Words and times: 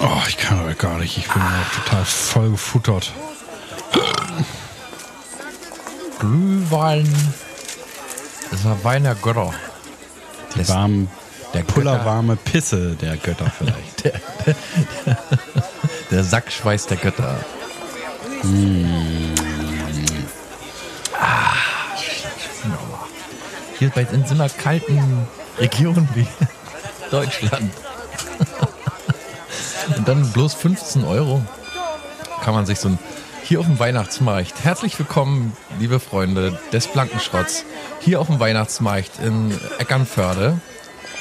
Oh, 0.00 0.22
ich 0.28 0.36
kann 0.36 0.60
aber 0.60 0.74
gar 0.74 0.98
nicht. 0.98 1.16
Ich 1.18 1.28
bin 1.28 1.42
auch 1.42 1.84
total 1.84 2.04
voll 2.04 2.50
gefuttert. 2.50 3.12
Glühwein. 6.18 7.32
Das 8.50 8.64
war 8.64 8.84
Wein 8.84 9.04
der 9.04 9.14
Götter. 9.14 9.52
Die 10.54 10.68
warmen, 10.68 11.10
der 11.54 11.62
pullerwarme 11.62 12.36
Pisse 12.36 12.96
der 12.96 13.16
Götter 13.16 13.50
vielleicht. 13.56 14.04
Der, 14.04 15.16
der 16.10 16.24
Sackschweiß 16.24 16.86
der 16.86 16.96
Götter. 16.96 17.40
Ah, 21.18 21.54
wunderbar. 22.62 23.08
Hier 23.78 23.90
bei 23.90 24.06
in 24.12 24.24
so 24.24 24.34
einer 24.34 24.48
kalten 24.48 25.26
Region 25.58 26.08
wie 26.14 26.26
Deutschland. 27.10 27.72
Und 29.96 30.08
dann 30.08 30.30
bloß 30.32 30.54
15 30.54 31.04
Euro 31.04 31.42
kann 32.42 32.54
man 32.54 32.64
sich 32.66 32.78
so 32.78 32.88
ein 32.88 32.98
hier 33.48 33.60
auf 33.60 33.66
dem 33.66 33.78
Weihnachtsmarkt. 33.78 34.62
Herzlich 34.62 34.98
willkommen, 34.98 35.56
liebe 35.78 36.00
Freunde 36.00 36.58
des 36.70 36.86
Blankenschrotts, 36.86 37.64
hier 37.98 38.20
auf 38.20 38.26
dem 38.26 38.40
Weihnachtsmarkt 38.40 39.20
in 39.20 39.58
Eckernförde. 39.78 40.60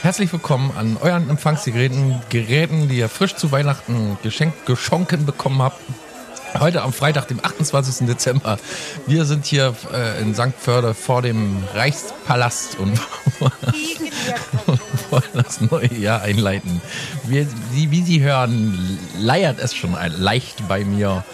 Herzlich 0.04 0.32
willkommen 0.32 0.72
an 0.78 0.96
euren 1.02 1.30
Empfangsgeräten, 1.30 2.22
Geräten, 2.30 2.88
die 2.88 3.00
ihr 3.00 3.10
frisch 3.10 3.36
zu 3.36 3.52
Weihnachten 3.52 4.18
geschenkt, 4.22 4.66
geschonken 4.68 5.26
bekommen 5.26 5.62
habt. 5.62 5.82
Heute 6.60 6.84
am 6.84 6.94
Freitag, 6.94 7.28
dem 7.28 7.44
28. 7.44 8.08
Dezember. 8.08 8.58
Wir 9.08 9.26
sind 9.26 9.46
hier 9.46 9.76
äh, 9.94 10.22
in 10.22 10.36
St. 10.36 10.54
Förde 10.58 10.94
vor 10.94 11.24
dem 11.24 11.64
Reichspalast 11.74 12.78
und 12.80 13.00
wollen 15.10 15.24
das 15.34 15.62
neue 15.62 15.94
Jahr 15.94 16.22
einleiten. 16.22 16.80
Wie, 17.26 17.48
wie 17.74 18.02
Sie 18.04 18.22
hören, 18.22 19.00
leiert 19.18 19.60
es 19.60 19.76
schon 19.76 19.96
leicht 20.18 20.68
bei 20.68 20.86
mir. 20.86 21.26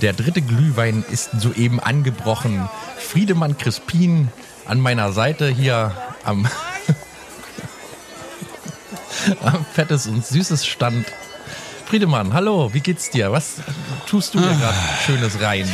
Der 0.00 0.14
dritte 0.14 0.40
Glühwein 0.42 1.04
ist 1.10 1.30
soeben 1.38 1.80
angebrochen. 1.80 2.68
Friedemann 2.98 3.58
Crispin 3.58 4.28
an 4.64 4.80
meiner 4.80 5.12
Seite 5.12 5.48
hier 5.48 5.92
am 6.24 6.48
fettes 9.72 10.06
und 10.06 10.24
süßes 10.24 10.66
Stand. 10.66 11.06
Friedemann, 11.86 12.32
hallo, 12.32 12.70
wie 12.72 12.80
geht's 12.80 13.10
dir? 13.10 13.30
Was 13.30 13.56
tust 14.06 14.34
du 14.34 14.38
dir 14.38 14.46
gerade 14.46 14.76
Schönes 15.04 15.40
rein? 15.40 15.68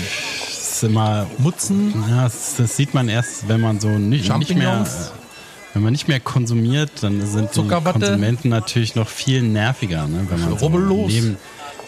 Ist 0.46 0.84
immer 0.84 1.26
Mutzen? 1.38 1.94
Ja, 2.08 2.24
das, 2.24 2.56
das 2.56 2.76
sieht 2.76 2.92
man 2.92 3.08
erst, 3.08 3.48
wenn 3.48 3.60
man 3.60 3.80
so 3.80 3.88
nicht, 3.88 4.34
nicht 4.36 4.54
mehr, 4.54 4.86
wenn 5.72 5.82
man 5.82 5.92
nicht 5.92 6.08
mehr 6.08 6.20
konsumiert, 6.20 6.90
dann 7.00 7.26
sind 7.26 7.56
die? 7.56 7.66
Konsumenten 7.66 8.50
natürlich 8.50 8.94
noch 8.94 9.08
viel 9.08 9.42
nerviger, 9.42 10.06
ne? 10.06 10.26
wenn 10.28 10.40
man 10.40 10.58
so 10.58 10.68
neben, 10.68 11.38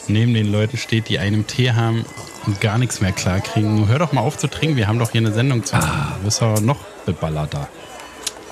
neben 0.08 0.32
den 0.32 0.50
Leuten 0.50 0.78
steht, 0.78 1.08
die 1.10 1.18
einen 1.18 1.46
Tee 1.46 1.72
haben 1.72 2.06
und 2.46 2.60
gar 2.62 2.78
nichts 2.78 3.02
mehr 3.02 3.12
klarkriegen. 3.12 3.88
Hör 3.88 3.98
doch 3.98 4.12
mal 4.12 4.22
auf 4.22 4.38
zu 4.38 4.48
trinken, 4.48 4.76
wir 4.76 4.88
haben 4.88 4.98
doch 4.98 5.10
hier 5.10 5.20
eine 5.20 5.32
Sendung 5.32 5.64
zu 5.64 5.76
machen. 5.76 6.14
Du 6.18 6.24
bist 6.24 6.40
doch 6.40 6.60
noch 6.60 6.78
beballerter. 7.04 7.68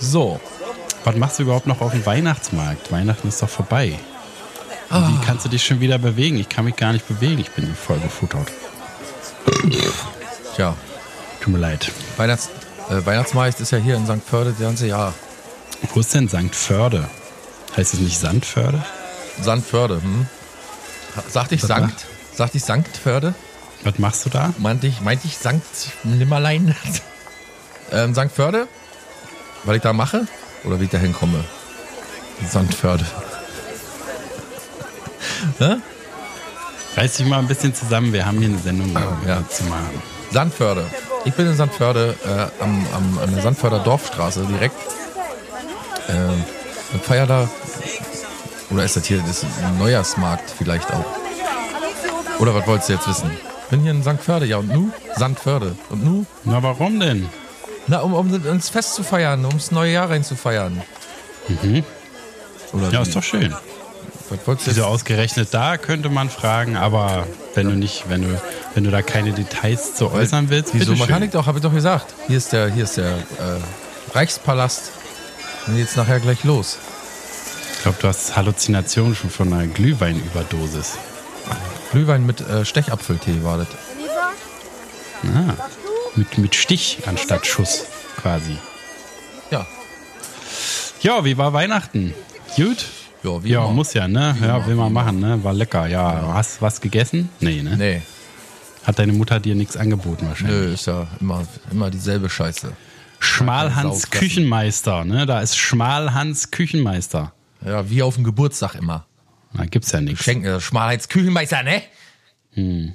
So, 0.01 0.41
Was 1.05 1.17
machst 1.17 1.39
du 1.39 1.42
überhaupt 1.45 1.67
noch 1.67 1.81
auf 1.81 1.92
dem 1.92 2.06
Weihnachtsmarkt? 2.06 2.92
Weihnachten 2.92 3.28
ist 3.28 3.42
doch 3.42 3.48
vorbei. 3.48 3.98
Und 4.91 5.09
Wie 5.09 5.25
kannst 5.25 5.44
du 5.44 5.48
dich 5.48 5.64
schon 5.64 5.81
wieder 5.81 5.98
bewegen? 5.98 6.39
Ich 6.39 6.48
kann 6.48 6.64
mich 6.64 6.77
gar 6.77 6.92
nicht 6.92 7.09
bewegen, 7.09 7.41
ich 7.41 7.50
bin 7.50 7.75
voll 7.75 7.98
gefuttert. 7.98 8.48
tja, 10.54 10.77
Tut 11.41 11.53
mir 11.53 11.59
leid. 11.59 11.91
Weihnachts, 12.19 12.50
äh, 12.88 13.04
Weihnachtsmarkt 13.04 13.59
ist 13.59 13.72
ja 13.72 13.78
hier 13.78 13.97
in 13.97 14.06
St. 14.06 14.25
Pölten 14.27 14.53
das 14.53 14.60
ganze 14.60 14.87
Jahr. 14.87 15.12
Wo 15.93 16.00
ist 16.00 16.15
denn 16.15 16.28
St. 16.28 16.54
Förde? 16.54 17.09
Heißt 17.77 17.94
es 17.94 18.00
nicht 18.00 18.19
Sandförde? 18.19 18.84
Sandförde, 19.41 20.00
hm? 20.00 20.27
Sagte 21.28 21.56
ich 21.56 21.62
Was 21.62 21.69
Sankt? 21.69 22.06
Sagte 22.34 22.59
ich 22.59 22.65
Sanktförde? 22.65 23.34
Was 23.82 23.98
machst 23.98 24.25
du 24.25 24.31
da? 24.31 24.54
Meinte 24.59 24.87
ich, 24.87 25.00
meinte 25.00 25.27
ich 25.27 25.37
Sankt 25.37 25.65
Nimmerlein? 26.04 26.77
ähm, 27.93 28.15
St. 28.15 28.31
Förde? 28.32 28.69
Was 29.65 29.77
ich 29.77 29.82
da 29.82 29.93
mache? 29.93 30.27
Oder 30.65 30.81
wie 30.81 30.84
ich 30.84 30.91
da 30.91 30.99
hinkomme? 30.99 31.45
Sandförde. 32.49 33.05
Hä? 35.59 35.77
Reiß 36.97 37.17
dich 37.17 37.27
mal 37.27 37.39
ein 37.39 37.49
bisschen 37.49 37.75
zusammen, 37.75 38.12
wir 38.12 38.27
haben 38.27 38.39
hier 38.39 38.49
eine 38.49 38.59
Sendung 38.59 38.93
ja. 39.27 39.43
zu 39.49 39.65
machen. 39.65 40.03
Sandförde. 40.31 40.84
Ich 41.25 41.34
bin 41.34 41.47
in 41.47 41.56
Sandförde, 41.56 42.17
äh, 42.25 42.62
am, 42.62 42.87
am, 42.95 43.19
an 43.19 43.33
der 43.33 43.43
Sandförder 43.43 43.78
Dorfstraße 43.81 44.45
direkt. 44.47 44.77
Ähm, 46.09 46.45
und 46.93 47.05
feier 47.05 47.27
da. 47.27 47.49
Oder 48.71 48.84
ist 48.84 48.97
das 48.97 49.06
hier 49.06 49.22
das 49.27 49.45
Neujahrsmarkt 49.78 50.51
vielleicht 50.51 50.93
auch? 50.93 51.05
Oder 52.39 52.55
was 52.55 52.67
wolltest 52.67 52.89
du 52.89 52.93
jetzt 52.95 53.09
wissen? 53.09 53.31
Bin 53.71 53.81
hier 53.81 53.93
in 53.93 54.03
St. 54.03 54.21
Förde, 54.21 54.47
ja 54.47 54.59
und 54.59 54.69
nu? 54.69 54.91
Sandförde. 55.17 55.77
Und 55.91 56.05
nu? 56.05 56.27
Na, 56.45 56.62
warum 56.62 57.01
denn? 57.01 57.28
Na, 57.88 58.00
um, 58.00 58.15
um 58.15 58.32
uns 58.47 58.69
Fest 58.69 58.94
zu 58.94 59.03
feiern, 59.03 59.44
ums 59.44 59.70
neue 59.70 59.93
Jahr 59.93 60.09
reinzufeiern. 60.10 60.82
Oder 62.72 62.91
Ja, 62.91 62.98
wie? 63.00 63.03
ist 63.03 63.16
doch 63.16 63.22
schön. 63.22 63.54
Wieso 64.47 64.70
jetzt? 64.70 64.81
ausgerechnet 64.81 65.48
da, 65.53 65.76
könnte 65.76 66.09
man 66.09 66.31
fragen, 66.31 66.76
aber 66.76 67.26
wenn 67.54 67.69
du 67.69 67.75
nicht, 67.76 68.04
wenn 68.09 68.22
du, 68.22 68.41
wenn 68.75 68.84
du 68.84 68.91
da 68.91 69.03
keine 69.03 69.32
Details 69.32 69.94
zu 69.94 70.10
äußern 70.10 70.48
willst, 70.48 70.72
Wieso? 70.72 70.94
Man 70.94 71.06
kann 71.09 71.22
ich 71.22 71.32
doch, 71.32 71.47
habe 71.47 71.59
ich 71.59 71.62
doch 71.62 71.75
gesagt. 71.75 72.15
Hier 72.28 72.38
ist 72.38 72.53
der, 72.53 72.69
hier 72.71 72.84
ist 72.84 72.97
der 72.97 73.10
äh, 73.16 74.15
Reichspalast. 74.15 74.91
Und 75.66 75.76
jetzt 75.76 75.97
nachher 75.98 76.19
gleich 76.19 76.44
los. 76.44 76.78
Ich 77.76 77.82
glaube, 77.82 77.98
du 78.00 78.09
hast 78.09 78.34
Halluzinationen 78.34 79.15
schon 79.15 79.28
von 79.31 79.53
einer 79.53 79.66
Glühweinüberdosis. 79.66 80.92
Glühwein 81.91 82.25
mit 82.25 82.41
äh, 82.41 82.65
Stechapfeltee 82.65 83.42
war 83.44 83.59
das. 83.59 83.66
Ah, 85.25 85.53
mit, 86.17 86.39
mit 86.39 86.55
Stich 86.55 86.99
anstatt 87.06 87.47
Schuss 87.47 87.84
quasi. 88.21 88.56
Ja. 89.50 89.67
Ja, 91.03 91.25
wie 91.25 91.37
war 91.37 91.53
Weihnachten? 91.53 92.15
Gut? 92.56 92.84
Ja, 93.23 93.43
wie 93.45 93.50
Ja, 93.50 93.65
immer. 93.65 93.73
muss 93.73 93.95
ja, 93.95 94.09
ne? 94.09 94.37
Ja, 94.41 94.56
immer, 94.56 94.67
will 94.67 94.75
wie 94.75 94.78
man 94.78 94.93
machen, 94.93 95.21
ne? 95.21 95.43
War 95.45 95.53
lecker, 95.53 95.87
ja. 95.87 96.33
Hast 96.34 96.61
was 96.62 96.81
gegessen? 96.81 97.28
Nee, 97.41 97.62
ne? 97.62 97.77
Nee, 97.77 98.03
Hat 98.84 98.99
deine 98.99 99.12
Mutter 99.12 99.39
dir 99.41 99.55
nichts 99.55 99.77
angeboten 99.77 100.27
wahrscheinlich? 100.28 100.61
nö, 100.69 100.72
ist 100.75 100.87
ja 100.87 101.06
immer, 101.21 101.47
immer 101.71 101.91
dieselbe 101.91 102.28
Scheiße. 102.28 102.72
Schmalhans. 103.21 104.11
Küchenmeister, 104.11 105.05
ne? 105.05 105.27
Da 105.27 105.41
ist 105.41 105.56
Schmalhans 105.56 106.51
Küchenmeister. 106.51 107.33
Ja, 107.65 107.89
wie 107.89 108.03
auf 108.03 108.17
dem 108.17 108.25
Geburtstag 108.25 108.75
immer. 108.75 109.06
Da 109.55 109.67
gibt's 109.67 109.93
ja 109.93 110.01
nichts. 110.01 110.25
Schenken, 110.25 110.47
äh, 110.47 110.61
Schmalheits 110.61 111.09
Küchenmeister, 111.09 111.62
ne? 111.62 111.83
Ich 112.55 112.93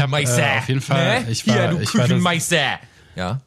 habe 0.00 0.22
äh, 0.22 0.58
auf 0.58 0.68
jeden 0.68 0.80
Fall, 0.80 1.22
Ne? 1.22 1.30
ich 1.30 1.46
war, 1.46 1.54
Hier, 1.54 1.68
du 1.68 1.78
ich 1.80 1.94
war, 1.94 2.00
das, 2.00 2.08
Küchenmeister. 2.08 2.78
ja. 3.16 3.40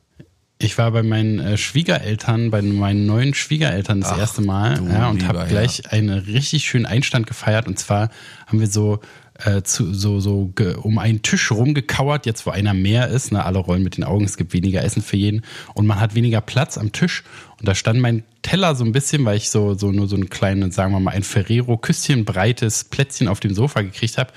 ich 0.57 0.77
war 0.77 0.91
bei 0.91 1.03
meinen 1.03 1.39
äh, 1.39 1.57
Schwiegereltern, 1.57 2.51
bei 2.51 2.61
meinen 2.61 3.05
neuen 3.05 3.33
Schwiegereltern 3.33 4.01
das 4.01 4.11
Ach, 4.11 4.17
erste 4.19 4.41
Mal 4.41 4.81
ja, 4.89 5.09
und 5.09 5.27
habe 5.27 5.45
gleich 5.47 5.91
einen 5.91 6.09
richtig 6.19 6.65
schönen 6.65 6.85
Einstand 6.85 7.27
gefeiert. 7.27 7.67
Und 7.67 7.77
zwar 7.79 8.09
haben 8.47 8.59
wir 8.59 8.67
so 8.67 8.99
äh, 9.45 9.61
zu, 9.63 9.93
so, 9.93 10.19
so 10.19 10.53
um 10.81 10.99
einen 10.99 11.21
Tisch 11.21 11.51
rumgekauert, 11.51 12.25
jetzt 12.25 12.45
wo 12.45 12.51
einer 12.51 12.73
mehr 12.73 13.07
ist. 13.07 13.31
Ne, 13.31 13.43
alle 13.43 13.59
rollen 13.59 13.83
mit 13.83 13.97
den 13.97 14.03
Augen, 14.03 14.25
es 14.25 14.37
gibt 14.37 14.53
weniger 14.53 14.83
Essen 14.83 15.01
für 15.01 15.17
jeden. 15.17 15.41
Und 15.73 15.85
man 15.87 15.99
hat 15.99 16.15
weniger 16.15 16.41
Platz 16.41 16.77
am 16.77 16.91
Tisch. 16.91 17.23
Und 17.63 17.69
da 17.69 17.75
stand 17.75 18.01
mein 18.01 18.25
Teller 18.41 18.75
so 18.75 18.83
ein 18.83 18.91
bisschen, 18.91 19.23
weil 19.23 19.37
ich 19.37 19.49
so, 19.49 19.73
so 19.73 19.93
nur 19.93 20.09
so 20.09 20.17
ein 20.17 20.29
kleines, 20.29 20.75
sagen 20.75 20.91
wir 20.91 20.99
mal, 20.99 21.11
ein 21.11 21.23
Ferrero-Küsschen 21.23 22.25
breites 22.25 22.83
Plätzchen 22.83 23.29
auf 23.29 23.39
dem 23.39 23.53
Sofa 23.53 23.83
gekriegt 23.83 24.17
habe. 24.17 24.33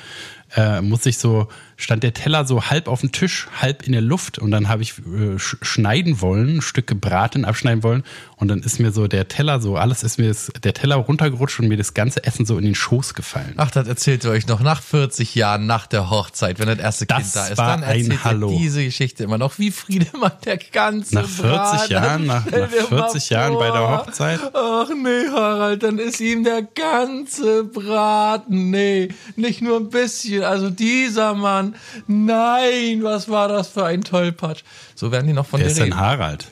Äh, 0.55 0.81
muss 0.81 1.05
ich 1.06 1.19
so, 1.19 1.49
stand 1.76 2.02
der 2.02 2.14
Teller 2.14 2.46
so 2.46 2.64
halb 2.64 2.87
auf 2.87 3.00
dem 3.00 3.11
Tisch, 3.11 3.49
halb 3.61 3.82
in 3.82 3.93
der 3.93 4.00
Luft 4.00 4.38
und 4.38 4.52
dann 4.52 4.69
habe 4.69 4.82
ich 4.82 4.94
äh, 4.99 5.38
sch 5.38 5.56
schneiden 5.61 6.20
wollen, 6.20 6.62
Stücke 6.62 6.94
Braten 6.94 7.44
abschneiden 7.44 7.82
wollen 7.82 8.05
und 8.37 8.49
dann 8.49 8.61
ist 8.61 8.78
mir 8.78 8.93
so 8.93 9.08
der 9.08 9.26
Teller 9.29 9.61
so, 9.61 9.76
alles 9.76 10.05
ist 10.05 10.19
mir 10.19 10.29
das, 10.29 10.52
der 10.62 10.72
Teller 10.72 10.96
runtergerutscht 10.96 11.58
und 11.58 11.69
mir 11.69 11.76
das 11.76 11.94
ganze 11.94 12.22
Essen 12.25 12.46
so 12.46 12.56
in 12.58 12.64
den 12.64 12.75
Schoß 12.75 13.14
gefallen. 13.14 13.55
Ach, 13.56 13.72
das 13.72 13.88
erzählt 13.88 14.25
ihr 14.25 14.31
euch 14.31 14.46
noch 14.46 14.61
nach 14.61 14.82
40 14.82 15.34
Jahren 15.34 15.67
nach 15.67 15.87
der 15.88 16.11
Hochzeit, 16.11 16.58
wenn 16.58 16.69
das 16.69 16.79
erste 16.79 17.06
Das 17.06 17.19
Kind 17.19 17.37
da 17.37 17.46
ist. 17.49 17.58
Dann 17.58 17.82
ein 17.82 18.11
erzählt 18.11 18.43
ihr 18.43 18.58
diese 18.58 18.84
Geschichte 18.84 19.25
immer 19.25 19.38
noch. 19.38 19.58
Wie 19.58 19.72
Friedemann 19.72 20.32
der 20.44 20.58
ganze 20.58 21.17
Nach 21.17 21.29
40 21.29 21.43
Braten. 21.43 21.93
Jahren, 21.93 22.26
nach, 22.26 22.44
nach 22.46 22.52
dir 22.70 22.87
mal 22.90 23.16
40 23.21 23.31
Jahren 23.31 23.55
bei 23.55 23.67
der 23.71 23.75
vor. 23.75 24.07
Hochzeit. 24.07 24.41
Ach 24.55 24.89
nee, 24.95 25.29
Harald, 25.31 25.83
dann 25.83 25.99
ist 25.99 26.21
ihm 26.21 26.45
der 26.45 26.63
ganze 26.63 27.65
Braten. 27.65 28.71
Nee, 28.71 29.09
nicht 29.37 29.63
nur 29.63 29.79
ein 29.79 29.89
bisschen. 29.91 30.43
Also 30.45 30.71
dieser 30.71 31.35
Mann. 31.35 31.77
Nein, 32.07 33.03
was 33.03 33.29
war 33.29 33.49
das 33.49 33.69
für 33.69 33.85
ein 33.85 34.03
Tollpatsch. 34.03 34.63
So 34.95 35.11
werden 35.13 35.27
die 35.27 35.33
noch 35.33 35.47
von 35.47 35.61
Wer 35.61 35.67
dir 35.67 35.71
ist 35.71 35.79
denn 35.79 35.85
reden. 35.93 36.01
Harald? 36.01 36.47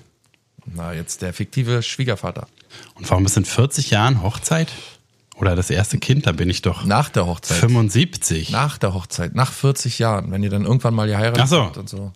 Na, 0.67 0.93
jetzt 0.93 1.23
der 1.23 1.33
fiktive 1.33 1.83
Schwiegervater. 1.83 2.47
Und 2.95 3.09
warum 3.11 3.27
ist 3.27 3.37
in 3.37 3.45
40 3.45 3.91
Jahren 3.91 4.23
Hochzeit? 4.23 4.73
Oder 5.37 5.57
das 5.57 5.69
erste 5.69 5.99
Kind, 5.99 6.27
da 6.27 6.33
bin 6.33 6.49
ich 6.49 6.63
doch 6.63 6.85
Nach 6.85 7.09
der 7.09 7.27
Hochzeit. 7.27 7.59
75. 7.59 8.51
Nach 8.51 8.79
der 8.79 8.95
Hochzeit, 8.95 9.35
nach 9.35 9.53
40 9.53 9.99
Jahren, 9.99 10.31
wenn 10.31 10.43
ihr 10.43 10.51
dann 10.51 10.65
irgendwann 10.65 10.95
mal 10.95 11.09
geheiratet 11.09 11.43
Ach 11.43 11.49
so. 11.49 11.63
habt 11.65 11.77
und 11.77 11.89
so. 11.89 12.13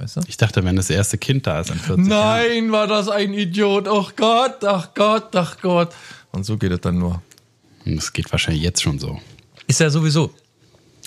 Weißt 0.00 0.16
du? 0.16 0.20
Ich 0.26 0.38
dachte, 0.38 0.64
wenn 0.64 0.76
das 0.76 0.88
erste 0.88 1.18
Kind 1.18 1.46
da 1.46 1.60
ist 1.60 1.70
in 1.70 1.78
40 1.78 2.08
Jahren. 2.08 2.08
Nein, 2.08 2.72
war 2.72 2.86
das 2.86 3.08
ein 3.08 3.34
Idiot. 3.34 3.86
Ach 3.86 4.12
Gott, 4.16 4.64
ach 4.64 4.94
Gott, 4.94 5.36
ach 5.36 5.60
Gott. 5.60 5.90
Und 6.32 6.44
so 6.44 6.56
geht 6.56 6.72
es 6.72 6.80
dann 6.80 6.98
nur. 6.98 7.22
Das 7.84 8.12
geht 8.12 8.32
wahrscheinlich 8.32 8.62
jetzt 8.62 8.82
schon 8.82 8.98
so. 8.98 9.20
Ist 9.66 9.80
ja 9.80 9.90
sowieso 9.90 10.32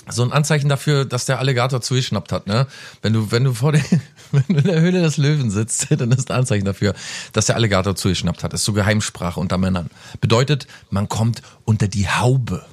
so 0.08 0.22
ein 0.22 0.32
Anzeichen 0.32 0.68
dafür, 0.68 1.04
dass 1.04 1.24
der 1.24 1.38
Alligator 1.38 1.80
zugeschnappt 1.80 2.30
hat, 2.30 2.46
ne? 2.46 2.66
Wenn 3.02 3.14
du, 3.14 3.30
wenn 3.30 3.44
du 3.44 3.54
vor 3.54 3.72
der, 3.72 3.82
wenn 4.32 4.44
du 4.48 4.58
in 4.58 4.64
der 4.64 4.80
Höhle 4.80 5.02
des 5.02 5.16
Löwen 5.16 5.50
sitzt, 5.50 5.88
dann 5.98 6.12
ist 6.12 6.30
ein 6.30 6.36
Anzeichen 6.36 6.64
dafür, 6.64 6.94
dass 7.32 7.46
der 7.46 7.56
Alligator 7.56 7.96
zugeschnappt 7.96 8.44
hat. 8.44 8.52
Das 8.52 8.60
ist 8.60 8.66
so 8.66 8.74
Geheimsprache 8.74 9.40
unter 9.40 9.58
Männern. 9.58 9.90
Bedeutet, 10.20 10.66
man 10.90 11.08
kommt 11.08 11.42
unter 11.64 11.88
die 11.88 12.08
Haube. 12.08 12.64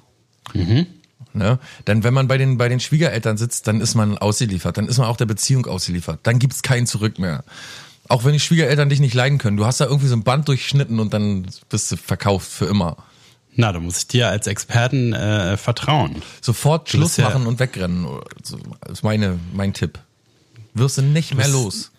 Ne? 1.33 1.59
Denn 1.87 2.03
wenn 2.03 2.13
man 2.13 2.27
bei 2.27 2.37
den, 2.37 2.57
bei 2.57 2.69
den 2.69 2.79
Schwiegereltern 2.79 3.37
sitzt, 3.37 3.67
dann 3.67 3.81
ist 3.81 3.95
man 3.95 4.17
ausgeliefert. 4.17 4.77
Dann 4.77 4.87
ist 4.87 4.97
man 4.97 5.07
auch 5.07 5.17
der 5.17 5.25
Beziehung 5.25 5.65
ausgeliefert. 5.65 6.19
Dann 6.23 6.39
gibt's 6.39 6.61
kein 6.61 6.87
Zurück 6.87 7.19
mehr. 7.19 7.43
Auch 8.07 8.25
wenn 8.25 8.33
die 8.33 8.39
Schwiegereltern 8.39 8.89
dich 8.89 8.99
nicht 8.99 9.13
leiden 9.13 9.37
können. 9.37 9.57
Du 9.57 9.65
hast 9.65 9.79
da 9.79 9.85
irgendwie 9.85 10.07
so 10.07 10.15
ein 10.15 10.23
Band 10.23 10.47
durchschnitten 10.47 10.99
und 10.99 11.13
dann 11.13 11.47
bist 11.69 11.91
du 11.91 11.97
verkauft 11.97 12.51
für 12.51 12.65
immer. 12.65 12.97
Na, 13.55 13.71
da 13.71 13.79
muss 13.79 13.99
ich 13.99 14.07
dir 14.07 14.29
als 14.29 14.47
Experten 14.47 15.13
äh, 15.13 15.57
vertrauen. 15.57 16.21
Sofort 16.41 16.89
Schluss 16.89 17.17
ja- 17.17 17.25
machen 17.25 17.47
und 17.47 17.59
wegrennen. 17.59 18.07
Das 18.41 18.55
ist 18.91 19.03
meine, 19.03 19.39
mein 19.53 19.73
Tipp. 19.73 19.99
Wirst 20.73 20.97
du 20.97 21.01
nicht 21.01 21.35
mehr 21.35 21.47
los. 21.49 21.90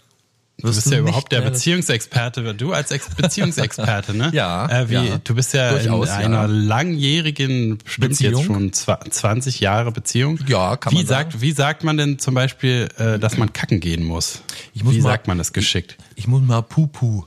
Du 0.63 0.69
bist 0.69 0.91
ja 0.91 0.99
überhaupt 0.99 1.33
der 1.33 1.39
Beziehung. 1.41 1.79
Beziehungsexperte. 1.81 2.55
Du 2.55 2.73
als 2.73 2.91
Ex 2.93 3.09
Beziehungsexperte, 3.17 4.17
ne? 4.17 4.31
Ja, 4.35 4.67
Äh, 4.69 4.89
wie, 4.89 4.95
ja. 4.95 5.19
Du 5.23 5.35
bist 5.35 5.53
ja 5.55 5.71
Durchaus, 5.73 6.09
in 6.09 6.15
einer 6.15 6.43
ja. 6.43 6.47
langjährigen, 6.47 7.79
bestimmt 7.79 8.09
Beziehung? 8.11 8.35
jetzt 8.37 8.47
schon 8.47 8.71
zwa- 8.73 9.11
20 9.11 9.61
Jahre 9.61 9.91
Beziehung. 9.93 10.39
Ja, 10.47 10.77
kann 10.77 10.93
wie 10.93 10.97
man 10.99 11.07
sagen. 11.07 11.31
sagt, 11.33 11.43
Wie 11.43 11.53
sagt 11.53 11.85
man 11.85 11.97
denn 11.97 12.19
zum 12.19 12.35
Beispiel, 12.35 12.89
äh, 12.99 13.19
dass 13.19 13.37
man 13.39 13.53
kacken 13.53 13.81
gehen 13.81 14.05
muss? 14.05 14.43
Ich 14.75 14.85
muss 14.85 14.95
wie 14.95 15.01
mal- 15.01 15.11
sagt 15.11 15.29
man 15.29 15.39
das 15.39 15.53
geschickt? 15.53 15.97
Ich 16.15 16.29
muss 16.29 16.43
mal 16.43 16.63
Pupu. 16.63 17.25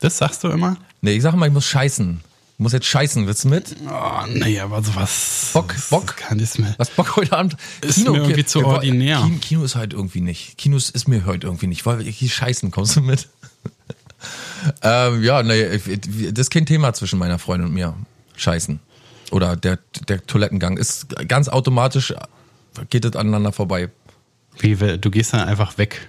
Das 0.00 0.18
sagst 0.18 0.44
du 0.44 0.48
immer? 0.48 0.76
Nee, 1.00 1.12
ich 1.12 1.22
sag 1.22 1.34
mal, 1.34 1.46
ich 1.46 1.52
muss 1.52 1.66
scheißen. 1.66 2.20
Ich 2.58 2.60
muss 2.60 2.72
jetzt 2.72 2.86
scheißen, 2.86 3.24
willst 3.28 3.44
du 3.44 3.50
mit? 3.50 3.76
Oh, 3.88 4.26
nee, 4.26 4.58
aber 4.58 4.82
sowas. 4.82 5.50
Bock, 5.52 5.76
Bock? 5.90 6.16
Kann 6.16 6.40
ich 6.40 6.58
mir. 6.58 6.74
Was 6.76 6.90
Bock 6.90 7.14
heute 7.14 7.38
Abend? 7.38 7.56
Ist 7.82 7.98
mir 7.98 8.16
irgendwie 8.16 8.44
zu 8.44 8.66
ordinär. 8.66 9.20
Kino, 9.20 9.38
Kino 9.40 9.62
ist 9.62 9.76
halt 9.76 9.92
irgendwie 9.92 10.20
nicht. 10.20 10.58
Kino 10.58 10.76
ist 10.76 11.06
mir 11.06 11.24
heute 11.24 11.46
irgendwie 11.46 11.68
nicht. 11.68 11.86
Weil 11.86 12.02
hier 12.02 12.28
scheißen, 12.28 12.72
kommst 12.72 12.96
du 12.96 13.00
mit? 13.02 13.28
ähm, 14.82 15.22
ja, 15.22 15.44
nee, 15.44 15.78
das 15.78 16.46
ist 16.46 16.50
kein 16.50 16.66
Thema 16.66 16.92
zwischen 16.94 17.20
meiner 17.20 17.38
Freundin 17.38 17.68
und 17.68 17.74
mir. 17.74 17.94
Scheißen. 18.34 18.80
Oder 19.30 19.54
der, 19.54 19.78
der 20.08 20.26
Toilettengang 20.26 20.78
ist 20.78 21.10
ganz 21.28 21.48
automatisch, 21.48 22.12
geht 22.90 23.04
es 23.04 23.14
aneinander 23.14 23.52
vorbei. 23.52 23.88
Wie, 24.58 24.74
du 24.74 25.10
gehst 25.12 25.32
dann 25.32 25.46
einfach 25.46 25.78
weg. 25.78 26.08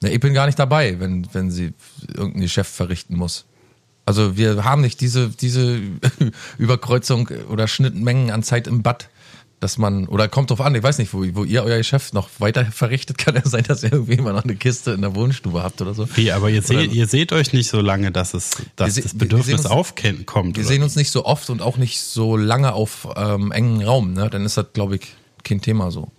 Ne, 0.00 0.12
ich 0.12 0.20
bin 0.20 0.32
gar 0.32 0.46
nicht 0.46 0.60
dabei, 0.60 1.00
wenn, 1.00 1.26
wenn 1.32 1.50
sie 1.50 1.74
irgendein 2.06 2.42
Geschäft 2.42 2.72
verrichten 2.72 3.16
muss. 3.16 3.46
Also 4.04 4.36
wir 4.36 4.64
haben 4.64 4.82
nicht 4.82 5.00
diese, 5.00 5.28
diese 5.28 5.80
Überkreuzung 6.58 7.28
oder 7.48 7.68
Schnittmengen 7.68 8.30
an 8.30 8.42
Zeit 8.42 8.66
im 8.66 8.82
Bad, 8.82 9.08
dass 9.60 9.78
man, 9.78 10.06
oder 10.08 10.26
kommt 10.28 10.50
drauf 10.50 10.60
an, 10.60 10.74
ich 10.74 10.82
weiß 10.82 10.98
nicht, 10.98 11.14
wo, 11.14 11.24
wo 11.34 11.44
ihr 11.44 11.62
euer 11.62 11.78
Geschäft 11.78 12.14
noch 12.14 12.28
weiter 12.40 12.64
verrichtet, 12.66 13.16
kann 13.18 13.36
ja 13.36 13.42
sein, 13.44 13.62
dass 13.62 13.84
ihr 13.84 13.92
irgendwie 13.92 14.14
immer 14.14 14.32
noch 14.32 14.42
eine 14.42 14.56
Kiste 14.56 14.90
in 14.90 15.02
der 15.02 15.14
Wohnstube 15.14 15.62
habt 15.62 15.80
oder 15.80 15.94
so. 15.94 16.08
Wie, 16.16 16.32
aber 16.32 16.50
ihr 16.50 16.62
seht, 16.62 16.92
ihr 16.92 17.06
seht 17.06 17.32
euch 17.32 17.52
nicht 17.52 17.68
so 17.68 17.80
lange, 17.80 18.10
dass 18.10 18.34
es, 18.34 18.50
dass 18.74 18.96
se- 18.96 19.02
das 19.02 19.14
Bedürfnis 19.14 19.62
aufkommt. 19.66 20.56
Wir 20.56 20.64
sehen 20.64 20.82
uns 20.82 20.96
nicht 20.96 21.12
so 21.12 21.24
oft 21.24 21.48
und 21.48 21.62
auch 21.62 21.76
nicht 21.76 22.00
so 22.00 22.36
lange 22.36 22.72
auf 22.72 23.06
ähm, 23.16 23.52
engen 23.52 23.82
Raum, 23.84 24.14
ne? 24.14 24.28
Dann 24.30 24.44
ist 24.44 24.56
das, 24.56 24.66
glaube 24.72 24.96
ich, 24.96 25.14
kein 25.44 25.60
Thema 25.60 25.92
so. 25.92 26.10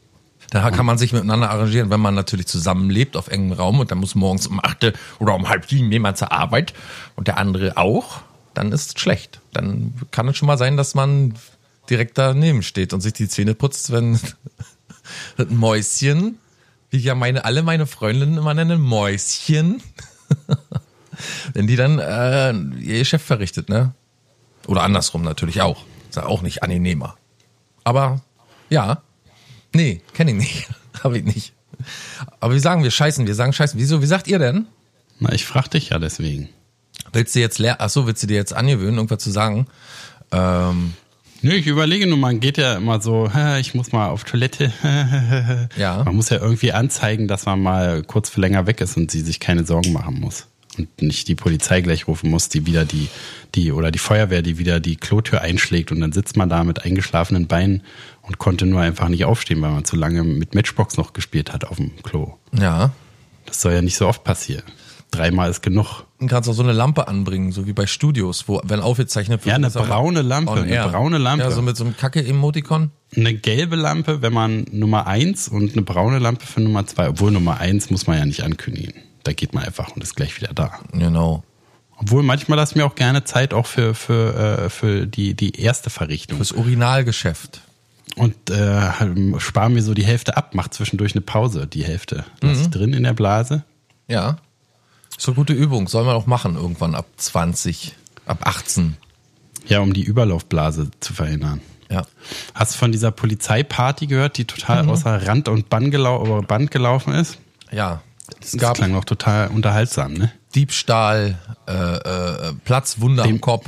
Da 0.54 0.70
kann 0.70 0.86
man 0.86 1.00
sich 1.00 1.14
miteinander 1.14 1.50
arrangieren, 1.50 1.90
wenn 1.90 2.00
man 2.00 2.14
natürlich 2.14 2.46
zusammenlebt 2.46 3.18
auf 3.18 3.28
engem 3.28 3.54
Raum 3.54 3.80
und 3.80 3.90
dann 3.90 3.98
muss 3.98 4.14
morgens 4.14 4.46
um 4.46 4.60
8 4.64 4.94
oder 5.18 5.34
um 5.34 5.50
halb 5.50 5.68
sieben 5.68 5.92
jemand 5.92 6.20
zur 6.20 6.32
Arbeit 6.32 6.76
und 7.16 7.28
der 7.28 7.38
andere 7.40 7.76
auch, 7.76 8.22
dann 8.54 8.72
ist 8.72 8.96
es 8.96 9.02
schlecht. 9.02 9.42
Dann 9.52 9.96
kann 10.12 10.28
es 10.28 10.38
schon 10.38 10.46
mal 10.46 10.60
sein, 10.60 10.78
dass 10.78 10.94
man 10.94 11.34
direkt 11.90 12.20
daneben 12.20 12.62
steht 12.62 12.94
und 12.94 13.02
sich 13.02 13.14
die 13.14 13.28
Zähne 13.28 13.56
putzt, 13.56 13.92
wenn 13.92 14.20
das 15.38 15.50
Mäuschen, 15.50 16.38
wie 16.92 16.98
ich 16.98 17.06
ja 17.06 17.16
meine, 17.16 17.46
alle 17.46 17.64
meine 17.64 17.88
Freundinnen 17.88 18.38
immer 18.38 18.54
nennen, 18.54 18.80
Mäuschen, 18.80 19.82
wenn 21.54 21.66
die 21.66 21.78
dann 21.78 21.98
äh, 21.98 22.54
ihr 22.80 23.00
Geschäft 23.00 23.26
verrichtet, 23.26 23.70
ne? 23.70 23.96
Oder 24.68 24.84
andersrum 24.84 25.24
natürlich 25.24 25.64
auch. 25.64 25.84
Ist 26.10 26.18
ja 26.18 26.28
auch 26.28 26.44
nicht 26.44 26.62
angenehmer. 26.62 27.18
Aber 27.84 28.22
ja, 28.70 29.02
nee, 29.74 30.02
kenne 30.14 30.31
ich 30.31 30.38
nicht. 30.38 30.70
Habe 31.04 31.18
ich 31.18 31.24
nicht. 31.24 31.54
Aber 32.40 32.54
wie 32.54 32.60
sagen 32.60 32.84
wir 32.84 32.92
scheißen? 32.92 33.28
Wir 33.28 33.36
sagen 33.36 33.54
scheißen. 33.54 33.80
Wieso? 33.80 34.02
Wie 34.02 34.06
sagt 34.08 34.28
ihr 34.28 34.40
denn? 34.40 34.68
Na, 35.20 35.31
ich 35.34 35.46
frag 35.46 35.68
dich 35.70 35.90
ja 35.90 36.00
deswegen. 36.00 36.50
Willst 37.12 37.36
du 37.36 37.40
jetzt 37.40 37.60
leer? 37.60 37.78
Ach 37.80 37.90
so, 37.90 38.08
willst 38.08 38.24
du 38.24 38.28
dir 38.28 38.36
jetzt 38.38 38.54
angewöhnen, 38.54 38.96
irgendwas 38.96 39.24
zu 39.24 39.31
sagen? 39.31 39.68
Ähm, 40.31 40.94
Nö, 41.42 41.52
ich 41.52 41.68
überlege 41.68 42.08
nur, 42.08 42.18
man 42.18 42.40
geht 42.40 42.58
ja 42.58 42.75
immer 42.78 43.02
so, 43.02 43.30
"Hä, 43.31 43.60
ich 43.62 43.75
muss 43.75 43.92
mal 43.92 44.08
auf 44.08 44.24
Toilette. 44.24 44.72
Ja. 45.78 46.04
Man 46.04 46.16
muss 46.16 46.30
ja 46.30 46.38
irgendwie 46.38 46.72
anzeigen, 46.72 47.28
dass 47.28 47.46
man 47.46 47.62
mal 47.62 48.02
kurz 48.04 48.30
für 48.30 48.40
länger 48.40 48.66
weg 48.66 48.80
ist 48.80 48.96
und 48.96 49.12
sie 49.12 49.22
sich 49.22 49.40
keine 49.42 49.66
Sorgen 49.66 49.92
machen 49.92 50.19
muss. 50.22 50.48
Und 50.78 51.02
nicht 51.02 51.28
die 51.28 51.36
Polizei 51.36 51.81
gleich 51.81 52.08
rufen 52.08 52.30
muss, 52.30 52.50
die 52.50 52.66
wieder 52.66 52.86
die, 52.86 53.08
die, 53.56 53.72
oder 53.72 53.92
die 53.92 54.00
Feuerwehr, 54.00 54.42
die 54.42 54.58
wieder 54.58 54.80
die 54.80 54.96
Klotür 54.96 55.42
einschlägt 55.42 55.92
und 55.92 56.00
dann 56.02 56.12
sitzt 56.12 56.38
man 56.38 56.50
da 56.50 56.64
mit 56.64 56.84
eingeschlafenen 56.84 57.48
Beinen 57.48 57.84
und 58.22 58.38
konnte 58.38 58.66
nur 58.66 58.81
einfach 58.81 59.10
nicht 59.10 59.25
aufstehen, 59.25 59.62
weil 59.62 59.72
man 59.72 59.86
zu 59.86 59.96
lange 59.96 60.24
mit 60.24 60.56
Matchbox 60.56 60.98
noch 60.98 61.14
gespielt 61.14 61.54
hat 61.54 61.66
auf 61.66 61.78
dem 61.78 61.92
Klo. 62.04 62.34
ja. 62.52 62.92
Das 63.46 63.60
soll 63.60 63.74
ja 63.74 63.81
nicht 63.81 63.98
so 63.98 64.08
oft 64.08 64.24
passieren. 64.24 64.64
Dreimal 65.12 65.50
ist 65.50 65.62
genug. 65.62 66.06
Du 66.20 66.28
kannst 66.28 66.50
auch 66.50 66.54
so 66.54 66.64
eine 66.64 66.72
Lampe 66.72 67.08
anbringen, 67.08 67.52
so 67.52 67.68
wie 67.68 67.74
bei 67.74 67.86
Studios, 67.86 68.48
wo, 68.48 68.62
wenn 68.64 68.80
aufgezeichnet 68.80 69.46
wird. 69.46 69.52
Ja, 69.52 69.56
eine 69.56 69.69
braune 69.69 70.22
Lampe, 70.22 70.54
eine 70.54 70.72
air. 70.72 70.88
braune 70.88 71.18
Lampe. 71.19 71.44
Ja, 71.44 71.52
so 71.52 71.62
mit 71.62 71.78
so 71.78 71.84
einem 71.84 71.96
Kacke-Emotikon. 71.96 72.90
Eine 73.16 73.34
gelbe 73.36 73.76
Lampe, 73.76 74.22
wenn 74.22 74.34
man 74.34 74.66
Nummer 74.72 75.06
eins 75.06 75.48
und 75.50 75.74
eine 75.74 75.84
braune 75.84 76.19
Lampe 76.19 76.46
für 76.48 76.62
Nummer 76.62 76.88
zwei. 76.88 77.10
Obwohl 77.10 77.31
Nummer 77.31 77.60
eins 77.60 77.92
muss 77.92 78.08
man 78.08 78.18
ja 78.18 78.26
nicht 78.26 78.44
ankündigen. 78.44 78.94
Da 79.24 79.34
geht 79.34 79.54
man 79.54 79.64
einfach 79.64 79.96
und 79.96 80.04
ist 80.04 80.16
gleich 80.16 80.36
wieder 80.38 80.54
da. 80.54 80.80
Genau. 80.92 81.44
Obwohl 81.98 82.24
manchmal 82.24 82.58
lasse 82.58 82.74
ich 82.74 82.75
mir 82.75 82.86
auch 82.86 82.96
gerne 82.96 83.24
Zeit 83.24 83.54
auch 83.54 83.66
für, 83.66 83.96
für, 83.96 84.66
äh, 84.66 84.70
für 84.70 85.08
die, 85.08 85.36
die 85.36 85.59
erste 85.59 85.90
Verrichtung. 85.90 86.38
Fürs 86.38 86.52
Urinalgeschäft. 86.52 87.62
Und 88.16 88.50
äh, 88.50 89.40
spare 89.40 89.69
mir 89.69 89.81
so 89.81 89.94
die 89.94 90.06
Hälfte 90.06 90.38
ab, 90.38 90.52
mach 90.54 90.68
zwischendurch 90.68 91.14
eine 91.14 91.21
Pause. 91.21 91.66
Die 91.66 91.83
Hälfte 91.83 92.26
lasse 92.42 92.64
ich 92.64 92.69
drin 92.69 92.94
in 92.94 93.04
der 93.04 93.14
Blase. 93.14 93.64
Ja. 94.07 94.38
Ist 95.18 95.28
eine 95.28 95.36
gute 95.36 95.54
Übung. 95.54 95.88
Soll 95.88 96.04
man 96.04 96.16
auch 96.16 96.28
machen 96.28 96.56
irgendwann 96.56 96.95
ab 96.95 97.06
20, 97.18 97.95
ab 98.26 98.40
18. 98.44 98.97
Ja, 99.68 99.80
um 99.80 99.94
die 99.94 100.04
Überlaufblase 100.04 100.92
zu 101.00 101.14
verhindern. 101.14 101.62
Ja. 101.90 102.06
Hast 102.54 102.74
du 102.74 102.80
von 102.80 102.92
dieser 102.92 103.12
Polizeiparty 103.12 104.07
gehört, 104.07 104.38
die 104.38 104.45
total 104.45 104.88
außer 104.90 105.28
Rand 105.28 105.47
und 105.47 105.69
Band, 105.69 105.92
gelau 105.92 106.42
Band 106.42 106.71
gelaufen 106.71 107.14
ist? 107.14 107.38
Ja. 107.71 108.02
Es 108.42 108.52
Das 108.52 108.59
gab 108.61 108.75
klang 108.75 108.92
noch 108.92 109.06
total 109.06 109.49
unterhaltsam, 109.49 110.13
ne? 110.13 110.31
Diebstahl, 110.56 111.37
äh, 111.68 111.71
äh, 111.73 112.54
Platzwunder 112.66 113.23
am 113.23 113.30
Dem- 113.30 113.42
Kopf. 113.42 113.66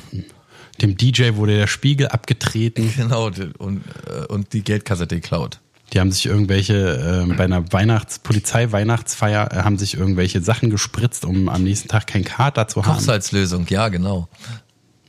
Dem 0.81 0.97
DJ 0.97 1.35
wurde 1.35 1.55
der 1.57 1.67
Spiegel 1.67 2.07
abgetreten. 2.09 2.93
Genau. 2.97 3.27
Und, 3.57 3.83
äh, 4.07 4.25
und 4.27 4.51
die 4.53 4.61
Geldkassette 4.61 5.15
geklaut. 5.15 5.59
Die 5.93 5.99
haben 5.99 6.11
sich 6.11 6.25
irgendwelche, 6.25 7.23
ähm, 7.23 7.35
bei 7.37 7.45
einer 7.45 7.71
Weihnachts 7.71 8.19
Polizei-Weihnachtsfeier, 8.19 9.51
äh, 9.51 9.55
haben 9.63 9.77
sich 9.77 9.95
irgendwelche 9.95 10.41
Sachen 10.41 10.69
gespritzt, 10.69 11.23
um 11.25 11.47
am 11.47 11.63
nächsten 11.63 11.87
Tag 11.87 12.07
keinen 12.07 12.25
Kater 12.25 12.67
zu 12.67 12.85
haben. 12.85 12.95
Kochsalzlösung, 12.95 13.67
ja, 13.69 13.87
genau. 13.89 14.27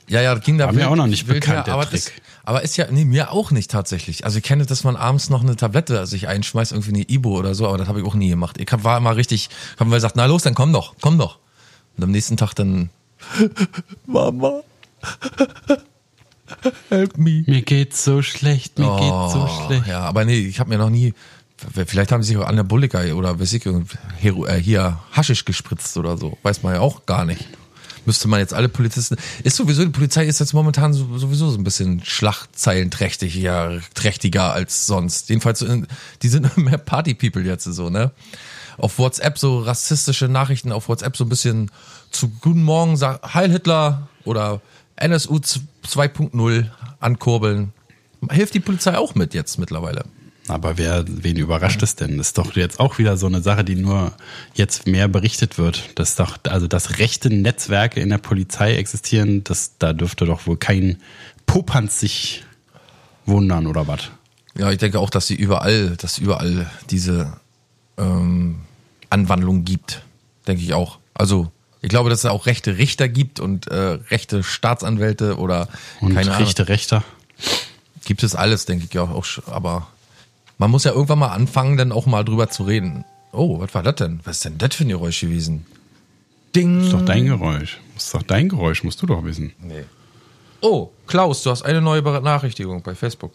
Ja, 0.08 0.20
ja, 0.20 0.34
ging 0.36 0.58
da 0.58 0.66
War 0.66 0.72
mir 0.72 0.88
auch 0.88 0.94
noch 0.96 1.06
nicht 1.08 1.26
wild 1.26 1.40
bekannt, 1.40 1.56
her, 1.56 1.64
der 1.64 1.74
aber 1.74 1.86
Trick. 1.88 2.12
Aber 2.46 2.62
ist 2.62 2.76
ja, 2.76 2.86
nee, 2.88 3.04
mir 3.04 3.32
auch 3.32 3.50
nicht 3.50 3.72
tatsächlich. 3.72 4.24
Also 4.24 4.38
ich 4.38 4.44
kenne, 4.44 4.66
dass 4.66 4.84
man 4.84 4.94
abends 4.94 5.30
noch 5.30 5.42
eine 5.42 5.56
Tablette 5.56 6.06
sich 6.06 6.28
einschmeißt, 6.28 6.70
irgendwie 6.70 6.94
eine 6.94 7.10
Ibo 7.10 7.36
oder 7.36 7.56
so, 7.56 7.66
aber 7.66 7.76
das 7.76 7.88
habe 7.88 7.98
ich 7.98 8.06
auch 8.06 8.14
nie 8.14 8.28
gemacht. 8.28 8.56
Ich 8.60 8.70
hab, 8.70 8.84
war 8.84 8.96
immer 8.96 9.16
richtig, 9.16 9.50
haben 9.80 9.90
wir 9.90 9.96
gesagt, 9.96 10.14
na 10.14 10.26
los, 10.26 10.44
dann 10.44 10.54
komm 10.54 10.72
doch, 10.72 10.94
komm 11.00 11.18
doch. 11.18 11.40
Und 11.96 12.04
am 12.04 12.12
nächsten 12.12 12.36
Tag 12.36 12.54
dann, 12.54 12.90
Mama, 14.06 14.60
help 16.88 17.18
me. 17.18 17.42
Mir 17.48 17.62
geht's 17.62 18.04
so 18.04 18.22
schlecht, 18.22 18.78
mir 18.78 18.96
geht's 18.96 19.32
so 19.32 19.48
schlecht. 19.48 19.82
Oh, 19.88 19.90
Ja, 19.90 20.00
aber 20.02 20.24
nee, 20.24 20.38
ich 20.38 20.60
habe 20.60 20.70
mir 20.70 20.78
noch 20.78 20.90
nie, 20.90 21.14
vielleicht 21.84 22.12
haben 22.12 22.22
sie 22.22 22.28
sich 22.28 22.36
auch 22.36 22.46
Anabolika 22.46 23.02
oder 23.14 23.40
weiß 23.40 23.54
ich, 23.54 23.64
Hero, 24.18 24.46
äh, 24.46 24.60
hier 24.60 25.00
Haschisch 25.10 25.44
gespritzt 25.44 25.96
oder 25.96 26.16
so. 26.16 26.38
Weiß 26.44 26.62
man 26.62 26.74
ja 26.74 26.80
auch 26.80 27.06
gar 27.06 27.24
nicht. 27.24 27.44
Müsste 28.06 28.28
man 28.28 28.40
jetzt 28.40 28.54
alle 28.54 28.68
Polizisten, 28.68 29.16
ist 29.42 29.56
sowieso, 29.56 29.84
die 29.84 29.90
Polizei 29.90 30.24
ist 30.26 30.38
jetzt 30.38 30.52
momentan 30.54 30.94
so- 30.94 31.18
sowieso 31.18 31.50
so 31.50 31.58
ein 31.58 31.64
bisschen 31.64 32.02
schlachtzeilen-trächtig, 32.04 33.34
ja, 33.34 33.72
trächtiger 33.94 34.52
als 34.52 34.86
sonst. 34.86 35.28
Jedenfalls, 35.28 35.60
in- 35.62 35.86
die 36.22 36.28
sind 36.28 36.56
mehr 36.56 36.78
Party-People 36.78 37.42
jetzt 37.42 37.64
so, 37.64 37.90
ne? 37.90 38.12
Auf 38.78 38.98
WhatsApp 38.98 39.38
so 39.38 39.58
rassistische 39.60 40.28
Nachrichten 40.28 40.70
auf 40.72 40.88
WhatsApp 40.88 41.16
so 41.16 41.24
ein 41.24 41.28
bisschen 41.28 41.70
zu 42.10 42.28
Guten 42.40 42.62
Morgen, 42.62 42.96
sag, 42.96 43.34
Heil 43.34 43.50
Hitler 43.50 44.08
oder 44.24 44.60
NSU 44.96 45.36
2.0 45.36 46.70
ankurbeln. 47.00 47.72
Hilft 48.30 48.54
die 48.54 48.60
Polizei 48.60 48.96
auch 48.96 49.14
mit 49.14 49.34
jetzt 49.34 49.58
mittlerweile. 49.58 50.04
Aber 50.48 50.78
wer, 50.78 51.04
wen 51.08 51.36
überrascht 51.36 51.82
es 51.82 51.96
denn? 51.96 52.18
Das 52.18 52.28
ist 52.28 52.38
doch 52.38 52.54
jetzt 52.54 52.78
auch 52.78 52.98
wieder 52.98 53.16
so 53.16 53.26
eine 53.26 53.42
Sache, 53.42 53.64
die 53.64 53.74
nur 53.74 54.12
jetzt 54.54 54.86
mehr 54.86 55.08
berichtet 55.08 55.58
wird. 55.58 55.90
Das 55.96 56.14
doch, 56.14 56.38
also 56.44 56.68
dass 56.68 56.98
rechte 56.98 57.30
Netzwerke 57.30 58.00
in 58.00 58.10
der 58.10 58.18
Polizei 58.18 58.76
existieren, 58.76 59.42
das, 59.44 59.72
da 59.78 59.92
dürfte 59.92 60.24
doch 60.24 60.46
wohl 60.46 60.56
kein 60.56 60.98
Popanz 61.46 61.98
sich 62.00 62.44
wundern 63.24 63.66
oder 63.66 63.88
was. 63.88 64.10
Ja, 64.56 64.70
ich 64.70 64.78
denke 64.78 65.00
auch, 65.00 65.10
dass 65.10 65.26
sie 65.26 65.34
überall, 65.34 65.96
dass 65.96 66.18
überall 66.18 66.70
diese 66.90 67.32
ähm, 67.98 68.60
Anwandlung 69.10 69.64
gibt. 69.64 70.02
Denke 70.46 70.62
ich 70.62 70.72
auch. 70.74 70.98
Also 71.12 71.50
ich 71.82 71.88
glaube, 71.88 72.08
dass 72.08 72.20
es 72.20 72.24
auch 72.26 72.46
rechte 72.46 72.78
Richter 72.78 73.08
gibt 73.08 73.40
und 73.40 73.66
äh, 73.68 73.74
rechte 74.10 74.42
Staatsanwälte 74.42 75.36
oder 75.38 75.68
Und 76.00 76.14
keine 76.14 76.38
rechte 76.38 76.62
Ahnung. 76.62 76.68
Rechter. 76.72 77.04
Gibt 78.04 78.22
es 78.22 78.34
alles, 78.34 78.64
denke 78.64 78.86
ich 78.90 78.98
auch. 78.98 79.24
sch- 79.24 79.42
Aber 79.50 79.88
man 80.58 80.70
muss 80.70 80.84
ja 80.84 80.92
irgendwann 80.92 81.18
mal 81.18 81.32
anfangen, 81.32 81.76
dann 81.76 81.92
auch 81.92 82.06
mal 82.06 82.24
drüber 82.24 82.48
zu 82.48 82.64
reden. 82.64 83.04
Oh, 83.32 83.60
was 83.60 83.74
war 83.74 83.82
das 83.82 83.96
denn? 83.96 84.20
Was 84.24 84.36
ist 84.36 84.44
denn 84.44 84.58
das 84.58 84.74
für 84.74 84.84
ein 84.84 84.88
Geräusch 84.88 85.20
gewesen? 85.20 85.66
Ding. 86.54 86.78
Das 86.78 86.86
ist 86.86 86.92
doch 86.94 87.04
dein 87.04 87.26
Geräusch. 87.26 87.78
Das 87.94 88.04
ist 88.06 88.14
doch 88.14 88.22
dein 88.22 88.48
Geräusch, 88.48 88.82
musst 88.82 89.02
du 89.02 89.06
doch 89.06 89.24
wissen. 89.24 89.52
Nee. 89.60 89.84
Oh, 90.62 90.90
Klaus, 91.06 91.42
du 91.42 91.50
hast 91.50 91.62
eine 91.62 91.82
neue 91.82 92.02
Benachrichtigung 92.02 92.82
bei 92.82 92.94
Facebook. 92.94 93.32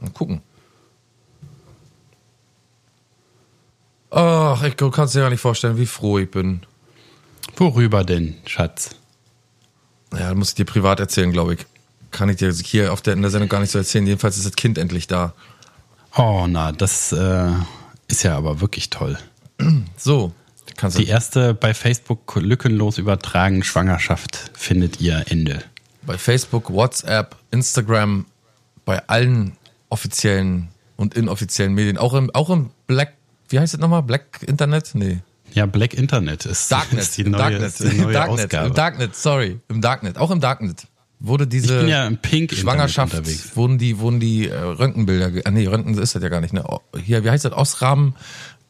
Mal 0.00 0.10
gucken. 0.10 0.42
Ach, 4.10 4.62
ich 4.62 4.76
kann 4.76 5.04
es 5.04 5.12
dir 5.12 5.20
gar 5.20 5.30
nicht 5.30 5.40
vorstellen, 5.40 5.78
wie 5.78 5.86
froh 5.86 6.18
ich 6.18 6.30
bin. 6.30 6.60
Worüber 7.56 8.04
denn, 8.04 8.36
Schatz? 8.44 8.90
Ja, 10.12 10.34
muss 10.34 10.50
ich 10.50 10.54
dir 10.56 10.66
privat 10.66 11.00
erzählen, 11.00 11.32
glaube 11.32 11.54
ich. 11.54 11.66
Kann 12.10 12.28
ich 12.28 12.36
dir 12.36 12.52
hier 12.52 12.92
auf 12.92 13.00
der, 13.00 13.14
in 13.14 13.22
der 13.22 13.30
Sendung 13.30 13.48
gar 13.48 13.60
nicht 13.60 13.70
so 13.70 13.78
erzählen. 13.78 14.06
Jedenfalls 14.06 14.36
ist 14.36 14.44
das 14.44 14.56
Kind 14.56 14.76
endlich 14.76 15.06
da. 15.06 15.32
Oh, 16.16 16.46
na, 16.48 16.72
das 16.72 17.12
äh, 17.12 17.50
ist 18.08 18.22
ja 18.22 18.36
aber 18.36 18.60
wirklich 18.60 18.90
toll. 18.90 19.18
So, 19.96 20.32
Die 20.98 21.06
erste 21.06 21.54
bei 21.54 21.72
Facebook 21.74 22.36
lückenlos 22.36 22.98
übertragene 22.98 23.64
Schwangerschaft 23.64 24.50
findet 24.54 25.00
ihr 25.00 25.24
Ende. 25.28 25.62
bei 26.02 26.18
Facebook, 26.18 26.70
WhatsApp, 26.72 27.36
Instagram, 27.52 28.26
bei 28.84 29.06
allen 29.08 29.56
offiziellen 29.88 30.68
und 30.96 31.14
inoffiziellen 31.14 31.74
Medien, 31.74 31.96
auch 31.96 32.14
im, 32.14 32.30
auch 32.34 32.50
im 32.50 32.70
Black, 32.86 33.14
wie 33.48 33.58
heißt 33.60 33.74
das 33.74 33.80
nochmal? 33.80 34.02
Black 34.02 34.42
Internet? 34.46 34.90
Nee. 34.94 35.20
Ja, 35.54 35.66
Black 35.66 35.94
Internet 35.94 36.44
ist, 36.46 36.72
Darknet, 36.72 37.00
ist 37.02 37.16
die 37.18 37.24
neue, 37.24 37.40
Darknet, 37.40 37.62
ist 37.62 37.80
die 37.80 37.98
neue 38.00 38.12
Darknet, 38.12 38.44
Ausgabe. 38.46 38.66
im 38.68 38.74
Darknet, 38.74 39.14
sorry, 39.16 39.60
im 39.68 39.80
Darknet, 39.80 40.18
auch 40.18 40.30
im 40.30 40.40
Darknet 40.40 40.86
wurde 41.24 41.46
diese 41.46 41.86
ja 41.86 42.10
Schwangerschaft, 42.50 43.14
unterwegs. 43.14 43.56
wurden 43.56 43.78
die, 43.78 43.98
wurden 43.98 44.20
die 44.20 44.48
äh, 44.48 44.54
Röntgenbilder, 44.58 45.30
ge- 45.30 45.42
ah, 45.44 45.50
nee, 45.50 45.66
Röntgen 45.66 45.96
ist 45.98 46.14
das 46.14 46.22
ja 46.22 46.28
gar 46.28 46.40
nicht, 46.40 46.52
ne? 46.52 46.64
Oh, 46.66 46.80
Hier, 47.02 47.24
wie 47.24 47.30
heißt 47.30 47.44
das, 47.44 47.52
Osram, 47.52 48.14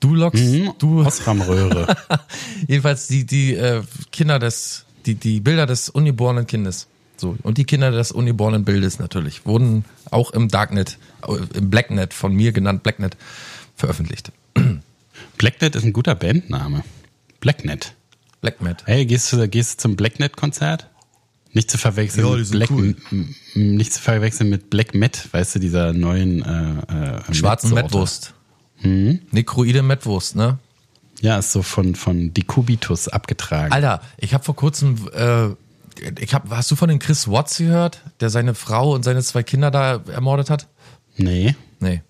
Dulox, 0.00 0.38
Mhm. 0.40 0.72
du, 0.78 1.00
Osram-Röhre. 1.06 1.96
jedenfalls 2.68 3.06
die, 3.06 3.24
die 3.24 3.54
äh, 3.54 3.82
Kinder 4.10 4.38
des, 4.38 4.84
die, 5.06 5.14
die 5.14 5.40
Bilder 5.40 5.66
des 5.66 5.88
ungeborenen 5.88 6.46
Kindes, 6.46 6.88
so, 7.16 7.36
und 7.42 7.56
die 7.58 7.64
Kinder 7.64 7.90
des 7.90 8.10
ungeborenen 8.12 8.64
Bildes 8.64 8.98
natürlich, 8.98 9.46
wurden 9.46 9.84
auch 10.10 10.32
im 10.32 10.48
Darknet, 10.48 10.98
äh, 11.26 11.36
im 11.56 11.70
Blacknet, 11.70 12.12
von 12.14 12.34
mir 12.34 12.52
genannt 12.52 12.82
Blacknet, 12.82 13.16
veröffentlicht. 13.76 14.32
Blacknet 15.38 15.76
ist 15.76 15.84
ein 15.84 15.92
guter 15.92 16.14
Bandname. 16.14 16.84
Blacknet. 17.40 17.94
Blacknet. 18.40 18.82
Hey, 18.86 19.06
gehst 19.06 19.32
du, 19.32 19.48
gehst 19.48 19.74
du 19.74 19.82
zum 19.82 19.96
Blacknet-Konzert? 19.96 20.88
Nicht 21.54 21.70
zu 21.70 21.76
verwechseln 21.76 22.26
die 22.26 22.36
mit 22.38 22.46
sind 22.46 22.56
Black, 22.58 22.70
cool. 22.70 22.96
nicht 23.54 23.92
zu 23.92 24.00
verwechseln 24.00 24.48
mit 24.48 24.70
Black 24.70 24.94
Met, 24.94 25.28
weißt 25.32 25.56
du, 25.56 25.58
dieser 25.58 25.92
neuen 25.92 26.42
äh, 26.42 27.18
äh, 27.18 27.34
Schwarzen. 27.34 27.74
Mettwurst. 27.74 28.32
Mhm. 28.80 29.20
Nekroide 29.30 29.82
Mettwurst, 29.82 30.34
ne? 30.34 30.58
Ja, 31.20 31.38
ist 31.38 31.52
so 31.52 31.62
von, 31.62 31.94
von 31.94 32.32
Decubitus 32.32 33.08
abgetragen. 33.08 33.72
Alter, 33.72 34.00
ich 34.16 34.34
habe 34.34 34.42
vor 34.42 34.56
kurzem, 34.56 35.08
äh, 35.14 35.48
ich 36.18 36.34
hab, 36.34 36.50
hast 36.50 36.70
du 36.70 36.76
von 36.76 36.88
dem 36.88 36.98
Chris 36.98 37.28
Watts 37.28 37.58
gehört, 37.58 38.00
der 38.20 38.30
seine 38.30 38.54
Frau 38.54 38.94
und 38.94 39.04
seine 39.04 39.22
zwei 39.22 39.42
Kinder 39.42 39.70
da 39.70 40.02
ermordet 40.12 40.50
hat? 40.50 40.68
Nee. 41.16 41.54
Nee. 41.80 42.00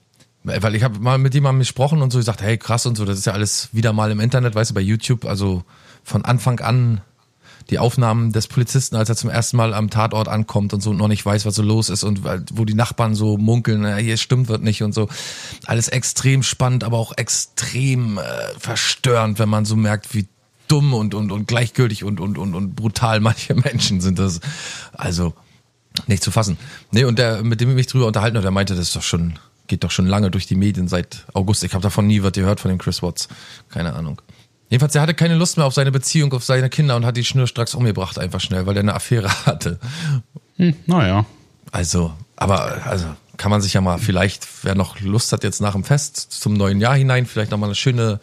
Weil 0.44 0.74
ich 0.74 0.82
habe 0.82 0.98
mal 0.98 1.18
mit 1.18 1.34
jemandem 1.34 1.60
gesprochen 1.60 2.00
und 2.00 2.10
so 2.10 2.18
gesagt, 2.18 2.42
hey 2.42 2.58
krass 2.58 2.86
und 2.86 2.96
so, 2.96 3.04
das 3.04 3.18
ist 3.18 3.26
ja 3.26 3.32
alles 3.32 3.68
wieder 3.72 3.92
mal 3.92 4.10
im 4.10 4.18
Internet, 4.18 4.54
weißt 4.54 4.70
du, 4.70 4.74
bei 4.74 4.80
YouTube, 4.80 5.24
also 5.24 5.62
von 6.02 6.24
Anfang 6.24 6.60
an 6.60 7.00
die 7.70 7.78
Aufnahmen 7.78 8.32
des 8.32 8.48
Polizisten, 8.48 8.96
als 8.96 9.08
er 9.08 9.16
zum 9.16 9.30
ersten 9.30 9.56
Mal 9.56 9.74
am 9.74 9.90
Tatort 9.90 10.28
ankommt 10.28 10.74
und 10.74 10.80
so 10.80 10.90
und 10.90 10.96
noch 10.96 11.08
nicht 11.08 11.24
weiß, 11.24 11.46
was 11.46 11.54
so 11.54 11.62
los 11.62 11.88
ist 11.88 12.04
und 12.04 12.22
wo 12.52 12.64
die 12.64 12.74
Nachbarn 12.74 13.14
so 13.14 13.38
munkeln, 13.38 13.82
na, 13.82 13.96
hier 13.96 14.16
stimmt 14.16 14.48
was 14.48 14.60
nicht 14.60 14.82
und 14.82 14.94
so. 14.94 15.08
Alles 15.66 15.88
extrem 15.88 16.42
spannend, 16.42 16.84
aber 16.84 16.98
auch 16.98 17.16
extrem 17.16 18.18
äh, 18.18 18.22
verstörend, 18.58 19.38
wenn 19.38 19.48
man 19.48 19.64
so 19.64 19.76
merkt, 19.76 20.14
wie 20.14 20.26
dumm 20.68 20.94
und, 20.94 21.14
und, 21.14 21.30
und 21.32 21.46
gleichgültig 21.46 22.04
und, 22.04 22.18
und, 22.20 22.38
und, 22.38 22.54
und 22.54 22.74
brutal 22.74 23.20
manche 23.20 23.54
Menschen 23.54 24.00
sind 24.00 24.18
das. 24.18 24.40
Also, 24.92 25.34
nicht 26.06 26.22
zu 26.22 26.30
fassen. 26.30 26.56
Nee, 26.90 27.04
und 27.04 27.18
der, 27.18 27.42
mit 27.42 27.60
dem 27.60 27.70
ich 27.70 27.74
mich 27.74 27.86
drüber 27.86 28.06
unterhalten 28.06 28.36
habe, 28.36 28.44
der 28.44 28.50
meinte, 28.50 28.74
das 28.74 28.88
ist 28.88 28.96
doch 28.96 29.02
schon, 29.02 29.38
geht 29.66 29.84
doch 29.84 29.90
schon 29.90 30.06
lange 30.06 30.30
durch 30.30 30.46
die 30.46 30.54
Medien 30.54 30.88
seit 30.88 31.26
August. 31.34 31.64
Ich 31.64 31.74
habe 31.74 31.82
davon 31.82 32.06
nie 32.06 32.22
was 32.22 32.32
gehört 32.32 32.60
von 32.60 32.70
dem 32.70 32.78
Chris 32.78 33.02
Watts. 33.02 33.28
Keine 33.68 33.94
Ahnung. 33.94 34.20
Jedenfalls, 34.72 34.94
der 34.94 35.02
hatte 35.02 35.12
keine 35.12 35.34
Lust 35.34 35.58
mehr 35.58 35.66
auf 35.66 35.74
seine 35.74 35.92
Beziehung, 35.92 36.32
auf 36.32 36.44
seine 36.44 36.70
Kinder 36.70 36.96
und 36.96 37.04
hat 37.04 37.18
die 37.18 37.24
schnurstracks 37.24 37.74
umgebracht, 37.74 38.18
einfach 38.18 38.40
schnell, 38.40 38.64
weil 38.64 38.72
der 38.72 38.82
eine 38.82 38.94
Affäre 38.94 39.28
hatte. 39.46 39.78
Hm, 40.56 40.74
naja. 40.86 41.26
Also, 41.70 42.14
aber, 42.36 42.86
also, 42.86 43.04
kann 43.36 43.50
man 43.50 43.60
sich 43.60 43.74
ja 43.74 43.82
mal 43.82 43.98
vielleicht, 43.98 44.48
wer 44.62 44.74
noch 44.74 44.98
Lust 45.00 45.30
hat, 45.32 45.44
jetzt 45.44 45.60
nach 45.60 45.72
dem 45.72 45.84
Fest 45.84 46.16
zum 46.16 46.54
neuen 46.54 46.80
Jahr 46.80 46.96
hinein, 46.96 47.26
vielleicht 47.26 47.50
nochmal 47.50 47.68
eine 47.68 47.74
schöne, 47.74 48.18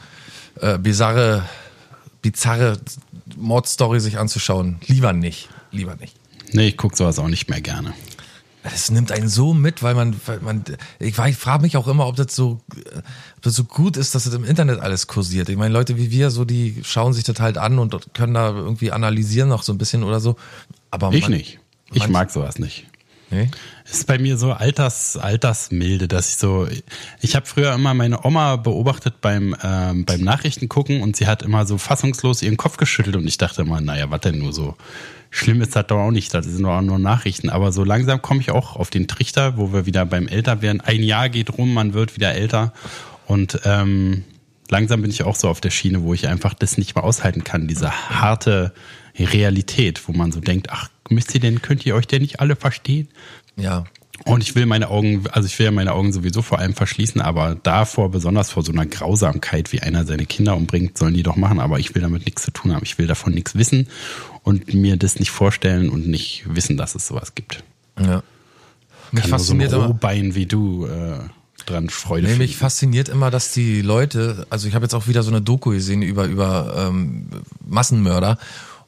äh, 0.60 0.79
bizarre, 0.79 1.44
bizarre 2.24 2.79
Mordstory 3.38 4.00
sich 4.00 4.18
anzuschauen. 4.18 4.79
Lieber 4.88 5.13
nicht. 5.13 5.50
Lieber 5.70 5.98
nicht. 5.98 6.15
Nee, 6.51 6.70
ich 6.70 6.77
gucke 6.77 6.96
sowas 6.96 7.20
auch 7.20 7.27
nicht 7.27 7.48
mehr 7.48 7.62
gerne. 7.62 7.94
Es 8.74 8.92
nimmt 8.92 9.12
einen 9.12 9.28
so 9.30 9.54
mit, 9.54 9.82
weil 9.84 9.96
man, 9.96 10.16
weil 10.26 10.40
man 10.40 10.64
ich, 11.00 11.18
ich 11.18 11.36
frage 11.38 11.62
mich 11.64 11.78
auch 11.78 11.88
immer, 11.88 12.08
ob 12.08 12.16
das 12.16 12.36
so, 12.36 12.62
ob 13.36 13.42
das 13.42 13.56
so 13.56 13.64
gut 13.64 13.98
ist, 13.98 14.16
dass 14.16 14.24
das 14.26 14.34
im 14.34 14.44
Internet 14.46 14.80
alles 14.80 15.08
kursiert. 15.08 15.50
Ich 15.50 15.58
meine, 15.58 15.74
Leute 15.74 15.98
wie 15.98 16.12
wir, 16.12 16.30
so 16.32 16.46
die 16.46 16.82
schauen 16.84 17.14
sich 17.14 17.24
das 17.24 17.40
halt 17.40 17.58
an 17.58 17.80
und 17.80 18.14
können 18.14 18.34
da 18.34 18.50
irgendwie 18.50 18.92
analysieren 18.92 19.50
noch 19.50 19.64
so 19.64 19.72
ein 19.74 19.78
bisschen 19.78 20.04
oder 20.04 20.20
so. 20.20 20.36
Aber 20.92 21.12
Ich 21.14 21.24
man- 21.24 21.32
nicht. 21.32 21.60
Ich 21.94 22.08
mag 22.08 22.30
sowas 22.32 22.60
nicht. 22.60 22.86
Nee? 23.32 23.50
Es 23.86 23.94
ist 24.00 24.08
bei 24.08 24.18
mir 24.18 24.38
so 24.38 24.52
Alters, 24.54 25.16
Altersmilde, 25.16 26.08
dass 26.08 26.30
ich 26.30 26.38
so, 26.38 26.68
ich 27.22 27.36
habe 27.36 27.46
früher 27.46 27.74
immer 27.74 27.94
meine 27.94 28.26
Oma 28.26 28.56
beobachtet 28.56 29.22
beim, 29.22 29.56
ähm, 29.64 30.04
beim 30.06 30.22
Nachrichten 30.22 30.68
gucken 30.68 31.02
und 31.04 31.16
sie 31.16 31.28
hat 31.28 31.44
immer 31.44 31.66
so 31.68 31.78
fassungslos 31.78 32.42
ihren 32.42 32.58
Kopf 32.58 32.78
geschüttelt 32.78 33.16
und 33.16 33.28
ich 33.28 33.38
dachte 33.38 33.62
immer, 33.62 33.82
naja, 33.82 34.10
was 34.10 34.22
denn 34.22 34.40
nur 34.40 34.52
so 34.52 34.76
schlimm 35.30 35.62
ist 35.62 35.76
das 35.76 35.88
doch 35.88 35.98
auch 35.98 36.12
nicht, 36.12 36.34
das 36.34 36.46
sind 36.46 36.64
doch 36.64 36.78
auch 36.78 36.82
nur 36.82 37.00
Nachrichten. 37.00 37.50
Aber 37.50 37.72
so 37.72 37.84
langsam 37.84 38.22
komme 38.22 38.42
ich 38.42 38.52
auch 38.52 38.76
auf 38.76 38.90
den 38.90 39.08
Trichter, 39.08 39.58
wo 39.58 39.74
wir 39.74 39.86
wieder 39.86 40.06
beim 40.06 40.28
Älterwerden, 40.28 40.82
ein 40.82 41.04
Jahr 41.04 41.30
geht 41.30 41.58
rum, 41.58 41.74
man 41.74 41.94
wird 41.94 42.16
wieder 42.16 42.34
älter 42.34 42.74
und 43.26 43.60
ähm, 43.64 44.24
langsam 44.70 45.02
bin 45.02 45.12
ich 45.12 45.24
auch 45.24 45.36
so 45.36 45.50
auf 45.50 45.62
der 45.62 45.70
Schiene, 45.72 46.04
wo 46.04 46.14
ich 46.14 46.28
einfach 46.28 46.54
das 46.54 46.78
nicht 46.78 46.96
mehr 46.96 47.04
aushalten 47.04 47.44
kann, 47.44 47.68
diese 47.68 47.92
harte 47.92 48.74
Realität, 49.18 50.08
wo 50.08 50.14
man 50.14 50.32
so 50.32 50.40
denkt, 50.40 50.70
ach, 50.72 50.90
müsst 51.10 51.34
ihr 51.34 51.42
denn, 51.42 51.62
könnt 51.62 51.86
ihr 51.86 51.96
euch 51.96 52.08
denn 52.08 52.22
nicht 52.22 52.40
alle 52.40 52.56
verstehen? 52.56 53.10
Ja. 53.56 53.86
Und 54.26 54.44
ich 54.44 54.56
will 54.56 54.66
meine 54.66 54.90
Augen, 54.90 55.24
also 55.32 55.46
ich 55.46 55.58
will 55.60 55.66
ja 55.66 55.72
meine 55.72 55.94
Augen 55.94 56.12
sowieso 56.12 56.42
vor 56.42 56.60
allem 56.60 56.74
verschließen, 56.74 57.22
aber 57.22 57.56
davor, 57.56 58.12
besonders 58.12 58.52
vor 58.52 58.64
so 58.64 58.72
einer 58.72 58.86
Grausamkeit, 58.86 59.72
wie 59.72 59.82
einer 59.82 60.06
seine 60.06 60.26
Kinder 60.26 60.58
umbringt, 60.58 60.98
sollen 60.98 61.14
die 61.14 61.24
doch 61.24 61.38
machen, 61.38 61.60
aber 61.60 61.80
ich 61.80 61.96
will 61.96 62.02
damit 62.02 62.26
nichts 62.26 62.44
zu 62.44 62.52
tun 62.52 62.74
haben. 62.74 62.84
Ich 62.84 62.98
will 62.98 63.08
davon 63.08 63.34
nichts 63.34 63.56
wissen 63.56 63.88
und 64.43 64.74
mir 64.74 64.98
das 64.98 65.19
nicht 65.19 65.31
vorstellen 65.31 65.89
und 65.89 66.08
nicht 66.08 66.43
wissen, 66.48 66.77
dass 66.77 66.96
es 66.96 67.08
sowas 67.08 67.36
gibt. 67.36 67.63
ja. 68.00 68.24
Mich 69.12 69.24
Kann 69.24 69.31
nur 69.31 69.39
so 69.39 69.53
ein 69.53 69.60
fasziniert 69.62 69.74
Rohbein 69.74 70.36
wie 70.36 70.46
du 70.46 70.86
äh, 70.86 71.17
dran 71.65 71.89
Freude 71.89 72.27
nee, 72.27 72.36
mich 72.36 72.58
fasziniert 72.58 73.10
immer, 73.10 73.31
dass 73.31 73.51
die 73.53 73.81
Leute, 73.81 74.46
also 74.50 74.67
ich 74.67 74.75
habe 74.75 74.86
jetzt 74.86 74.93
auch 74.93 75.08
wieder 75.08 75.24
so 75.24 75.31
eine 75.31 75.41
Doku 75.41 75.72
gesehen 75.72 76.01
über, 76.01 76.25
über 76.25 76.75
ähm, 76.77 77.27
Massenmörder 77.67 78.38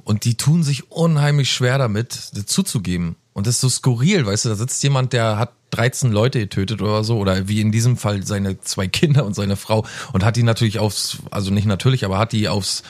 und 0.03 0.25
die 0.25 0.35
tun 0.35 0.63
sich 0.63 0.91
unheimlich 0.91 1.51
schwer 1.51 1.77
damit, 1.77 2.31
das 2.33 2.45
zuzugeben. 2.45 3.15
Und 3.33 3.47
das 3.47 3.55
ist 3.55 3.61
so 3.61 3.69
skurril, 3.69 4.25
weißt 4.25 4.45
du, 4.45 4.49
da 4.49 4.55
sitzt 4.55 4.83
jemand, 4.83 5.13
der 5.13 5.37
hat 5.37 5.53
13 5.71 6.11
Leute 6.11 6.39
getötet 6.39 6.81
oder 6.81 7.03
so, 7.03 7.17
oder 7.17 7.47
wie 7.47 7.61
in 7.61 7.71
diesem 7.71 7.95
Fall 7.95 8.23
seine 8.25 8.59
zwei 8.59 8.87
Kinder 8.87 9.25
und 9.25 9.35
seine 9.35 9.55
Frau 9.55 9.85
und 10.11 10.25
hat 10.25 10.35
die 10.35 10.43
natürlich 10.43 10.79
aufs, 10.79 11.19
also 11.31 11.51
nicht 11.51 11.65
natürlich, 11.65 12.03
aber 12.03 12.17
hat 12.17 12.33
die 12.33 12.49
aufs, 12.49 12.83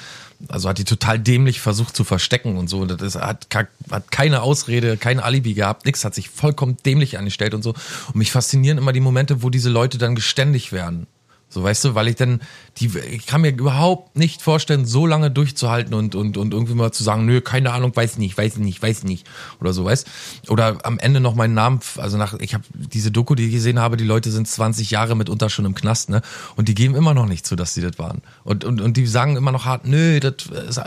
also 0.48 0.70
hat 0.70 0.78
die 0.78 0.84
total 0.84 1.20
dämlich 1.20 1.62
versucht 1.62 1.96
zu 1.96 2.04
verstecken 2.04 2.58
und 2.58 2.70
so. 2.70 2.86
Das 2.86 3.16
hat, 3.16 3.48
hat 3.90 4.12
keine 4.12 4.42
Ausrede, 4.42 4.98
kein 4.98 5.20
Alibi 5.20 5.54
gehabt, 5.54 5.86
nix, 5.86 6.04
hat 6.06 6.16
sich 6.16 6.30
vollkommen 6.30 6.78
dämlich 6.86 7.18
angestellt 7.18 7.54
und 7.54 7.64
so. 7.64 7.74
Und 8.08 8.16
mich 8.16 8.32
faszinieren 8.32 8.78
immer 8.78 8.94
die 8.94 9.00
Momente, 9.00 9.44
wo 9.44 9.50
diese 9.50 9.70
Leute 9.70 9.98
dann 9.98 10.16
geständig 10.16 10.72
werden. 10.72 11.08
So, 11.54 11.62
weißt 11.64 11.84
du, 11.84 11.96
weil 11.96 12.08
ich 12.08 12.16
dann, 12.16 12.40
die, 12.78 12.98
ich 12.98 13.26
kann 13.26 13.42
mir 13.42 13.52
überhaupt 13.52 14.16
nicht 14.16 14.42
vorstellen, 14.42 14.86
so 14.86 15.06
lange 15.06 15.30
durchzuhalten 15.30 15.94
und, 15.94 16.16
und, 16.16 16.38
und 16.38 16.54
irgendwie 16.54 16.76
mal 16.76 16.94
zu 16.94 17.04
sagen, 17.04 17.26
nö, 17.26 17.42
keine 17.42 17.74
Ahnung, 17.74 17.94
weiß 17.94 18.18
nicht, 18.20 18.38
weiß 18.38 18.56
nicht, 18.56 18.82
weiß 18.82 19.04
nicht. 19.04 19.28
Oder 19.60 19.74
so, 19.74 19.84
weißt 19.84 20.08
Oder 20.48 20.78
am 20.84 20.98
Ende 20.98 21.20
noch 21.20 21.36
meinen 21.36 21.54
Namen, 21.54 21.82
also 21.98 22.18
nach, 22.18 22.36
ich 22.40 22.54
habe 22.54 22.64
diese 22.74 23.12
Doku, 23.12 23.36
die 23.36 23.48
ich 23.48 23.52
gesehen 23.52 23.80
habe, 23.80 23.98
die 23.98 24.06
Leute 24.06 24.32
sind 24.32 24.48
20 24.48 24.92
Jahre 24.92 25.16
mitunter 25.16 25.50
schon 25.50 25.66
im 25.66 25.76
Knast, 25.76 26.10
ne? 26.10 26.22
Und 26.56 26.70
die 26.70 26.74
geben 26.74 26.96
immer 26.96 27.14
noch 27.14 27.26
nicht 27.26 27.46
zu, 27.46 27.58
dass 27.58 27.74
sie 27.74 27.82
das 27.82 28.00
waren. 28.00 28.22
Und, 28.46 28.64
und, 28.64 28.80
und 28.80 28.96
die 28.96 29.06
sagen 29.06 29.36
immer 29.36 29.52
noch 29.52 29.66
hart, 29.66 29.86
nö, 29.86 30.22
das 30.22 30.46
ist, 30.70 30.82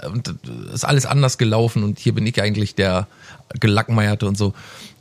ist 0.73 0.85
alles 0.87 1.05
anders 1.05 1.37
gelaufen 1.37 1.85
und 1.85 1.99
hier 1.99 2.15
bin 2.15 2.27
ich 2.27 2.41
eigentlich 2.41 2.75
der 2.75 3.07
Gelackmeierte 3.61 4.27
und 4.27 4.39
so. 4.39 4.55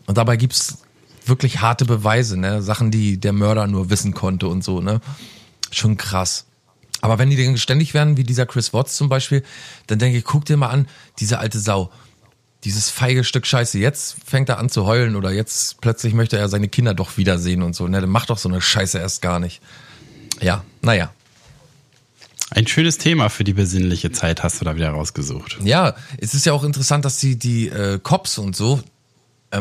Und 0.08 0.18
dabei 0.18 0.36
gibt's 0.36 0.80
wirklich 1.26 1.62
harte 1.62 1.86
Beweise, 1.86 2.38
ne? 2.38 2.62
Sachen, 2.62 2.92
die 2.92 3.18
der 3.18 3.32
Mörder 3.32 3.66
nur 3.68 3.90
wissen 3.90 4.14
konnte 4.14 4.48
und 4.50 4.62
so, 4.62 4.82
ne? 4.82 5.00
Schon 5.74 5.98
krass. 5.98 6.46
Aber 7.02 7.20
wenn 7.20 7.30
die 7.30 7.44
dann 7.44 7.58
ständig 7.58 7.94
werden, 7.94 8.16
wie 8.16 8.24
dieser 8.24 8.46
Chris 8.46 8.74
Watts 8.74 8.96
zum 8.96 9.10
Beispiel, 9.10 9.44
dann 9.88 10.00
denke 10.00 10.18
ich, 10.18 10.24
guck 10.24 10.46
dir 10.46 10.56
mal 10.56 10.70
an, 10.70 10.88
diese 11.20 11.40
alte 11.40 11.60
Sau. 11.60 11.92
Dieses 12.64 12.90
feige 12.90 13.26
Stück 13.26 13.46
Scheiße. 13.46 13.78
Jetzt 13.78 14.16
fängt 14.26 14.48
er 14.48 14.58
an 14.58 14.70
zu 14.70 14.86
heulen 14.86 15.18
oder 15.18 15.32
jetzt 15.32 15.82
plötzlich 15.82 16.14
möchte 16.14 16.38
er 16.38 16.48
seine 16.48 16.70
Kinder 16.70 16.94
doch 16.94 17.18
wiedersehen 17.18 17.62
und 17.62 17.76
so. 17.76 17.88
Ne, 17.90 18.00
dann 18.00 18.10
macht 18.10 18.30
doch 18.30 18.38
so 18.38 18.48
eine 18.48 18.62
Scheiße 18.62 19.00
erst 19.00 19.22
gar 19.22 19.40
nicht. 19.40 19.62
Ja, 20.40 20.64
naja. 20.82 21.12
Ein 22.52 22.68
schönes 22.68 23.00
Thema 23.00 23.30
für 23.30 23.44
die 23.44 23.54
besinnliche 23.54 24.12
Zeit 24.12 24.44
hast 24.44 24.62
du 24.62 24.66
da 24.66 24.76
wieder 24.76 24.92
rausgesucht. 24.92 25.58
Ja, 25.64 25.96
es 26.20 26.34
ist 26.34 26.46
ja 26.46 26.54
auch 26.54 26.64
interessant, 26.64 27.04
dass 27.04 27.18
die, 27.18 27.38
die 27.38 27.68
äh, 27.68 28.00
Cops 28.02 28.38
und 28.38 28.56
so, 28.56 28.82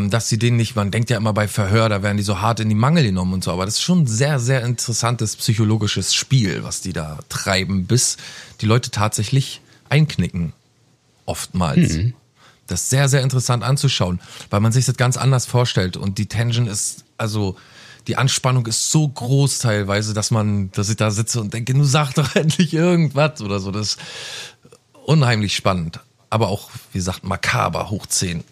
dass 0.01 0.29
sie 0.29 0.39
den 0.39 0.57
nicht, 0.57 0.75
man 0.75 0.91
denkt 0.91 1.11
ja 1.11 1.19
immer 1.19 1.33
bei 1.33 1.49
Verhör, 1.49 1.89
da 1.89 2.03
werden 2.03 2.17
die 2.17 2.23
so 2.23 2.41
hart 2.41 2.61
in 2.61 2.69
die 2.69 2.75
Mangel 2.75 3.05
genommen 3.05 3.35
und 3.35 3.45
so, 3.45 3.53
aber 3.53 3.67
das 3.67 3.75
ist 3.75 3.83
schon 3.83 4.03
ein 4.03 4.07
sehr, 4.07 4.39
sehr 4.39 4.63
interessantes 4.63 5.37
psychologisches 5.37 6.15
Spiel, 6.15 6.65
was 6.65 6.81
die 6.81 6.93
da 6.93 7.19
treiben, 7.29 7.87
bis 7.87 8.17
die 8.61 8.67
Leute 8.67 8.91
tatsächlich 8.91 9.61
einknicken. 9.89 10.53
Oftmals. 11.27 11.93
Mhm. 11.93 12.15
Das 12.67 12.83
ist 12.83 12.91
sehr, 12.91 13.09
sehr 13.09 13.23
interessant 13.23 13.63
anzuschauen, 13.63 14.21
weil 14.51 14.61
man 14.61 14.73
sich 14.73 14.87
das 14.87 14.97
ganz 14.97 15.17
anders 15.17 15.47
vorstellt 15.47 15.97
und 15.97 16.19
die 16.19 16.27
Tension 16.27 16.67
ist, 16.67 17.05
also 17.19 17.57
die 18.07 18.17
Anspannung 18.17 18.67
ist 18.67 18.91
so 18.91 19.07
groß 19.07 19.59
teilweise, 19.59 20.15
dass 20.15 20.31
man, 20.31 20.73
dass 20.73 20.89
ich 20.89 20.97
da 20.97 21.11
sitze 21.11 21.41
und 21.41 21.53
denke, 21.55 21.75
du 21.75 21.85
sag 21.85 22.15
doch 22.15 22.35
endlich 22.35 22.73
irgendwas 22.73 23.41
oder 23.43 23.61
so. 23.61 23.71
Das 23.71 23.89
ist 23.89 23.99
unheimlich 25.05 25.55
spannend. 25.55 26.01
Aber 26.31 26.49
auch, 26.49 26.71
wie 26.93 26.99
gesagt, 26.99 27.25
makaber 27.25 27.91
hoch 27.91 28.07
10. 28.07 28.43